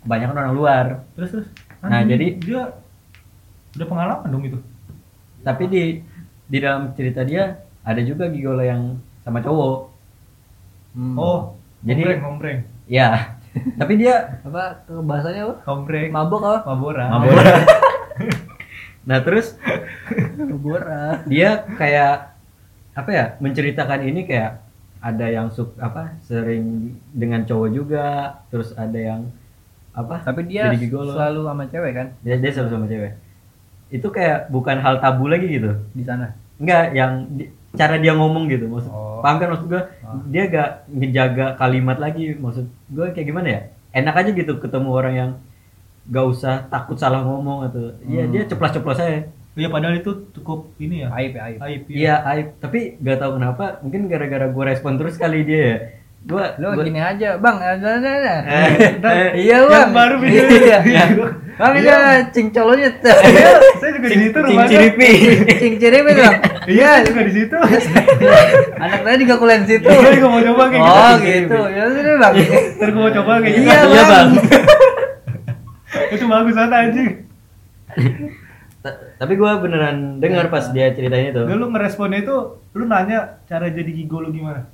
banyak 0.00 0.28
orang 0.28 0.50
luar 0.52 0.84
Terus 1.12 1.30
terus. 1.32 1.48
Nah, 1.78 1.94
Anjing, 1.96 2.10
jadi- 2.10 2.34
dia 2.40 2.62
udah 3.72 3.86
pengalaman 3.86 4.28
dong 4.28 4.44
itu. 4.44 4.58
tapi 5.40 5.64
di 5.66 5.82
di 6.44 6.58
dalam 6.58 6.90
cerita 6.92 7.22
dia 7.22 7.56
ada 7.80 8.00
juga 8.00 8.26
gigolo 8.26 8.60
yang 8.60 8.94
sama 9.20 9.38
cowok 9.38 9.78
Hmm. 10.90 11.14
Oh, 11.14 11.54
Jadi- 11.80 12.02
hombreng, 12.02 12.22
hombreng. 12.22 12.58
ya 12.86 13.37
tapi 13.76 13.92
dia 13.96 14.14
apa 14.40 14.82
bahasanya 15.00 15.42
apa? 15.44 15.54
Hombreng. 15.64 16.10
Mabok 16.10 16.42
apa? 16.42 16.58
Mabora. 16.66 17.06
mabuk 17.08 17.34
nah 19.08 19.18
terus 19.20 19.56
Mabora. 20.36 21.24
dia 21.24 21.64
kayak 21.74 22.36
apa 22.92 23.10
ya 23.10 23.24
menceritakan 23.38 24.04
ini 24.04 24.26
kayak 24.26 24.60
ada 24.98 25.26
yang 25.26 25.46
suk 25.48 25.78
apa 25.78 26.18
sering 26.20 26.98
dengan 27.08 27.46
cowok 27.46 27.68
juga 27.70 28.06
terus 28.48 28.74
ada 28.74 28.98
yang 28.98 29.30
apa 29.94 30.20
Tapi 30.20 30.44
dia 30.44 30.66
jadi 30.68 30.78
gigolo 30.82 31.14
selalu 31.14 31.40
sama 31.42 31.64
cewek 31.66 31.92
kan 31.94 32.06
dia, 32.20 32.34
dia 32.36 32.50
selalu 32.50 32.70
sama 32.70 32.86
cewek 32.86 33.12
itu 33.88 34.08
kayak 34.08 34.38
bukan 34.48 34.76
hal 34.76 34.98
tabu 34.98 35.26
lagi 35.26 35.48
gitu 35.48 35.72
di 35.90 36.04
sana. 36.04 36.34
enggak 36.58 36.84
yang 36.92 37.12
di- 37.30 37.48
cara 37.70 37.96
dia 37.96 38.12
ngomong 38.12 38.46
gitu 38.46 38.64
maksud 38.66 38.88
Oh. 38.88 39.20
paham 39.20 39.36
kan 39.36 39.48
maksud 39.50 39.66
gue 39.66 39.82
Ah. 40.00 40.16
dia 40.24 40.44
gak 40.46 40.70
ngejaga 40.88 41.46
kalimat 41.54 41.96
lagi 41.96 42.32
maksud 42.32 42.64
gue 42.88 43.06
kayak 43.10 43.26
gimana 43.26 43.48
ya 43.48 43.60
enak 43.92 44.14
aja 44.16 44.30
gitu 44.32 44.52
ketemu 44.56 44.88
orang 44.88 45.14
yang 45.14 45.30
gak 46.06 46.24
usah 46.24 46.54
takut 46.66 46.96
salah 46.96 47.20
ngomong 47.20 47.66
atau 47.66 47.92
iya 48.02 48.24
Hmm. 48.24 48.32
dia 48.32 48.42
ceplas-ceplos 48.44 48.98
aja 48.98 49.28
Iya 49.52 49.68
padahal 49.68 49.98
itu 49.98 50.30
cukup 50.30 50.70
ini 50.78 51.02
ya. 51.02 51.10
Aib 51.10 51.34
ya 51.34 51.42
aib. 51.44 51.58
Aib. 51.58 51.80
ya. 51.84 51.96
iya 51.98 52.14
aib 52.30 52.46
tapi 52.56 52.94
gak 52.96 53.18
tahu 53.18 53.36
kenapa 53.36 53.82
mungkin 53.82 54.06
gara-gara 54.06 54.46
gue 54.46 54.64
respon 54.64 54.94
terus 54.94 55.18
kali 55.18 55.42
dia 55.42 55.58
ya 55.60 55.76
gue 56.20 56.44
Lo 56.58 56.74
gini 56.76 56.98
aja, 56.98 57.38
Bang. 57.38 57.58
Ada 57.58 57.88
ada 57.96 58.10
ada. 58.12 58.34
Eh, 58.42 58.70
eh, 58.98 59.30
Iya, 59.40 59.56
Bang. 59.62 59.70
yang 59.70 59.94
baru 59.94 60.16
video. 60.18 60.42
Iya. 60.82 61.04
Bang, 61.54 61.72
itu 61.74 61.94
cing 62.32 62.48
colonnya. 62.50 62.90
Saya 63.00 63.90
juga 63.92 64.06
di 64.06 64.16
situ 64.20 64.34
rumahnya. 64.36 64.66
ciripi 64.68 65.08
Cing 65.56 65.74
ciripi 65.78 66.10
Bang. 66.12 66.34
Iya, 66.68 66.90
juga 67.02 67.20
di 67.22 67.32
situ. 67.32 67.56
Anak 68.84 69.00
tadi 69.00 69.18
juga 69.18 69.36
kuliah 69.36 69.58
di 69.58 69.68
situ. 69.70 69.88
Iya, 69.88 70.10
juga 70.12 70.28
mau 70.28 70.40
coba 70.42 70.62
kayak 70.66 70.82
Oh, 70.84 71.12
gitu. 71.16 71.28
gitu. 71.48 71.58
Ya 71.66 71.82
sudah, 71.88 72.14
Bang. 72.18 72.34
Ntar 72.76 72.88
gua 72.90 73.00
mau 73.00 73.12
coba 73.14 73.32
kayak 73.40 73.54
gitu. 73.54 73.64
Iya, 73.64 73.78
iya 73.86 74.02
bang 74.04 74.28
Itu 76.10 76.24
bagus 76.26 76.54
banget 76.54 76.72
anjing. 76.74 77.10
Ta- 78.78 78.98
tapi 79.16 79.32
gue 79.34 79.50
beneran 79.58 79.96
dengar 80.16 80.46
pas 80.46 80.70
dia 80.70 80.92
ceritain 80.92 81.34
itu 81.34 81.42
Dulu 81.42 81.64
ngeresponnya 81.68 82.22
itu 82.22 82.36
lu 82.70 82.84
nanya 82.84 83.18
cara 83.44 83.66
jadi 83.68 83.88
gigolo 83.88 84.28
gimana? 84.28 84.68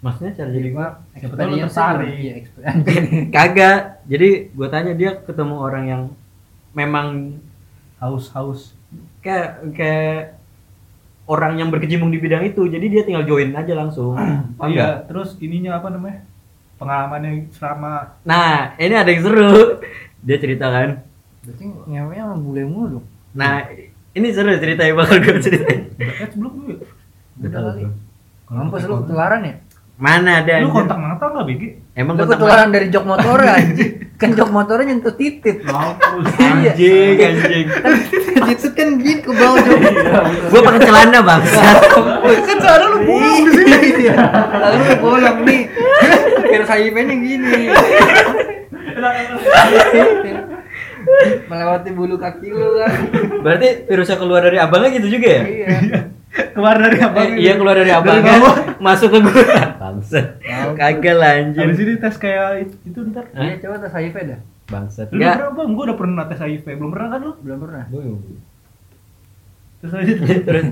maksudnya 0.00 0.32
cara 0.34 0.48
jadi 0.48 0.68
gue 0.70 0.86
Siapa 1.14 1.44
lu 1.44 1.56
tertarik. 1.60 2.08
Iya, 2.10 2.32
experience. 2.34 2.84
kagak 3.36 3.78
jadi 4.04 4.28
gue 4.48 4.68
tanya 4.68 4.92
dia 4.92 5.12
ketemu 5.14 5.54
orang 5.56 5.84
yang 5.86 6.02
memang 6.72 7.36
Haus 7.96 8.28
haus. 8.30 8.72
kayak 9.20 9.60
kayak 9.70 10.39
orang 11.30 11.54
yang 11.56 11.70
berkecimpung 11.70 12.10
di 12.10 12.18
bidang 12.18 12.42
itu 12.44 12.66
jadi 12.66 12.82
dia 12.82 13.02
tinggal 13.02 13.22
join 13.22 13.54
aja 13.54 13.72
langsung 13.72 14.18
nggak? 14.58 14.66
Iya, 14.66 15.06
terus 15.06 15.38
ininya 15.38 15.78
apa 15.78 15.88
namanya? 15.88 16.26
Pengalamannya 16.76 17.46
selama 17.50 18.18
nah 18.22 18.74
ini 18.74 18.94
ada 18.94 19.06
yang 19.06 19.22
seru 19.22 19.78
dia 20.20 20.36
cerita 20.36 20.66
kan 20.66 21.06
Berarti 21.40 21.64
ngewenya 21.86 22.24
sama 22.26 22.36
bule 22.36 22.62
mulu 22.64 22.86
dong. 22.90 23.04
nah 23.30 23.62
ini 24.10 24.28
seru 24.28 24.50
cerita 24.56 24.82
yang 24.82 24.98
bakal 24.98 25.16
gue 25.16 25.38
ceritain 25.38 25.80
eh 25.94 26.26
sebelum 26.26 26.52
lu 26.52 26.64
ya? 26.68 26.78
Udah 27.38 27.50
kali. 27.54 27.82
Mampus 28.50 28.82
lu 28.84 28.94
ketularan 29.00 29.40
ya? 29.40 29.54
mana 29.94 30.40
ada 30.40 30.64
Lu 30.64 30.72
kontak 30.72 30.96
mata 30.96 31.24
nggak 31.28 31.46
BG? 31.46 31.62
emang 31.94 32.16
Lu 32.16 32.24
kontak 32.24 32.36
ketularan 32.36 32.68
dari 32.70 32.86
jok 32.88 33.04
motor 33.06 33.38
anjing. 33.38 33.92
Kan 34.20 34.36
jok 34.36 34.52
motornya 34.52 34.92
nyentuh 34.92 35.16
titit. 35.16 35.64
Mampus. 35.64 36.28
Iya. 36.60 36.72
anjing 36.76 37.16
anjing 37.16 37.66
Titit 38.30 38.72
kan 38.74 38.88
gini 38.94 39.16
ke 39.18 39.32
bawah 39.32 39.56
jok. 39.56 39.78
gue 40.46 40.60
pakai 40.60 40.80
celana 40.82 41.18
bang 41.20 41.40
Kan 42.44 42.56
sekarang 42.58 42.88
lu 42.90 42.98
bolong 43.02 43.38
di 43.40 43.52
sini. 43.56 43.88
Iya. 44.02 44.14
Lalu 44.52 44.76
lu 44.78 44.96
bolong 45.00 45.38
nih. 45.42 45.60
Virus 46.46 46.68
HIV-nya 46.68 47.16
gini. 47.16 47.62
Melewati 51.48 51.90
bulu 51.90 52.16
kaki 52.16 52.48
lu 52.48 52.76
kan. 52.76 52.92
berarti 53.40 53.68
virusnya 53.88 54.16
keluar 54.16 54.44
dari 54.44 54.60
abangnya 54.60 54.92
gitu 54.94 55.08
juga 55.10 55.28
ya 55.30 55.42
Iya. 55.42 55.66
Keluar 56.30 56.76
dari 56.76 56.98
apa 56.98 57.18
Eh, 57.24 57.30
iya 57.38 57.52
keluar 57.54 57.74
dari 57.74 57.90
abangnya 57.90 58.38
bawah. 58.38 58.56
masuk 58.78 59.08
ke 59.08 59.18
gua. 59.20 59.42
Bangsat. 59.76 60.26
Tahu. 60.38 60.70
kagak 60.74 61.16
lah 61.16 61.32
anjir 61.36 61.60
habis 61.60 61.78
ini 61.78 61.94
tes 61.96 62.14
kayak 62.16 62.48
itu, 62.62 62.74
itu 62.84 62.98
ntar. 63.08 63.26
Iya, 63.32 63.58
coba 63.58 63.76
tes 63.78 63.90
HIV 63.90 64.16
dah. 64.24 64.40
bangsat. 64.66 65.06
Lu 65.08 65.18
pernah 65.18 65.50
bang 65.52 65.68
gue 65.68 65.84
udah 65.84 65.96
pernah 65.96 66.24
tes 66.24 66.38
HIV. 66.38 66.66
Belum 66.72 66.90
pernah 66.90 67.08
kan 67.08 67.20
lu? 67.20 67.32
Belum 67.40 67.58
pernah. 67.58 67.84
terus 69.80 69.96
aja 69.96 70.12
terus 70.44 70.64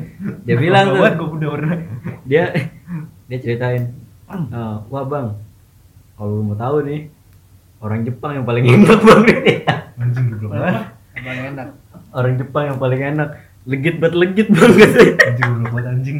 dia 0.44 0.52
bilang 0.54 0.92
tuh 0.92 1.00
gue 1.00 1.28
udah 1.38 1.50
pernah. 1.50 1.76
dia 2.22 2.52
dia 3.24 3.38
ceritain 3.38 3.88
"Eh, 4.28 4.76
wah 4.84 5.02
bang 5.02 5.32
kalau 6.12 6.30
lu 6.34 6.42
mau 6.44 6.52
tahu 6.54 6.84
nih 6.84 7.08
orang 7.80 8.04
Jepang 8.04 8.36
yang 8.36 8.44
paling 8.44 8.68
enak 8.68 9.00
bang. 9.00 9.22
Anjing 9.96 10.24
belum 10.30 10.50
pernah 10.50 10.92
Abang 11.14 11.38
enak. 11.48 11.68
orang 12.10 12.34
Jepang 12.36 12.64
yang 12.66 12.78
paling 12.78 13.00
enak 13.02 13.28
legit 13.68 13.96
banget 14.00 14.16
legit 14.16 14.48
bang 14.48 14.72
katanya. 14.80 15.14
anjing 15.28 15.52
buat 15.68 15.86
anjing. 15.86 16.18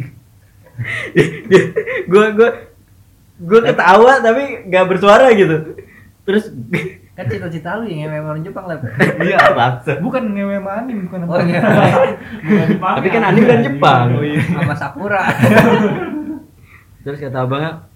Gue 2.07 2.27
gue 2.37 2.51
gue 3.39 3.61
ketawa 3.65 4.21
tapi 4.21 4.69
nggak 4.69 4.85
bersuara 4.87 5.33
gitu. 5.33 5.81
Terus 6.29 6.53
Kan 7.19 7.27
cita-cita 7.27 7.83
lu 7.83 7.91
yang 7.91 8.07
ngewe 8.15 8.31
orang 8.31 8.47
Jepang 8.47 8.71
lah. 8.71 8.79
iya 9.27 9.51
bangsat 9.51 9.99
bukan 9.99 10.23
ngewe 10.39 10.63
sama 10.63 10.71
anim 10.87 11.03
bukan. 11.11 11.27
Oh 11.27 11.43
iya. 11.43 11.61
tapi 12.79 13.09
kan 13.11 13.23
anime 13.27 13.49
kan 13.51 13.61
Jepang. 13.67 14.07
Oh 14.15 14.23
iya 14.23 14.39
Sama 14.45 14.75
Sakura. 14.79 15.27
terus 17.03 17.19
kata 17.19 17.43
abangnya 17.43 17.89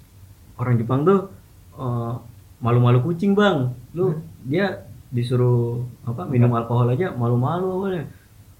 orang 0.58 0.74
Jepang 0.74 1.06
tuh 1.06 1.30
eh, 1.78 2.12
malu-malu 2.58 2.98
kucing 3.04 3.38
bang. 3.38 3.70
Lu 3.94 4.18
dia 4.42 4.90
disuruh 5.14 5.84
apa 6.02 6.26
minum 6.26 6.50
alkohol 6.58 6.90
aja 6.90 7.14
malu-malu 7.14 7.68
awalnya. 7.78 8.10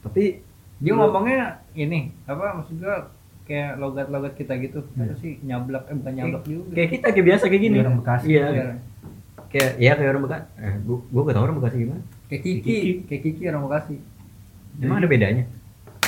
Tapi 0.07 0.47
Dia 0.83 0.93
ngomongnya 0.93 1.41
ini, 1.73 2.01
apa 2.25 2.59
maksud 2.59 2.77
gua 2.77 3.07
kayak 3.43 3.75
logat-logat 3.77 4.35
kita 4.35 4.59
gitu. 4.59 4.83
Apa 4.93 5.15
sih 5.17 5.39
nyablak 5.41 5.87
eh 5.87 5.95
bukan 5.95 6.13
nyablak 6.13 6.43
juga. 6.45 6.71
kayak 6.73 6.91
kita 6.93 7.07
kayak 7.09 7.27
biasa 7.29 7.45
kayak 7.47 7.63
gini 7.63 7.77
orang 7.79 7.97
Bekasi. 7.97 8.27
iya 8.29 8.45
Iya. 8.49 8.65
kayak 9.49 9.71
iya 9.79 9.93
kayak 9.95 10.11
orang 10.11 10.23
Bekasi 10.25 10.45
eh, 10.59 10.75
gua 10.83 10.99
gua 11.07 11.21
gak 11.23 11.35
tau 11.35 11.45
orang 11.45 11.57
Bekasi 11.57 11.77
gimana 11.79 12.03
Kayak 12.25 12.43
Kiki, 12.43 12.61
Kiki. 12.63 12.93
kayak 13.05 13.23
Kiki 13.23 13.43
orang 13.47 13.63
Bekasi. 13.65 13.95
emang 14.77 14.99
ada 14.99 15.07
bedanya 15.07 15.45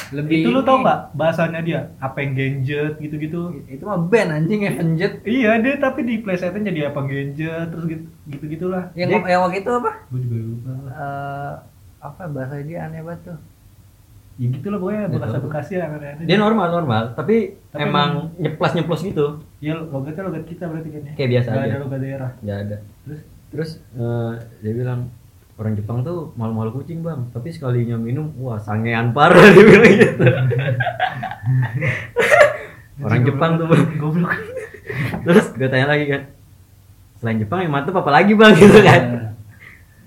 Lebih 0.06 0.36
itu 0.38 0.48
lu 0.48 0.60
tau 0.60 0.78
nggak 0.78 1.00
bahasanya 1.12 1.60
dia 1.60 1.80
apa 1.98 2.18
yang 2.18 2.32
genjet 2.34 2.94
gitu-gitu 2.98 3.40
Itu 3.66 3.82
mah 3.82 3.98
band 4.00 4.30
anjing 4.32 4.62
Avenged. 4.64 5.12
iya 5.24 5.56
dia 5.56 5.74
tapi 5.76 6.00
di 6.02 6.18
playsetnya 6.18 6.60
jadi 6.66 6.80
apa 6.88 7.00
genjet 7.04 7.68
terus 7.68 7.84
gitu 7.86 8.04
gitu 8.26 8.44
gitulah 8.48 8.88
Yang 8.92 9.22
yang 9.22 9.42
waktu 9.42 9.58
itu 9.58 9.70
apa? 9.70 9.90
gue 10.06 10.20
juga 10.20 10.36
lupa 10.40 10.70
Eh 10.88 11.52
apa 12.00 12.22
bahasa 12.26 12.60
dia 12.60 12.84
aneh 12.84 13.00
banget 13.00 13.20
tuh. 13.26 13.38
Ya 14.34 14.46
gitu 14.50 14.66
lah 14.66 14.78
pokoknya 14.78 15.00
Nggak 15.00 15.14
bekasi 15.16 15.32
tahu. 15.32 15.44
bekasi 15.46 15.72
lah 15.74 15.86
aneh-aneh. 15.88 16.24
dia 16.24 16.36
normal 16.36 16.66
normal. 16.68 17.02
Tapi, 17.12 17.36
Tapi 17.68 17.80
emang 17.80 18.08
nyeplas 18.34 18.72
nyeplos 18.72 19.02
gitu. 19.02 19.26
Ya 19.58 19.72
logatnya 19.74 20.22
logat 20.24 20.44
kita 20.44 20.66
berarti 20.66 20.88
kan 20.90 21.02
ya? 21.04 21.12
Kayak 21.14 21.30
biasa 21.30 21.48
Nggak 21.48 21.60
aja. 21.60 21.70
ada 21.70 21.78
logat 21.80 22.00
daerah. 22.00 22.30
Nggak 22.40 22.58
ada. 22.60 22.76
Terus? 23.04 23.20
Terus 23.48 23.70
eh, 23.94 24.32
dia 24.60 24.72
bilang 24.72 25.00
orang 25.54 25.72
Jepang 25.72 26.02
tuh 26.02 26.34
malu-malu 26.34 26.74
kucing 26.74 27.00
bang. 27.00 27.30
Tapi 27.30 27.48
sekalinya 27.48 27.94
minum 27.94 28.34
wah 28.36 28.58
sangean 28.58 29.10
parah 29.10 29.38
dia 29.54 29.64
bilang 29.64 29.92
gitu. 29.92 30.24
Orang 32.96 33.22
Jepang 33.22 33.52
tuh 33.56 33.66
goblok. 33.96 34.34
Terus 35.24 35.46
gue 35.52 35.68
tanya 35.68 35.88
lagi 35.88 36.06
kan 36.06 36.22
selain 37.16 37.38
Jepang 37.38 37.60
yang 37.60 37.72
mantep 37.72 37.90
apa 37.92 38.10
lagi 38.12 38.34
bang? 38.34 38.52
Gitu 38.52 38.80
kan 38.80 39.02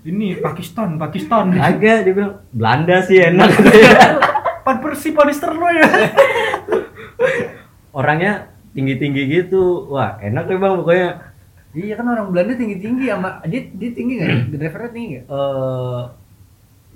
ini 0.08 0.40
Pakistan 0.40 0.96
Pakistan. 0.96 1.52
Agak 1.60 2.08
dia 2.08 2.14
bilang 2.16 2.40
Belanda 2.56 3.04
sih 3.04 3.20
enak. 3.20 3.52
Pan 4.66 4.80
persi 4.84 5.12
panister 5.12 5.52
lo 5.56 5.68
ya 5.72 5.88
orangnya 7.98 8.54
tinggi-tinggi 8.78 9.22
gitu. 9.26 9.90
Wah 9.90 10.22
enak 10.22 10.46
deh 10.46 10.58
bang 10.62 10.74
pokoknya. 10.78 11.10
Iya 11.74 11.94
kan 11.98 12.06
orang 12.14 12.30
Belanda 12.30 12.54
tinggi-tinggi 12.54 13.06
sama 13.10 13.42
dia 13.50 13.62
dia 13.74 13.92
tinggi 13.92 14.14
nggak? 14.22 14.54
Drivernya 14.54 14.92
tinggi 14.94 15.08
nggak? 15.18 15.26
eh 15.28 16.02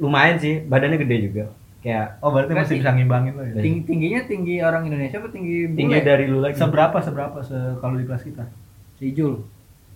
lumayan 0.01 0.37
sih 0.37 0.61
badannya 0.65 1.01
gede 1.01 1.17
juga. 1.29 1.43
Kayak 1.81 2.21
oh 2.21 2.29
berarti 2.29 2.53
masih 2.53 2.75
bisa 2.77 2.93
ngimbangin 2.93 3.33
lo 3.33 3.43
ya. 3.43 3.53
Tinggi. 3.57 3.81
Tingginya 3.89 4.21
tinggi 4.29 4.55
orang 4.61 4.83
Indonesia 4.85 5.17
apa 5.17 5.29
tinggi 5.33 5.71
bule? 5.73 5.77
tinggi 5.81 5.97
dari 6.05 6.25
lu 6.29 6.37
lagi? 6.45 6.55
Seberapa 6.57 6.97
seberapa 7.01 7.37
se 7.41 7.57
kalau 7.81 7.97
di 7.97 8.05
kelas 8.05 8.23
kita? 8.23 8.45
Si 9.01 9.09
Jul. 9.17 9.41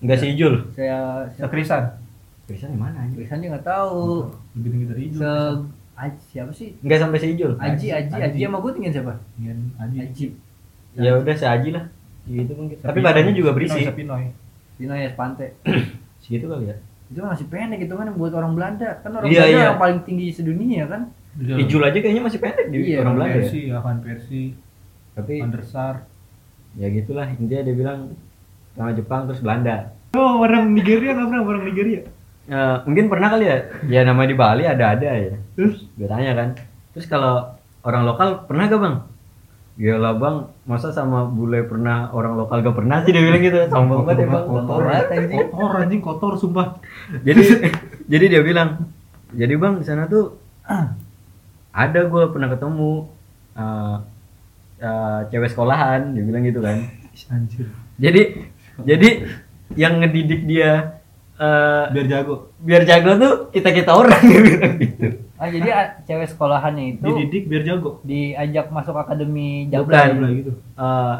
enggak 0.04 0.20
si 0.20 0.36
Ijul 0.36 0.76
Saya 0.76 1.24
saya 1.32 1.48
sekrisan 1.48 1.84
Krisan 2.46 2.70
di 2.72 2.80
mana 2.80 2.98
aja 3.02 3.14
dia 3.16 3.50
nggak 3.50 3.66
tahu. 3.66 4.30
lebih 4.54 4.70
tinggi 4.70 4.86
dari 4.86 5.02
Ijul 5.10 5.20
Se 5.20 5.32
Aji 5.96 6.20
siapa 6.28 6.52
sih? 6.52 6.70
enggak 6.80 7.00
sampai 7.00 7.18
si 7.18 7.28
Ijul 7.34 7.52
Aji 7.56 7.88
Aji 7.88 8.12
Aji 8.12 8.22
Aji. 8.22 8.40
sama 8.44 8.58
gue 8.60 8.72
tinggi 8.76 8.90
siapa? 8.92 9.14
Tinggian 9.34 9.60
Aji 9.76 9.98
Aji. 9.98 10.26
ya 10.96 11.12
udah 11.14 11.36
seaji 11.36 11.70
lah 11.72 11.86
gitu 12.26 12.52
mungkin 12.54 12.78
tapi 12.80 13.00
badannya 13.00 13.34
juga 13.34 13.52
berisi 13.52 13.82
Sepinoy. 13.82 14.30
Dino 14.76 14.94
ya 14.94 15.10
Spante. 15.10 15.56
segitu 16.20 16.46
kali 16.46 16.68
ya 16.68 16.78
Itu 17.06 17.22
masih 17.22 17.46
pendek 17.46 17.86
gitu 17.86 17.94
kan 17.94 18.10
buat 18.12 18.34
orang 18.34 18.58
Belanda. 18.58 18.98
Kan 19.00 19.14
orang 19.14 19.30
Iya, 19.30 19.46
Belanda 19.46 19.54
iya. 19.56 19.66
yang 19.70 19.78
paling 19.78 20.00
tinggi 20.02 20.28
sedunia 20.34 20.84
kan? 20.86 21.02
Ijul 21.38 21.82
aja 21.82 21.94
kayaknya 21.96 22.24
masih 22.24 22.40
pendek 22.40 22.66
di 22.68 22.78
orang 22.96 23.14
Belanda 23.14 23.30
ya. 23.32 23.38
Persi 23.42 23.60
ya 23.68 23.78
Van 23.80 23.98
Persi 24.00 24.44
tapi 25.14 25.34
Van 25.40 25.50
der 25.50 25.64
Sar 25.64 25.96
ya 26.76 26.88
gitulah 26.90 27.28
intinya 27.32 27.64
dia 27.64 27.74
bilang 27.74 28.00
sama 28.74 28.92
Jepang 28.92 29.32
terus 29.32 29.40
Belanda 29.40 29.96
oh 30.12 30.44
orang 30.44 30.76
Nigeria 30.76 31.16
nggak 31.16 31.28
pernah 31.30 31.44
orang 31.46 31.64
Nigeria 31.64 32.02
Eh, 32.46 32.78
mungkin 32.86 33.10
pernah 33.10 33.34
kali 33.34 33.46
ya? 33.50 33.58
Ya 33.90 34.02
nama 34.06 34.22
di 34.30 34.38
Bali 34.38 34.70
ada 34.70 34.94
ada 34.94 35.10
ya. 35.18 35.34
Terus? 35.58 35.82
Gue 35.98 36.06
tanya 36.06 36.38
kan. 36.38 36.50
Terus 36.94 37.10
kalau 37.10 37.58
orang 37.82 38.06
lokal 38.06 38.46
pernah 38.46 38.70
gak 38.70 38.82
bang? 38.82 38.96
Gila 39.76 40.12
bang, 40.16 40.38
masa 40.64 40.94
sama 40.94 41.26
bule 41.28 41.66
pernah 41.66 42.14
orang 42.14 42.38
lokal 42.38 42.62
gak 42.62 42.78
pernah 42.78 43.02
sih 43.02 43.12
dia 43.18 43.26
bilang 43.26 43.42
gitu. 43.42 43.60
Sombong 43.74 44.06
banget 44.06 44.24
ya 44.24 44.28
bang. 44.30 44.46
Kotor 44.46 44.80
banget, 44.86 45.06
anjing. 45.10 45.40
kotor 45.50 45.72
anjing 45.82 46.02
kotor 46.06 46.34
sumpah. 46.38 46.68
Jadi 47.26 47.42
jadi 48.06 48.26
dia 48.38 48.42
bilang 48.46 48.94
Jadi 49.36 49.54
bang 49.58 49.74
di 49.82 49.86
sana 49.86 50.06
tuh 50.06 50.38
Ada 51.84 52.08
gue 52.08 52.24
pernah 52.30 52.48
ketemu 52.54 53.10
eh, 53.58 53.96
eh, 54.86 55.20
Cewek 55.34 55.50
sekolahan, 55.50 56.14
dia 56.14 56.24
bilang 56.24 56.46
gitu 56.46 56.62
kan. 56.62 56.78
Anjir. 57.34 57.74
Jadi 57.98 58.22
jadi 58.86 59.10
yang 59.74 59.98
ngedidik 59.98 60.46
dia 60.46 60.95
eh, 61.36 61.86
biar 61.92 62.06
jago 62.08 62.36
biar 62.60 62.84
jago 62.84 63.12
tuh 63.16 63.34
kita 63.52 63.70
kita 63.72 63.92
orang 63.92 64.24
gitu 64.32 65.08
Ah 65.36 65.52
jadi 65.52 65.68
ah, 65.68 65.88
cewek 66.08 66.32
sekolahannya 66.32 66.96
itu 66.96 67.04
dididik 67.06 67.52
biar 67.52 67.64
jago 67.64 68.00
diajak 68.02 68.72
masuk 68.72 68.96
akademi 68.96 69.68
Bukan. 69.68 69.92
Jabla 69.92 70.28
gitu 70.32 70.52
Eh, 70.80 71.16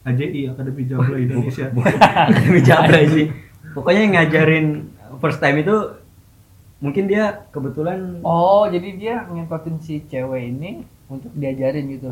AJI 0.00 0.40
Akademi 0.50 0.82
Jabla 0.84 1.14
Indonesia 1.14 1.70
Akademi 1.70 2.60
Jabra 2.60 2.98
sih. 3.06 3.30
Pokoknya 3.70 4.00
yang 4.02 4.14
ngajarin 4.16 4.66
first 5.16 5.38
time 5.38 5.62
itu 5.62 5.76
mungkin 6.78 7.06
dia 7.06 7.46
kebetulan 7.50 8.18
Oh, 8.22 8.66
jadi 8.66 8.88
dia 8.96 9.14
ngentotin 9.28 9.78
si 9.78 10.02
cewek 10.02 10.50
ini 10.50 10.82
untuk 11.06 11.30
diajarin 11.32 11.86
gitu. 11.90 12.10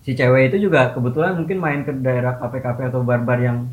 si 0.00 0.16
cewek 0.16 0.48
itu 0.48 0.64
juga 0.64 0.96
kebetulan 0.96 1.36
mungkin 1.36 1.60
main 1.60 1.84
ke 1.84 1.92
daerah 1.92 2.40
kafe-kafe 2.40 2.88
atau 2.88 3.04
bar-bar 3.04 3.36
yang 3.36 3.68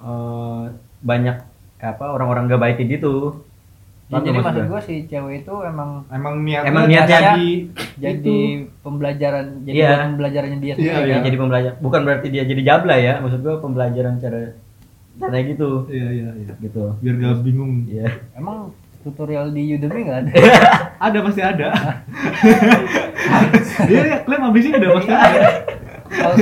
eh, 0.00 0.64
banyak 1.00 1.38
apa 1.78 2.04
orang-orang 2.06 2.46
gak 2.46 2.58
baik 2.58 2.76
kayak 2.76 2.90
gitu. 2.96 3.44
Ya, 4.06 4.16
Paham 4.16 4.24
jadi 4.24 4.38
maksud 4.38 4.64
gua 4.66 4.80
si 4.80 4.94
cewek 5.04 5.42
itu 5.42 5.54
emang 5.66 6.06
emang 6.08 6.34
niat 6.40 6.62
Emang 6.62 6.86
niatnya 6.86 7.18
jadi 7.26 7.48
jadi 7.98 8.38
pembelajaran 8.78 9.66
jadi 9.66 9.74
Iya. 9.74 9.88
buat 9.90 10.06
pembelajarannya 10.06 10.58
dia 10.58 10.66
Iya, 10.68 10.74
sendiri. 10.78 10.94
Ya, 11.02 11.16
kan? 11.18 11.24
jadi 11.26 11.36
pembelajar 11.36 11.72
bukan 11.76 12.00
berarti 12.06 12.26
dia 12.30 12.42
jadi 12.46 12.62
jabla 12.62 12.94
ya 12.94 13.14
maksud 13.18 13.42
gua 13.42 13.58
pembelajaran 13.58 14.14
cara 14.16 14.54
cara 15.18 15.36
gitu 15.42 15.90
iya 15.90 16.08
iya 16.12 16.30
iya 16.38 16.52
gitu 16.54 16.94
biar 17.02 17.14
gak 17.18 17.42
bingung 17.42 17.82
ya 17.90 18.06
Emang 18.32 18.70
tutorial 19.02 19.50
di 19.50 19.74
Udemy 19.74 20.00
nggak 20.02 20.18
ada? 20.22 20.32
ada 21.10 21.18
pasti 21.22 21.40
ada 21.42 21.68
dia 23.90 24.02
ya 24.12 24.16
klaim 24.22 24.42
abis 24.44 24.64
ini 24.64 24.76
udah 24.76 24.90
pasti 24.94 25.10
ada 25.10 25.42
how, 26.14 26.32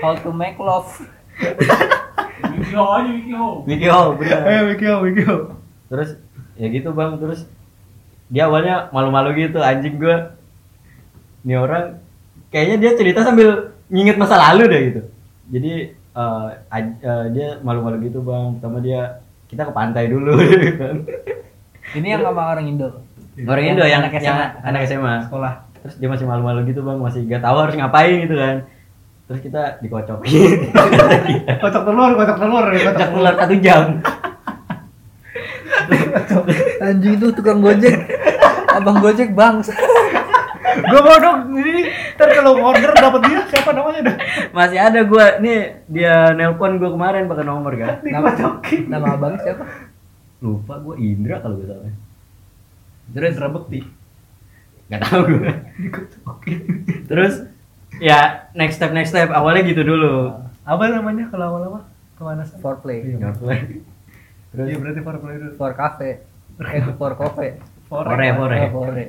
how 0.00 0.12
to 0.16 0.30
make 0.32 0.58
love. 0.58 0.90
Wikiho 2.52 2.84
aja 2.84 3.10
Wikiho. 3.10 3.46
Wiki 3.64 3.88
Hall 3.88 4.08
bener 4.16 4.40
eh 4.44 4.60
Wikio 4.68 4.94
Wikio 5.00 5.36
terus 5.88 6.16
ya 6.54 6.66
gitu 6.68 6.92
bang. 6.92 7.16
Terus 7.16 7.44
dia 8.28 8.48
awalnya 8.48 8.88
malu-malu 8.90 9.36
gitu 9.36 9.60
anjing 9.60 9.96
gua. 9.96 10.36
Ini 11.42 11.54
orang 11.56 11.98
kayaknya 12.48 12.76
dia 12.78 12.90
cerita 12.94 13.20
sambil 13.22 13.74
nginget 13.88 14.16
masa 14.16 14.38
lalu 14.38 14.64
deh 14.68 14.80
gitu. 14.88 15.02
Jadi 15.52 15.72
eh, 15.92 16.46
aj- 16.68 17.00
eh, 17.00 17.24
dia 17.32 17.48
malu-malu 17.60 18.06
gitu 18.06 18.22
bang. 18.22 18.56
Pertama 18.56 18.78
dia 18.78 19.20
kita 19.48 19.68
ke 19.68 19.72
pantai 19.72 20.08
dulu. 20.08 20.32
Ini 21.98 22.06
yang 22.08 22.22
sama 22.24 22.56
orang 22.56 22.66
Indo. 22.68 22.88
orang 23.42 23.64
Indo 23.64 23.84
yang 23.84 24.00
Anak 24.06 24.16
yang 24.16 24.24
SMA. 24.24 24.46
anak 24.64 24.80
SMA 24.86 25.14
sekolah. 25.28 25.52
Terus 25.82 25.94
dia 25.98 26.08
masih 26.08 26.24
malu-malu 26.24 26.64
gitu 26.64 26.80
bang. 26.80 26.96
Masih 26.96 27.26
gak 27.26 27.42
tahu 27.42 27.56
harus 27.58 27.74
ngapain 27.74 28.22
gitu 28.22 28.36
kan 28.38 28.56
terus 29.32 29.40
kita 29.48 29.80
dikocokin 29.80 30.76
kocok 31.64 31.82
telur 31.88 32.10
kocok 32.20 32.36
telur 32.36 32.64
ya 32.68 32.80
kocok 32.92 33.08
ular 33.16 33.34
satu 33.40 33.56
jam 33.64 34.04
Anjing 36.84 37.18
itu 37.18 37.28
tukang 37.34 37.58
gojek. 37.64 37.96
Abang 38.70 39.00
gojek 39.02 39.32
bangsa. 39.32 39.74
Gua 40.88 41.00
mau 41.04 41.18
dong 41.20 41.52
ini 41.52 41.84
ntar 42.16 42.32
kalau 42.32 42.56
order 42.56 42.96
dapat 42.96 43.20
dia 43.28 43.40
siapa 43.50 43.76
namanya 43.76 44.12
dah? 44.12 44.16
Masih 44.56 44.78
ada 44.80 45.00
gua 45.04 45.36
nih 45.36 45.84
dia 45.84 46.32
nelpon 46.32 46.80
gua 46.80 46.90
kemarin 46.92 47.28
pakai 47.28 47.44
nomor 47.44 47.72
kan. 47.76 48.00
Nama. 48.14 48.30
Nama 48.88 49.06
abang 49.12 49.36
siapa? 49.40 49.64
Lupa 50.40 50.80
gua 50.80 50.96
Indra 50.96 51.44
kalau 51.44 51.60
gak 51.60 51.68
salah. 51.68 51.94
Terus 53.12 53.32
Indra 53.36 53.48
Bekti. 53.52 53.80
Gak 54.88 55.00
tahu 55.04 55.22
gua. 55.28 55.52
Terus 57.10 57.34
ya 58.02 58.18
next 58.52 58.76
step 58.76 58.90
next 58.90 59.10
step 59.10 59.30
awalnya 59.30 59.62
gitu 59.62 59.82
dulu. 59.82 60.34
Apa 60.62 60.90
namanya 60.90 61.26
kalau 61.28 61.54
awal-awal? 61.54 61.82
Ke 62.12 62.22
mana 62.22 62.42
sih? 62.42 62.58
For 62.58 62.76
play. 62.76 63.06
Iya. 63.08 63.30
Terus 64.50 64.66
Iya 64.66 64.76
berarti 64.76 65.00
for 65.00 65.16
play 65.16 65.34
dulu. 65.38 65.52
For 65.54 65.72
cafe. 65.72 66.10
Eh 66.60 66.82
for 66.92 67.14
coffee. 67.14 67.52
For 67.86 68.04
Fore, 68.04 68.28
fore. 68.32 68.58
Oh, 68.58 68.70
fore. 68.84 69.04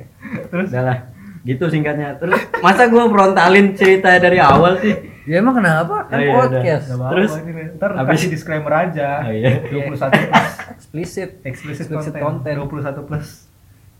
Terus 0.46 0.68
Udah 0.68 0.82
lah. 0.82 0.98
Gitu 1.42 1.64
singkatnya. 1.68 2.16
Terus 2.16 2.36
masa 2.58 2.86
gua 2.86 3.04
frontalin 3.06 3.72
cerita 3.72 4.16
dari 4.16 4.36
awal 4.38 4.76
sih? 4.78 4.96
Ya 5.24 5.40
emang 5.40 5.56
kenapa? 5.56 6.04
Kan 6.04 6.16
Oh, 6.16 6.20
iya, 6.20 6.32
udah. 6.32 6.40
podcast. 6.52 6.84
Apa-apa, 6.90 7.10
Terus? 7.10 7.30
ntar 7.74 7.90
Habis- 7.94 8.12
kasih 8.18 8.30
disclaimer 8.30 8.72
aja. 8.74 9.08
Oh, 9.24 9.32
iya. 9.32 9.50
21 9.64 9.96
plus 9.96 10.48
Explicit. 10.70 11.30
explicit, 11.42 11.84
Explicit 11.86 12.12
content. 12.12 12.24
content. 12.44 12.56
21 12.60 13.08
plus. 13.08 13.28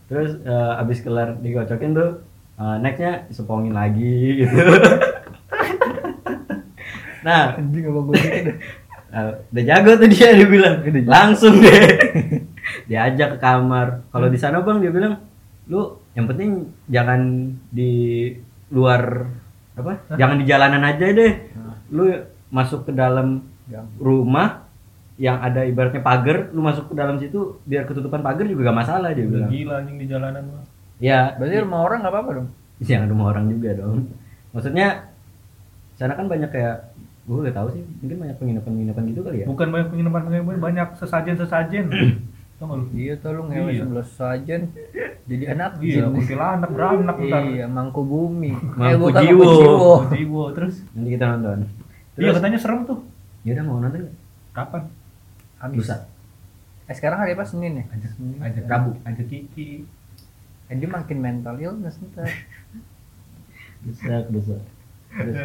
Terus 0.05 0.31
eh, 0.39 0.73
abis 0.77 0.97
kelar 1.01 1.29
digocokin 1.35 1.91
tuh 1.93 2.09
eh, 2.59 2.75
nextnya 2.81 3.13
sepongin 3.31 3.73
lagi 3.73 4.43
gitu. 4.43 4.55
nah, 7.25 7.55
Anjing 7.57 7.85
apa 7.89 7.99
gue 7.99 8.15
eh, 9.15 9.31
udah 9.51 9.63
jago 9.63 9.91
tuh 9.97 10.09
dia 10.11 10.27
dia 10.35 10.47
bilang 10.47 10.83
langsung 11.07 11.59
deh 11.59 11.83
diajak 12.89 13.35
ke 13.35 13.37
kamar. 13.39 14.05
Kalau 14.09 14.27
di 14.27 14.39
sana 14.39 14.61
bang 14.61 14.81
dia 14.81 14.91
bilang 14.91 15.21
lu 15.65 15.97
yang 16.13 16.29
penting 16.29 16.69
jangan 16.87 17.51
di 17.73 18.33
luar 18.71 19.29
apa? 19.75 20.15
Jangan 20.15 20.37
di 20.41 20.45
jalanan 20.47 20.83
aja 20.83 21.05
deh. 21.11 21.33
Lu 21.91 22.09
masuk 22.49 22.87
ke 22.87 22.91
dalam 22.95 23.43
Gang. 23.67 23.89
rumah 23.97 24.65
yang 25.15 25.39
ada 25.39 25.63
ibaratnya 25.63 26.03
pagar, 26.03 26.51
lu 26.51 26.59
masuk 26.59 26.91
ke 26.91 26.95
dalam 26.95 27.15
situ 27.15 27.59
biar 27.63 27.87
ketutupan 27.87 28.19
pagar 28.19 28.43
juga 28.45 28.71
gak 28.71 28.79
masalah 28.83 29.09
dia 29.15 29.25
bilang. 29.25 29.47
Gila 29.47 29.73
anjing 29.83 29.97
di 29.99 30.05
jalanan 30.11 30.43
mah. 30.43 30.63
Ya, 30.97 31.35
Berarti 31.35 31.55
rumah 31.59 31.81
orang 31.81 31.99
nggak 32.01 32.13
apa-apa 32.13 32.31
dong? 32.33 32.47
Jangan 32.79 33.07
rumah 33.13 33.25
orang 33.29 33.45
juga 33.47 33.69
dong. 33.75 34.09
Maksudnya 34.51 35.11
sana 35.95 36.13
kan 36.13 36.27
banyak 36.27 36.49
kayak 36.49 36.91
gue 37.25 37.41
gak 37.41 37.57
tahu 37.57 37.67
sih, 37.73 37.81
mungkin 37.99 38.17
banyak 38.21 38.37
penginapan-penginapan 38.37 39.03
gitu 39.09 39.21
kali 39.21 39.37
ya. 39.41 39.45
Bukan 39.45 39.67
banyak 39.67 39.89
penginapan 39.89 40.21
penginapan 40.23 40.57
banyak 40.61 40.87
sesajen-sesajen. 40.95 41.85
Tau 42.55 42.71
nggak 42.71 42.77
lu? 42.77 42.85
Iya 42.95 43.13
tuh 43.19 43.29
lu 43.33 43.41
ngewe 43.51 43.67
Iya. 43.67 43.81
sebelah 43.83 44.07
sajen. 44.07 44.61
Jadi 45.25 45.43
anak 45.43 45.75
Iya, 45.81 46.07
kuntilanak 46.07 46.69
beranak 46.71 47.15
ntar. 47.19 47.41
Iya, 47.43 47.65
mangku 47.67 47.99
bumi. 47.99 48.55
Mangku 48.55 49.11
bukan 49.11 49.21
jiwo. 49.21 49.43
jiwo. 49.43 49.93
Jiwo 50.07 50.43
terus. 50.55 50.79
Nanti 50.95 51.09
kita 51.11 51.25
nonton. 51.27 51.67
Iya 52.15 52.31
Terus, 52.31 52.35
katanya 52.39 52.59
serem 52.61 52.79
tuh. 52.85 52.99
ya 53.43 53.51
udah 53.51 53.65
mau 53.65 53.83
nonton 53.83 54.07
nggak? 54.07 54.15
Kapan? 54.53 54.81
Habis. 55.59 55.77
Lusa. 55.83 55.95
Eh 56.85 56.95
sekarang 56.95 57.17
hari 57.19 57.33
apa 57.33 57.43
Senin 57.43 57.73
ya? 57.75 57.85
Ajak 57.91 58.11
Senin. 58.13 58.37
ajak 58.39 58.63
Rabu, 58.65 58.91
ajak 59.03 59.25
Kiki. 59.27 59.83
Dia 60.67 60.89
makin 60.89 61.17
mental 61.19 61.55
illness 61.57 62.01
ntar. 62.01 62.25
Lusa, 63.85 64.25
lusa. 64.29 64.57
Terus 65.13 65.35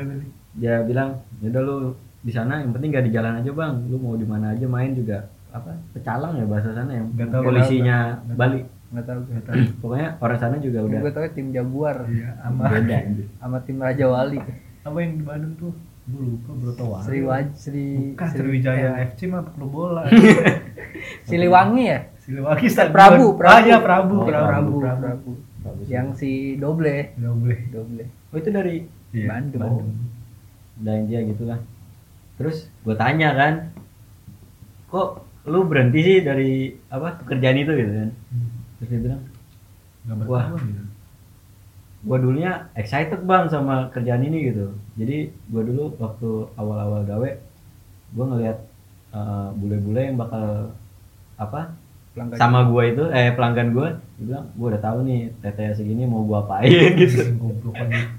dia 0.57 0.81
bilang, 0.83 1.21
ya 1.39 1.53
udah 1.53 1.63
lu 1.63 1.77
di 2.21 2.33
sana 2.33 2.59
yang 2.59 2.73
penting 2.73 2.91
gak 2.91 3.07
di 3.07 3.13
jalan 3.13 3.39
aja 3.39 3.51
bang, 3.51 3.75
lu 3.87 3.97
mau 3.97 4.17
di 4.17 4.25
mana 4.25 4.53
aja 4.53 4.65
main 4.65 4.93
juga 4.93 5.29
apa 5.51 5.75
pecalang 5.91 6.39
ya 6.39 6.47
bahasa 6.47 6.71
sana 6.71 6.95
yang 6.95 7.11
Nggak 7.11 7.29
tahu, 7.29 7.43
polisinya 7.43 8.23
nggak 8.23 8.29
tahu. 8.29 8.39
Bali. 8.39 8.61
Nggak 8.91 9.05
tahu 9.07 9.19
gue. 9.23 9.39
Pokoknya 9.83 10.09
orang 10.19 10.39
sana 10.39 10.57
juga 10.59 10.79
udah 10.83 10.99
Gue 11.01 11.13
tau 11.13 11.27
tim 11.31 11.49
Jaguar 11.51 11.97
Iya, 12.07 12.29
sama 12.41 12.63
beda. 12.67 12.97
anjir. 12.97 13.27
sama 13.43 13.59
tim 13.63 13.77
Raja 13.79 14.07
Wali. 14.09 14.39
apa 14.81 14.97
yang 14.99 15.13
di 15.15 15.25
Bandung 15.27 15.55
tuh? 15.61 15.73
Gue 16.07 16.23
lupa 16.27 16.51
Brotowali. 16.57 17.03
Sri 17.05 17.21
Waj 17.23 17.47
Sri 17.55 17.87
Bukan 18.17 18.29
Sriwijaya 18.33 18.91
eh, 18.97 19.07
FC 19.11 19.21
mah 19.29 19.43
klub 19.47 19.71
bola. 19.71 20.03
Siliwangi 21.29 21.85
ya? 21.87 21.99
Siliwangi 22.31 22.69
Stadion. 22.71 22.95
Prabu, 22.95 23.27
Prabu. 23.35 23.51
Ah, 23.51 23.61
iya, 23.61 23.79
Prabu, 23.79 24.15
Oh, 24.15 24.23
Prabu, 24.23 24.47
Prabu, 24.47 24.75
Prabu. 24.79 24.99
Prabu. 25.03 25.31
Bagus. 25.61 25.87
Yang 25.87 26.07
si 26.17 26.31
Doble, 26.57 27.11
boleh. 27.19 27.61
Doble. 27.69 28.05
Oh 28.31 28.39
itu 28.39 28.49
dari 28.49 28.77
Iya, 29.11 29.27
Bandung. 29.27 29.91
dan 30.79 31.05
dia 31.05 31.21
gitu 31.21 31.45
lah 31.45 31.59
terus 32.39 32.71
gue 32.81 32.95
tanya 32.95 33.35
kan 33.35 33.69
kok 34.87 35.27
lu 35.45 35.67
berhenti 35.67 36.01
sih 36.01 36.19
dari 36.23 36.51
apa 36.89 37.21
pekerjaan 37.21 37.59
itu 37.59 37.69
gitu 37.75 37.93
kan 37.93 38.11
terus 38.79 38.89
dia 38.89 39.01
bilang 39.03 39.23
Nggak 40.07 40.25
Wah. 40.25 40.47
gitu. 40.57 40.83
gue 42.01 42.17
dulunya 42.17 42.71
excited 42.73 43.21
bang 43.21 43.45
sama 43.47 43.91
kerjaan 43.91 44.25
ini 44.25 44.49
gitu 44.49 44.73
jadi 44.95 45.29
gue 45.29 45.63
dulu 45.65 45.93
waktu 45.99 46.29
awal-awal 46.55 47.05
gawe 47.05 47.31
gue 48.09 48.25
ngelihat 48.25 48.59
eh, 49.11 49.49
bule-bule 49.53 50.01
yang 50.01 50.17
bakal 50.17 50.73
apa 51.37 51.77
Pelanggan. 52.11 52.39
sama 52.43 52.67
gue 52.67 52.83
itu 52.91 53.05
eh 53.15 53.31
pelanggan 53.39 53.71
gue 53.71 53.89
dia 54.19 54.25
bilang 54.27 54.47
gue 54.51 54.67
udah 54.67 54.83
tahu 54.83 54.99
nih 55.07 55.31
tetenya 55.39 55.73
segini 55.79 56.03
mau 56.11 56.27
gue 56.27 56.39
apain 56.43 56.91
gitu 57.07 57.23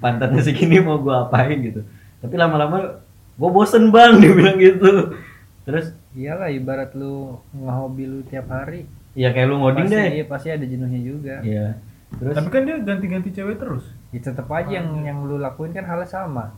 pantatnya 0.00 0.40
segini 0.40 0.80
mau 0.80 0.96
gue 0.96 1.12
apain 1.12 1.60
gitu 1.60 1.84
tapi 2.24 2.34
lama-lama 2.40 3.04
gue 3.36 3.50
bosen 3.52 3.92
bang 3.92 4.16
dia 4.24 4.32
bilang 4.32 4.56
gitu 4.56 5.12
terus 5.68 5.92
Iyalah 6.12 6.52
ibarat 6.52 6.92
lu 6.92 7.40
ngehobi 7.56 8.04
lu 8.04 8.20
tiap 8.28 8.44
hari. 8.52 8.84
ya 9.16 9.32
kayak 9.32 9.48
lu 9.48 9.64
ngoding 9.64 9.88
pasti, 9.88 9.96
deh 9.96 10.08
iya, 10.12 10.24
pasti 10.28 10.48
ada 10.52 10.64
jenuhnya 10.68 11.00
juga. 11.00 11.40
iya 11.40 11.80
terus 12.20 12.36
Tapi 12.36 12.48
kan 12.52 12.62
dia 12.68 12.76
ganti-ganti 12.84 13.32
cewek 13.32 13.56
terus. 13.56 13.88
Ya 14.12 14.20
tetap 14.20 14.44
aja 14.52 14.68
yang 14.68 15.00
yang 15.08 15.24
lu 15.24 15.40
lakuin 15.40 15.72
kan 15.72 15.88
halnya 15.88 16.04
sama. 16.04 16.52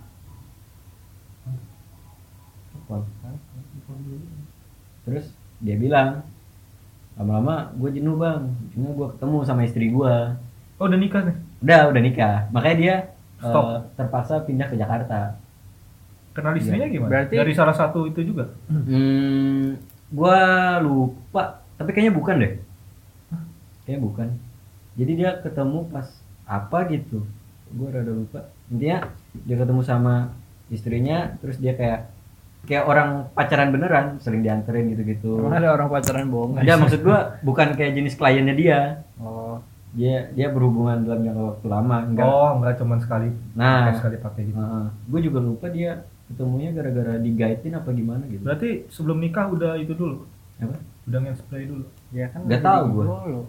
terus 5.07 5.31
dia 5.63 5.77
bilang 5.79 6.27
lama-lama 7.15 7.71
gue 7.75 7.91
jenuh 7.93 8.17
bang. 8.17 8.43
Cuma 8.71 8.89
gue 8.91 9.07
ketemu 9.15 9.37
sama 9.43 9.63
istri 9.63 9.89
gue 9.89 10.15
Oh, 10.75 10.85
udah 10.85 10.99
nikah 10.99 11.23
nih. 11.23 11.37
udah 11.63 11.81
udah 11.89 12.03
nikah. 12.03 12.37
Makanya 12.51 12.77
dia 12.77 12.95
eh, 13.39 13.47
Stop. 13.47 13.95
terpaksa 13.95 14.43
pindah 14.43 14.67
ke 14.67 14.75
Jakarta. 14.75 15.39
Kenal 16.33 16.59
istrinya 16.59 16.87
gimana? 16.87 17.11
Berarti- 17.11 17.37
dari 17.37 17.53
salah 17.53 17.73
satu 17.73 18.05
itu 18.05 18.21
juga. 18.25 18.51
hmm, 18.67 19.79
gue 20.11 20.41
lupa. 20.83 21.63
Tapi 21.75 21.91
kayaknya 21.91 22.11
bukan 22.13 22.35
deh. 22.39 22.53
Kayaknya 23.85 24.01
bukan. 24.01 24.29
Jadi 24.95 25.13
dia 25.15 25.31
ketemu 25.39 25.79
pas 25.89 26.07
apa 26.45 26.79
gitu? 26.89 27.23
Gue 27.71 27.89
rada 27.89 28.11
lupa. 28.11 28.51
Intinya 28.67 29.07
dia 29.37 29.57
ketemu 29.57 29.83
sama 29.83 30.35
istrinya 30.67 31.37
terus 31.39 31.59
dia 31.59 31.75
kayak 31.75 32.11
kayak 32.65 32.85
orang 32.85 33.09
pacaran 33.31 33.69
beneran 33.69 34.07
sering 34.19 34.41
dianterin 34.41 34.89
gitu-gitu 34.89 35.37
Emang 35.37 35.55
ada 35.55 35.71
orang 35.71 35.89
pacaran 35.89 36.27
bohongan. 36.27 36.61
Enggak 36.61 36.79
maksud 36.79 37.01
gua 37.01 37.19
bukan 37.41 37.73
kayak 37.73 37.93
jenis 37.93 38.15
kliennya 38.15 38.53
dia 38.53 38.81
Oh, 39.17 39.61
dia 39.93 40.27
dia 40.31 40.49
berhubungan 40.49 41.01
dalam 41.01 41.23
jangka 41.23 41.43
waktu 41.53 41.67
lama 41.67 41.97
enggak 42.03 42.25
Oh, 42.25 42.51
enggak 42.57 42.75
cuman 42.77 42.99
sekali. 42.99 43.29
nah 43.53 43.87
pakai 43.87 43.97
sekali 43.97 44.17
pakai 44.19 44.43
gitu. 44.45 44.59
gue 45.07 45.21
juga 45.23 45.39
lupa 45.39 45.67
dia 45.69 45.93
ketemunya 46.25 46.73
gara-gara 46.73 47.15
digaitin 47.17 47.73
apa 47.73 47.89
gimana 47.91 48.25
gitu 48.27 48.43
Berarti 48.43 48.89
sebelum 48.89 49.19
nikah 49.19 49.47
udah 49.47 49.77
itu 49.77 49.93
dulu. 49.93 50.25
apa 50.57 50.75
Udah 51.05 51.21
nge-spray 51.21 51.65
dulu. 51.65 51.85
ya 52.11 52.27
kan 52.27 52.41
Nggak 52.43 52.59
udah 52.59 52.67
tahu 52.67 52.83
gua. 52.91 53.05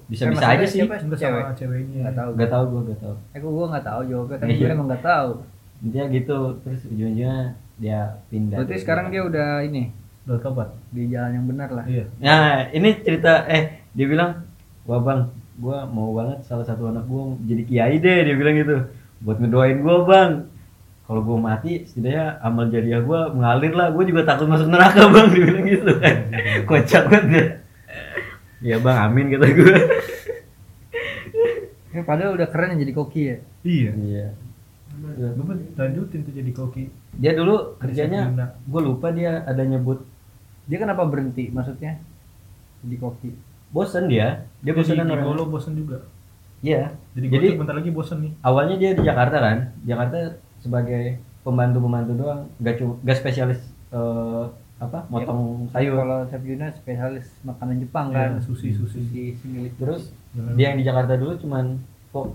Bisa-bisa 0.06 0.44
Eh, 0.44 0.54
aja 0.54 0.66
sih. 0.66 0.80
siapa 0.82 1.00
Enggak 1.00 1.18
cewek? 1.18 1.40
sama 1.42 1.56
ceweknya. 1.56 2.00
Nggak 2.04 2.16
tahu. 2.16 2.30
nggak 2.36 2.52
tahu 2.52 2.64
gue 2.66 2.82
nggak 2.84 3.00
tahu 3.00 3.16
Eh 3.32 3.40
gua 3.40 3.52
gua 3.54 3.66
nggak 3.72 3.86
tahu 3.86 4.02
jawabnya, 4.06 4.38
tapi 4.38 4.52
Iya. 4.52 4.60
gue 4.60 4.70
emang 4.70 4.88
nggak 4.88 5.04
tahu. 5.04 5.30
intinya 5.78 6.06
gitu 6.10 6.40
terus 6.62 6.82
ujung-ujungnya 6.86 7.34
dia 7.76 8.00
pindah 8.28 8.58
Berarti 8.60 8.76
sekarang 8.78 9.08
dia 9.10 9.22
udah 9.22 9.62
ini 9.62 9.92
Udah 10.26 10.40
tobat. 10.40 10.70
di 10.90 11.06
jalan 11.06 11.32
yang 11.34 11.46
benar 11.46 11.70
lah. 11.70 11.86
Iya. 11.86 12.06
nah 12.18 12.66
ini 12.70 12.90
cerita 13.00 13.46
eh 13.46 13.84
dia 13.92 14.06
bilang 14.06 14.42
wah 14.84 14.98
bang 14.98 15.22
gua 15.56 15.86
mau 15.86 16.12
banget 16.12 16.42
salah 16.42 16.64
satu 16.64 16.88
anak 16.88 17.06
gua 17.06 17.36
jadi 17.42 17.64
kiai 17.64 17.96
deh 17.98 18.20
dia 18.24 18.36
bilang 18.36 18.56
gitu 18.56 18.76
buat 19.20 19.38
ngedoain 19.38 19.80
gua 19.80 19.98
bang 20.04 20.32
kalau 21.06 21.22
gua 21.22 21.38
mati 21.38 21.84
setidaknya 21.84 22.40
amal 22.40 22.68
jariah 22.68 23.00
gua 23.00 23.30
mengalir 23.30 23.72
lah 23.72 23.88
gua 23.90 24.04
juga 24.04 24.26
takut 24.26 24.46
masuk 24.46 24.66
neraka 24.66 25.06
bang 25.14 25.28
dia 25.30 25.44
bilang 25.44 25.66
gitu 25.66 25.92
kan 25.96 26.16
kocak 26.68 27.04
banget 27.06 27.26
dia 27.30 27.46
ya 28.66 28.76
bang 28.80 28.98
amin 29.04 29.26
kata 29.30 29.46
gua 29.52 29.76
Ya, 31.92 32.04
padahal 32.04 32.36
udah 32.36 32.52
keren 32.52 32.76
yang 32.76 32.84
jadi 32.84 32.92
koki 32.94 33.22
ya. 33.24 33.38
Iya. 33.64 33.92
iya 33.96 34.28
Gue 35.32 35.56
lanjutin 35.76 36.28
tuh 36.28 36.34
jadi 36.34 36.52
koki. 36.52 36.92
Dia 37.16 37.32
dulu 37.32 37.76
kerjanya 37.78 38.28
gua 38.66 38.82
lupa 38.82 39.08
dia 39.10 39.44
ada 39.44 39.62
nyebut 39.62 40.04
Dia 40.66 40.78
kenapa 40.78 41.04
berhenti 41.04 41.48
maksudnya? 41.48 42.02
Jadi 42.82 42.96
koki. 42.98 43.30
bosen 43.68 44.06
dia 44.06 44.46
dia 44.60 44.72
Jadi 44.72 44.78
bosenan 44.78 45.06
Gigolo 45.08 45.30
orang 45.38 45.52
bosen 45.52 45.74
juga. 45.74 45.98
iya 46.60 46.90
Jadi, 47.14 47.26
Jadi- 47.28 47.50
gue 47.50 47.60
bentar 47.60 47.76
lagi 47.76 47.90
bosen 47.90 48.18
nih. 48.20 48.32
awalnya 48.42 48.76
dia 48.76 48.92
di 48.92 49.02
Jakarta 49.02 49.38
kan 49.38 49.58
Jakarta 49.84 50.18
sebagai 50.58 51.04
pembantu 51.42 51.78
pembantu 51.80 52.12
doang 52.16 52.42
gak 52.58 52.76
cuma 52.76 52.98
gak 53.00 53.18
spesialis 53.18 53.62
eh, 53.90 54.44
apa 54.76 55.06
motong 55.08 55.70
sayur 55.70 55.96
Kalau 55.96 56.20
Chef 56.26 56.42
Yuna 56.42 56.68
spesialis 56.70 57.28
makanan 57.42 57.80
Jepang 57.80 58.10
Iya, 58.10 58.18
kan. 58.28 58.32
sushi, 58.40 58.70
sushi. 58.72 58.98
Sushi 59.00 59.24
si 59.34 59.46
milik 59.46 59.74
terus 59.76 60.10
dia 60.56 60.70
yang 60.70 60.78
di 60.78 60.84
Jakarta 60.84 61.14
dulu 61.14 61.38
cuman 61.38 61.78
kok 62.10 62.34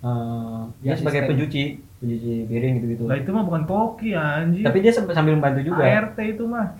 eh, 0.00 0.60
Ya, 0.80 0.92
dia 0.92 0.94
sebagai 0.96 1.20
pencuci. 1.26 1.64
Pencuci 1.96 2.32
piring 2.44 2.72
gitu 2.76 2.86
gitu 2.90 3.02
Lah 3.04 3.16
itu 3.16 3.28
mah 3.28 3.42
bukan 3.42 3.62
koki 3.64 4.12
anjing. 4.12 4.62
tapi 4.62 4.78
dia 4.78 4.90
sambil 4.90 5.12
sambil 5.12 5.34
membantu 5.34 5.60
juga. 5.62 5.82
ART 5.82 6.16
itu 6.18 6.44
mah. 6.44 6.76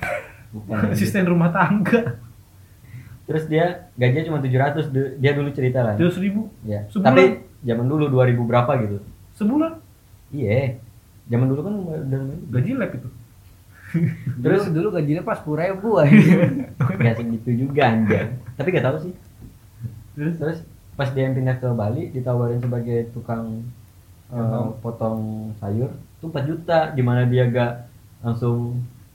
Bukan. 0.51 0.77
Asisten 0.93 1.25
rumah 1.25 1.51
tangga. 1.51 2.17
terus 3.23 3.47
dia 3.47 3.87
gajinya 3.95 4.27
cuma 4.27 4.39
700 4.41 4.91
Du- 4.91 5.15
dia 5.17 5.31
dulu 5.31 5.49
cerita 5.51 5.81
lah. 5.81 5.95
Tujuh 5.95 6.19
ribu? 6.19 6.51
Ya 6.63 6.83
Sebulan? 6.89 7.07
tapi 7.07 7.23
zaman 7.63 7.87
dulu 7.87 8.11
2000 8.11 8.43
berapa 8.43 8.73
gitu. 8.81 8.99
Sebulan? 9.33 9.79
Iya. 10.31 10.83
Zaman 11.27 11.47
dulu 11.47 11.61
kan 11.63 11.75
udah 11.79 12.21
gaji 12.51 12.71
lab 12.75 12.91
itu. 12.91 13.07
Terus? 14.43 14.67
Dulu 14.67 14.91
gajinya 14.91 15.23
pas 15.23 15.39
sepuluh 15.39 15.61
ribu 15.61 15.95
aja. 16.01 16.19
nggak 16.91 17.15
segitu 17.17 17.51
juga 17.61 17.83
anjir 17.87 18.35
tapi 18.53 18.69
gak 18.71 18.83
tahu 18.85 18.97
sih. 19.01 19.15
Terus? 20.13 20.35
Terus 20.37 20.59
pas 21.01 21.11
dia 21.17 21.33
pindah 21.33 21.57
ke 21.63 21.69
Bali 21.81 22.03
ditawarin 22.15 22.61
sebagai 22.61 22.99
tukang 23.17 23.45
eh, 24.33 24.37
Potong. 24.37 24.69
potong 24.85 25.21
sayur 25.61 25.91
tuh 26.21 26.29
4 26.33 26.51
juta 26.51 26.79
di 26.97 27.03
mana 27.09 27.23
dia 27.33 27.45
gak 27.49 27.73
langsung 28.25 28.59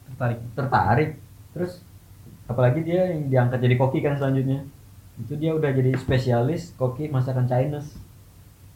tertarik. 0.09 0.39
tertarik 0.57 1.09
terus 1.53 1.73
apalagi 2.51 2.81
dia 2.87 3.01
yang 3.13 3.21
diangkat 3.31 3.59
jadi 3.65 3.75
koki 3.81 3.99
kan 4.05 4.17
selanjutnya 4.19 4.59
itu 5.21 5.33
dia 5.41 5.51
udah 5.55 5.71
jadi 5.71 5.91
spesialis 5.95 6.75
koki 6.75 7.07
masakan 7.07 7.45
Chinese 7.51 7.89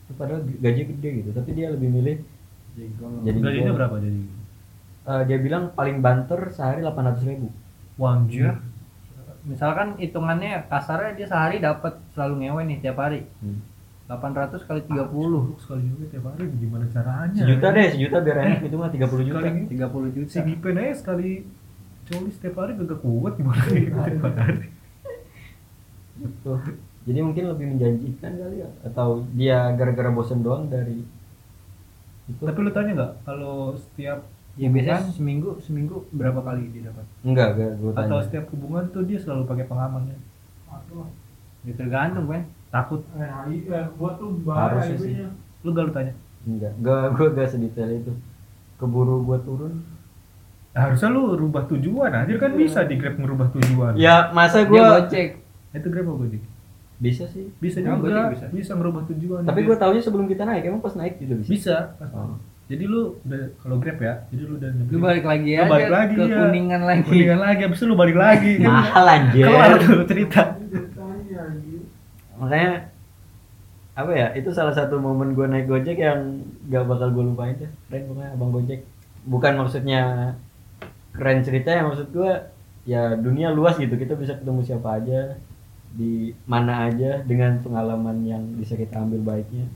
Itu 0.07 0.11
padahal 0.17 0.41
gaji 0.45 0.81
gede 0.95 1.09
gitu 1.23 1.29
tapi 1.37 1.49
dia 1.57 1.67
lebih 1.75 1.89
milih 1.91 2.17
jadi 3.25 3.37
Gajinya 3.43 3.73
berapa 3.75 3.95
jadi? 3.99 4.21
Eh, 5.09 5.23
dia 5.27 5.37
bilang 5.41 5.73
paling 5.73 5.99
banter 6.05 6.39
sehari 6.53 6.79
800 6.85 7.25
ribu 7.27 7.49
Wah, 7.99 8.15
anjir. 8.15 8.55
Misalkan 9.47 9.95
hitungannya 9.95 10.67
kasarnya 10.67 11.15
dia 11.15 11.27
sehari 11.27 11.57
dapat 11.59 11.95
selalu 12.11 12.33
ngewe 12.43 12.61
nih 12.67 12.77
tiap 12.83 12.97
hari. 12.99 13.23
Hmm. 13.39 13.61
800 14.09 14.65
kali 14.65 14.81
30. 14.89 15.61
sekali 15.61 15.85
juga 15.85 16.03
tiap 16.09 16.25
hari 16.33 16.49
gimana 16.57 16.85
caranya? 16.89 17.41
sejuta 17.45 17.67
deh 17.69 17.87
sejuta 17.93 18.17
biar 18.25 18.37
enak 18.41 18.59
itu 18.65 18.75
mah 18.75 18.89
30 18.89 19.05
juta 19.21 19.37
Sekali 19.37 19.61
30 19.69 20.15
juta. 20.17 20.29
si 20.33 20.39
Gipen 20.41 20.75
aja 20.81 20.93
sekali 20.97 21.31
coli 22.09 22.29
setiap 22.33 22.55
hari 22.57 22.71
gak 22.73 22.99
kuat 23.05 23.33
gimana 23.37 23.61
gitu 23.69 23.93
tiap 23.93 24.33
hari. 24.33 24.65
Gitu. 26.19 26.51
jadi 27.05 27.19
mungkin 27.21 27.43
lebih 27.53 27.65
menjanjikan 27.69 28.31
kali 28.35 28.65
ya 28.65 28.69
atau 28.81 29.23
dia 29.31 29.71
gara-gara 29.77 30.09
bosen 30.09 30.41
doang 30.41 30.67
dari 30.67 31.05
itu 32.25 32.41
Tapi 32.41 32.59
lu 32.59 32.73
tanya 32.73 32.91
nggak 32.97 33.13
kalau 33.23 33.77
setiap 33.77 34.25
Ya 34.59 34.67
biasanya 34.67 34.99
hubungan 34.99 35.15
seminggu 35.15 35.49
seminggu 35.57 35.95
berapa 36.11 36.39
kali 36.41 36.67
dia 36.69 36.83
dapat? 36.85 37.05
enggak 37.23 37.47
enggak 37.53 37.71
gue 37.73 37.89
tanya 37.89 38.05
atau 38.05 38.19
setiap 38.19 38.45
hubungan 38.51 38.83
tuh 38.89 39.03
dia 39.03 39.15
selalu 39.15 39.43
pakai 39.45 39.65
pengamannya? 39.65 40.17
Ya 41.61 41.73
tergantung 41.73 42.27
kan. 42.27 42.43
Takut 42.69 43.01
Eh, 43.13 43.25
iya, 43.57 43.89
gua 43.95 44.13
tuh 44.13 44.29
Harusnya 44.37 44.45
bahaya 44.45 44.93
sih. 44.93 45.15
ibunya. 45.15 45.27
lu 45.59 45.69
gak 45.69 45.85
lu 45.85 45.93
tanya? 45.93 46.13
enggak 46.41 46.71
enggak 46.75 47.03
gue 47.13 47.27
enggak 47.29 47.47
sedetail 47.49 47.91
itu 47.93 48.13
keburu 48.75 49.23
gua 49.23 49.39
turun 49.39 49.75
Nah, 50.69 50.85
harusnya 50.85 51.09
lu 51.09 51.33
rubah 51.33 51.65
tujuan 51.65 52.11
aja 52.13 52.29
kan 52.35 52.51
bisa 52.53 52.85
di 52.85 52.95
Grab 52.95 53.17
ngerubah 53.17 53.49
tujuan. 53.51 53.97
ya 53.97 54.29
masa 54.31 54.61
Dia 54.61 54.69
gua 54.69 54.85
gocek. 54.99 55.29
Itu 55.71 55.87
Grab 55.89 56.05
apa 56.05 56.15
Gojek? 56.21 56.43
bisa 56.99 57.23
sih 57.25 57.47
Bisa 57.57 57.79
juga, 57.79 58.27
bisa. 58.29 58.47
bisa? 58.51 58.71
ngerubah 58.73 59.07
tujuan. 59.07 59.41
tapi 59.41 59.63
gua 59.63 59.75
taunya 59.75 59.99
sebelum 59.99 60.27
kita 60.27 60.43
naik 60.43 60.63
emang 60.63 60.79
pas 60.79 60.93
naik 60.93 61.15
juga 61.17 61.35
bisa 61.37 61.49
bisa. 61.49 61.77
Oh. 62.11 62.35
Jadi 62.69 62.85
lu 62.85 63.17
udah 63.25 63.49
kalau 63.57 63.81
Grab 63.81 63.97
ya, 63.97 64.13
jadi 64.29 64.43
lu 64.45 64.61
udah 64.61 64.69
Lu 64.93 64.97
balik 65.01 65.25
lagi 65.25 65.57
Lu 65.57 65.61
aja 65.65 65.71
balik 65.73 65.89
lagi, 65.89 66.13
ke 66.13 66.23
ya. 66.23 66.37
kuningan 66.45 66.81
lagi. 66.85 67.01
Kuningan 67.09 67.39
lagi, 67.41 67.61
abis 67.65 67.79
itu 67.81 67.85
lu 67.89 67.95
balik 67.97 68.13
lagi. 68.13 68.51
mahal 68.69 69.05
anjir 69.09 69.43
Kelar 69.49 69.71
tuh 69.81 70.05
cerita. 70.05 70.41
makanya 72.39 72.87
apa 73.91 74.11
ya 74.15 74.27
itu 74.31 74.47
salah 74.55 74.71
satu 74.71 74.95
momen 74.95 75.35
gua 75.35 75.51
naik 75.51 75.67
gojek 75.67 75.99
yang 75.99 76.39
gak 76.71 76.87
bakal 76.87 77.11
gue 77.11 77.23
lupain 77.27 77.51
deh 77.59 77.67
keren 77.91 78.07
pokoknya 78.07 78.31
abang 78.31 78.51
gojek 78.55 78.79
bukan 79.27 79.59
maksudnya 79.59 80.01
keren 81.11 81.43
ceritanya 81.43 81.83
maksud 81.83 82.07
gua 82.15 82.47
ya 82.87 83.19
dunia 83.19 83.51
luas 83.51 83.75
gitu 83.75 83.91
kita 83.99 84.15
bisa 84.15 84.39
ketemu 84.39 84.63
siapa 84.63 85.03
aja 85.03 85.35
di 85.91 86.31
mana 86.47 86.87
aja 86.87 87.19
dengan 87.27 87.59
pengalaman 87.59 88.23
yang 88.23 88.39
bisa 88.55 88.79
kita 88.79 89.03
ambil 89.03 89.19
baiknya 89.35 89.67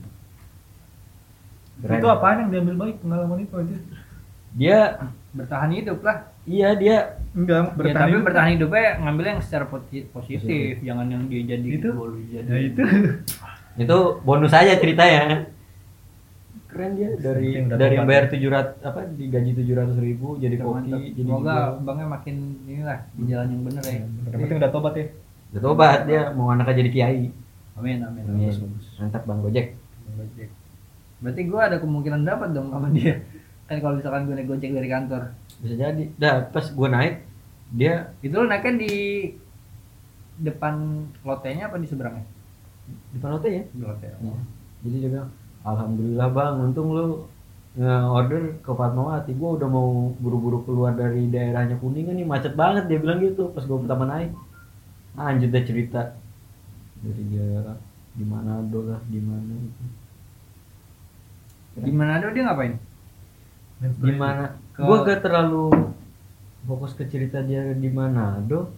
Keren. 1.80 1.98
Itu 1.98 2.06
apaan 2.06 2.36
yang 2.38 2.50
diambil 2.50 2.74
baik 2.78 2.96
pengalaman 3.00 3.38
itu 3.40 3.54
aja? 3.56 3.76
dia 4.54 4.78
Bertahan 5.34 5.70
hidup 5.72 5.98
lah. 6.00 6.30
iya 6.46 6.78
dia 6.78 7.18
Enggak, 7.34 7.74
ya, 7.74 7.90
tapi 7.92 8.14
bertahan 8.22 8.54
hidupnya 8.54 9.02
ngambil 9.02 9.24
yang 9.26 9.40
secara 9.42 9.66
poti- 9.66 10.06
positif, 10.06 10.78
jangan 10.78 11.10
yang 11.10 11.26
dia 11.26 11.42
jadi 11.48 11.68
Itu? 11.74 11.90
gol 11.90 12.14
jadi. 12.22 12.46
Ya 12.46 12.58
itu. 12.62 12.82
itu 13.82 13.96
bonus 14.22 14.54
aja 14.54 14.78
ceritanya 14.78 15.50
keren 16.70 16.94
dia 16.94 17.10
dari 17.14 17.58
udah 17.60 17.74
dari 17.74 17.94
yang 17.94 18.06
bayar 18.06 18.26
tujuh 18.28 18.46
ratus 18.46 18.74
apa 18.82 19.06
digaji 19.08 19.50
tujuh 19.52 19.74
ratus 19.74 19.96
ribu 19.96 20.38
jadi 20.38 20.58
Mantap. 20.58 20.78
koki 20.94 21.02
jadi 21.12 21.26
Semoga 21.28 21.54
bangnya 21.78 22.06
makin 22.08 22.34
inilah 22.64 22.98
di 23.10 23.22
jalan 23.24 23.46
yang 23.48 23.62
bener 23.62 23.82
ya. 23.84 23.94
Yang 24.26 24.38
penting 24.40 24.58
udah 24.58 24.70
tobat 24.70 24.94
ya. 24.94 25.06
udah 25.50 25.60
tobat 25.60 25.98
dia 26.06 26.22
mau 26.30 26.50
anaknya 26.50 26.74
jadi 26.76 26.90
kiai 26.90 27.24
Amin 27.74 27.98
amin. 28.00 28.22
Amin. 28.26 28.50
Bagus. 28.50 28.86
mantap 28.94 29.22
bang 29.22 29.38
gojek 29.40 29.66
Gojek. 30.14 30.50
Berarti 31.24 31.42
gua 31.48 31.72
ada 31.72 31.80
kemungkinan 31.80 32.20
dapat 32.28 32.52
dong 32.52 32.68
sama 32.68 32.92
dia. 32.92 33.24
Kan 33.64 33.80
kalau 33.80 33.96
misalkan 33.96 34.28
gue 34.28 34.36
naik 34.36 34.48
gojek 34.52 34.76
dari 34.76 34.92
kantor. 34.92 35.32
bisa 35.64 35.74
jadi 35.80 36.04
dah 36.20 36.52
pas 36.52 36.66
gua 36.76 36.92
naik 36.92 37.24
dia 37.72 38.12
Itu 38.20 38.36
lo 38.36 38.44
naiknya 38.44 38.84
di 38.84 38.92
depan 40.36 41.08
lotenya 41.24 41.72
apa 41.72 41.80
di 41.80 41.88
seberangnya? 41.88 42.26
di 42.84 43.16
panote 43.16 43.48
ya 43.48 43.64
Di 43.72 43.80
lote. 43.80 44.04
Iya. 44.04 44.36
jadi 44.84 44.96
dia 45.00 45.10
bilang 45.16 45.30
alhamdulillah 45.64 46.28
bang 46.28 46.54
untung 46.60 46.88
lu 46.92 47.06
nge-order 47.80 48.60
ke 48.60 48.70
Fatmawati 48.76 49.32
gua 49.40 49.56
udah 49.56 49.68
mau 49.72 50.12
buru-buru 50.20 50.68
keluar 50.68 50.92
dari 50.92 51.32
daerahnya 51.32 51.80
kuningan 51.80 52.20
nih 52.20 52.28
macet 52.28 52.52
banget 52.52 52.84
dia 52.92 53.00
bilang 53.00 53.24
gitu 53.24 53.48
pas 53.56 53.64
gua 53.64 53.80
pertama 53.80 54.04
naik 54.04 54.36
lanjut 55.16 55.48
deh 55.48 55.64
cerita 55.64 56.12
dari 57.00 57.22
dia 57.32 57.78
di 58.12 58.24
Manado 58.28 58.84
lah 58.84 59.00
di 59.08 59.18
mana 59.24 59.54
gitu 59.56 60.03
Di 61.74 61.90
Manado 61.90 62.30
dia 62.30 62.44
ngapain? 62.46 62.74
di 63.84 64.12
mana? 64.16 64.56
Ke- 64.72 64.80
gua 64.80 65.04
gak 65.04 65.20
terlalu 65.20 65.68
fokus 66.64 66.96
ke 66.96 67.04
cerita 67.04 67.44
dia 67.44 67.76
di 67.76 67.90
Manado 67.92 68.72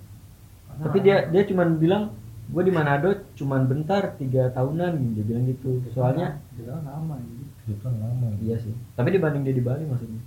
tapi 0.76 0.98
dia 1.00 1.24
dia 1.30 1.46
cuman 1.46 1.78
bilang 1.80 2.12
gue 2.46 2.62
di 2.62 2.72
Manado 2.74 3.08
cuman 3.38 3.64
bentar 3.64 4.12
tiga 4.20 4.52
tahunan 4.52 5.16
dia 5.16 5.24
bilang 5.24 5.44
gitu. 5.48 5.80
Soalnya 5.94 6.36
Dia 6.58 6.76
lama 6.78 7.16
gitu. 7.22 7.44
Itu 7.72 7.80
kan 7.82 7.94
lama. 7.96 8.26
iya 8.44 8.56
sih. 8.60 8.74
Tapi 8.92 9.08
dibanding 9.14 9.42
dia 9.46 9.54
di 9.56 9.64
Bali 9.64 9.88
maksudnya. 9.88 10.20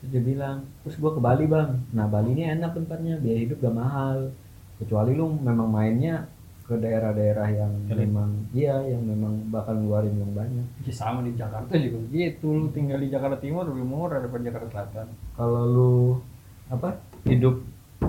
Terus 0.00 0.10
dia 0.14 0.22
bilang 0.22 0.62
terus 0.84 0.96
gua 1.00 1.10
ke 1.16 1.20
Bali 1.20 1.44
bang. 1.48 1.80
Nah 1.90 2.06
Bali 2.06 2.32
ini 2.38 2.44
enak 2.46 2.76
tempatnya 2.76 3.18
biaya 3.18 3.40
hidup 3.50 3.58
gak 3.60 3.74
mahal. 3.76 4.30
Kecuali 4.78 5.16
lu 5.16 5.32
memang 5.40 5.68
mainnya 5.72 6.28
ke 6.66 6.74
daerah-daerah 6.74 7.46
yang 7.48 7.72
Elit. 7.86 8.10
memang 8.10 8.30
iya 8.50 8.82
yang 8.82 8.98
memang 9.00 9.38
bakal 9.48 9.78
ngeluarin 9.78 10.18
uang 10.18 10.34
banyak 10.34 10.66
Ya 10.82 10.90
sama 10.90 11.22
di 11.22 11.30
Jakarta 11.32 11.70
juga 11.78 12.02
gitu. 12.10 12.50
Lu 12.50 12.66
tinggal 12.70 12.98
di 12.98 13.06
Jakarta 13.06 13.38
Timur 13.38 13.62
lebih 13.64 13.86
murah 13.86 14.18
daripada 14.18 14.42
Jakarta 14.42 14.66
Selatan. 14.68 15.06
kalau 15.34 15.62
lu 15.64 15.92
apa 16.66 16.98
hidup 17.22 17.62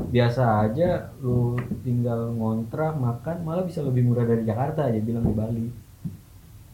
biasa 0.10 0.42
aja 0.66 1.14
lu 1.22 1.54
tinggal 1.82 2.34
ngontrak 2.34 2.98
makan 2.98 3.46
malah 3.46 3.62
bisa 3.62 3.86
lebih 3.86 4.02
murah 4.04 4.26
dari 4.26 4.42
Jakarta 4.42 4.90
dia 4.90 5.00
bilang 5.00 5.22
di 5.22 5.34
Bali 5.34 5.68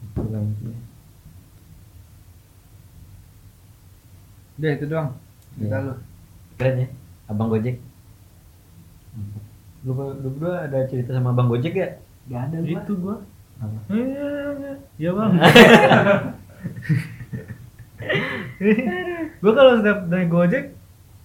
itu 0.04 0.24
lah 0.32 0.40
intinya. 0.40 0.80
Udah 4.54 4.70
itu 4.72 4.84
doang. 4.86 5.08
Cerita 5.52 5.76
Iya. 5.76 5.84
lu. 5.84 5.94
keren 6.54 6.76
ya 6.78 6.88
abang 7.26 7.48
gojek 7.50 7.76
lu, 9.84 9.92
lu 9.92 10.28
berdua 10.30 10.64
ada 10.64 10.84
cerita 10.84 11.12
sama 11.12 11.30
abang 11.30 11.46
gojek 11.46 11.72
ya 11.72 11.88
Gak 12.24 12.40
ada 12.46 12.56
gua. 12.58 12.80
Itu 12.80 12.92
gua. 12.96 13.16
Apa? 13.54 13.78
Eh, 13.90 14.76
Ya 14.96 15.10
bang. 15.12 15.32
gue 19.40 19.52
kalau 19.52 19.72
setiap 19.76 19.98
naik 20.06 20.28
gojek, 20.28 20.64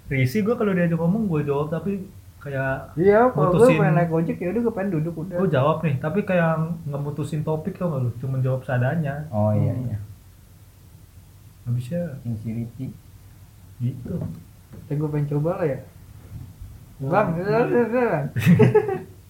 risih 0.08 0.42
gue 0.42 0.54
kalau 0.54 0.72
diajak 0.72 0.96
ngomong 0.96 1.28
gue 1.28 1.42
jawab 1.44 1.70
tapi 1.70 2.08
kayak 2.38 2.96
Iya, 2.96 3.30
kalau 3.30 3.52
gue 3.54 3.60
Mutusin- 3.60 3.80
pengen 3.80 3.96
naik 3.96 4.10
gojek 4.10 4.38
ya 4.38 4.48
udah 4.50 4.62
gue 4.62 4.74
pengen 4.74 4.92
duduk 4.94 5.16
udah. 5.18 5.38
gue 5.38 5.50
jawab 5.50 5.78
nih, 5.82 5.96
tapi 5.98 6.20
kayak 6.22 6.50
nggak 6.84 7.02
mutusin 7.02 7.42
topik 7.42 7.76
tau 7.76 7.90
gak 7.90 8.02
lu, 8.02 8.12
cuma 8.18 8.40
jawab 8.40 8.62
seadanya. 8.62 9.28
Oh 9.30 9.52
iya 9.52 9.72
Hmm. 9.72 9.86
iya. 9.86 9.98
Habisnya 11.64 12.02
Insecurity 12.24 12.90
gitu. 13.80 14.14
Tapi 14.82 14.96
gue 14.96 15.10
pengen 15.10 15.28
coba 15.30 15.60
lah 15.60 15.68
ya. 15.68 15.80
Bang, 17.00 17.32
udah. 17.40 18.28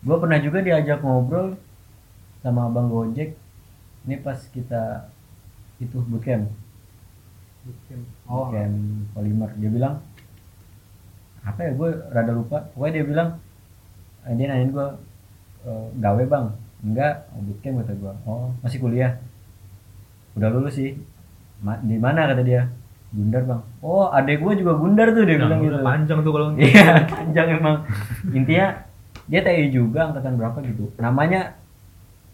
gue 0.01 0.17
pernah 0.17 0.39
juga 0.41 0.59
diajak 0.65 1.05
ngobrol 1.05 1.53
sama 2.41 2.65
abang 2.65 2.89
gojek. 2.89 3.37
Ini 4.07 4.15
pas 4.25 4.39
kita 4.49 5.11
itu 5.77 6.01
bootcamp. 6.09 6.49
Oh, 8.25 8.49
bootcamp 8.49 9.05
polimer 9.13 9.49
dia 9.61 9.69
bilang 9.69 9.95
apa 11.45 11.59
ya 11.69 11.71
gue 11.77 11.89
rada 12.09 12.31
lupa. 12.33 12.57
Pokoknya 12.73 12.93
dia 13.01 13.05
bilang 13.05 13.29
eh, 14.25 14.33
dia 14.33 14.45
nanyain 14.49 14.71
gue 14.73 14.87
"Eh, 15.69 15.85
gawe 16.01 16.23
bang? 16.25 16.45
Enggak 16.81 17.13
oh, 17.37 17.41
bootcamp 17.45 17.75
kata 17.85 17.93
gue 17.93 18.13
oh 18.25 18.49
masih 18.65 18.79
kuliah? 18.81 19.13
Udah 20.33 20.49
lulus 20.49 20.73
sih. 20.79 20.97
Ma- 21.61 21.81
di 21.83 22.01
mana? 22.01 22.25
kata 22.31 22.41
dia 22.41 22.71
Gundar 23.09 23.41
bang. 23.41 23.61
Oh 23.81 24.05
adek 24.07 24.37
gue 24.37 24.53
juga 24.61 24.77
Gundar 24.77 25.09
tuh 25.11 25.25
dia 25.25 25.35
Nah, 25.35 25.49
bilang 25.49 25.61
gitu. 25.65 25.77
panjang 25.81 26.19
tuh 26.21 26.31
kalau 26.31 26.47
iya 26.61 27.05
panjang 27.05 27.47
emang. 27.57 27.75
Intinya 28.29 28.67
dia 29.25 29.39
TI 29.41 29.69
juga 29.69 30.09
angkatan 30.09 30.37
berapa 30.37 30.57
gitu. 30.61 30.93
Namanya 30.95 31.57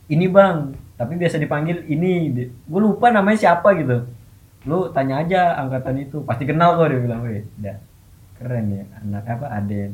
ini 0.08 0.28
bang. 0.28 0.76
Tapi 0.96 1.16
biasa 1.16 1.40
dipanggil 1.40 1.84
ini. 1.86 2.32
Gue 2.68 2.82
lupa 2.82 3.08
namanya 3.08 3.40
siapa 3.40 3.72
gitu. 3.76 4.04
Lu 4.66 4.92
tanya 4.92 5.22
aja 5.22 5.56
angkatan 5.58 5.96
itu. 6.02 6.24
Pasti 6.24 6.44
kenal 6.44 6.76
kok 6.76 6.88
dia 6.88 7.00
bilang. 7.00 7.24
Weh 7.24 7.44
udah 7.60 7.78
keren 8.36 8.66
ya. 8.70 8.84
Anak 9.00 9.28
apa 9.30 9.48
Aden 9.50 9.92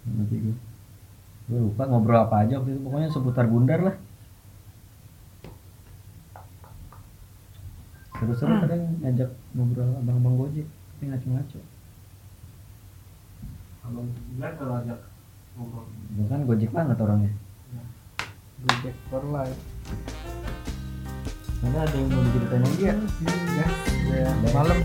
nanti 0.00 0.36
gue 0.44 0.54
gue 1.44 1.60
lupa 1.60 1.84
ngobrol 1.84 2.24
apa 2.24 2.48
aja 2.48 2.56
waktu 2.56 2.72
itu. 2.72 2.80
Pokoknya 2.80 3.08
seputar 3.08 3.44
Gundar 3.44 3.80
lah 3.82 3.96
seru-seru 8.20 8.52
kadang 8.60 9.00
ngajak 9.00 9.32
ngobrol 9.56 9.96
abang-abang 9.96 10.36
gojek 10.36 10.68
tapi 10.68 11.04
ngaco-ngaco. 11.08 11.60
Abang 13.80 14.12
bilang 14.36 14.54
kalau 14.60 14.74
ajak 14.84 15.00
ngobrol. 15.56 15.88
Gue 15.88 16.26
kan 16.28 16.44
gojek 16.44 16.68
banget 16.68 17.00
orangnya. 17.00 17.32
Gojek 18.60 18.94
for 19.08 19.24
life. 19.32 19.56
ada 21.60 21.78
ada 21.80 21.96
yang 21.96 22.08
mau 22.12 22.24
diceritain 22.28 22.62
lagi 22.64 22.84
ya? 22.84 22.94
Ya, 24.12 24.32
malam. 24.52 24.78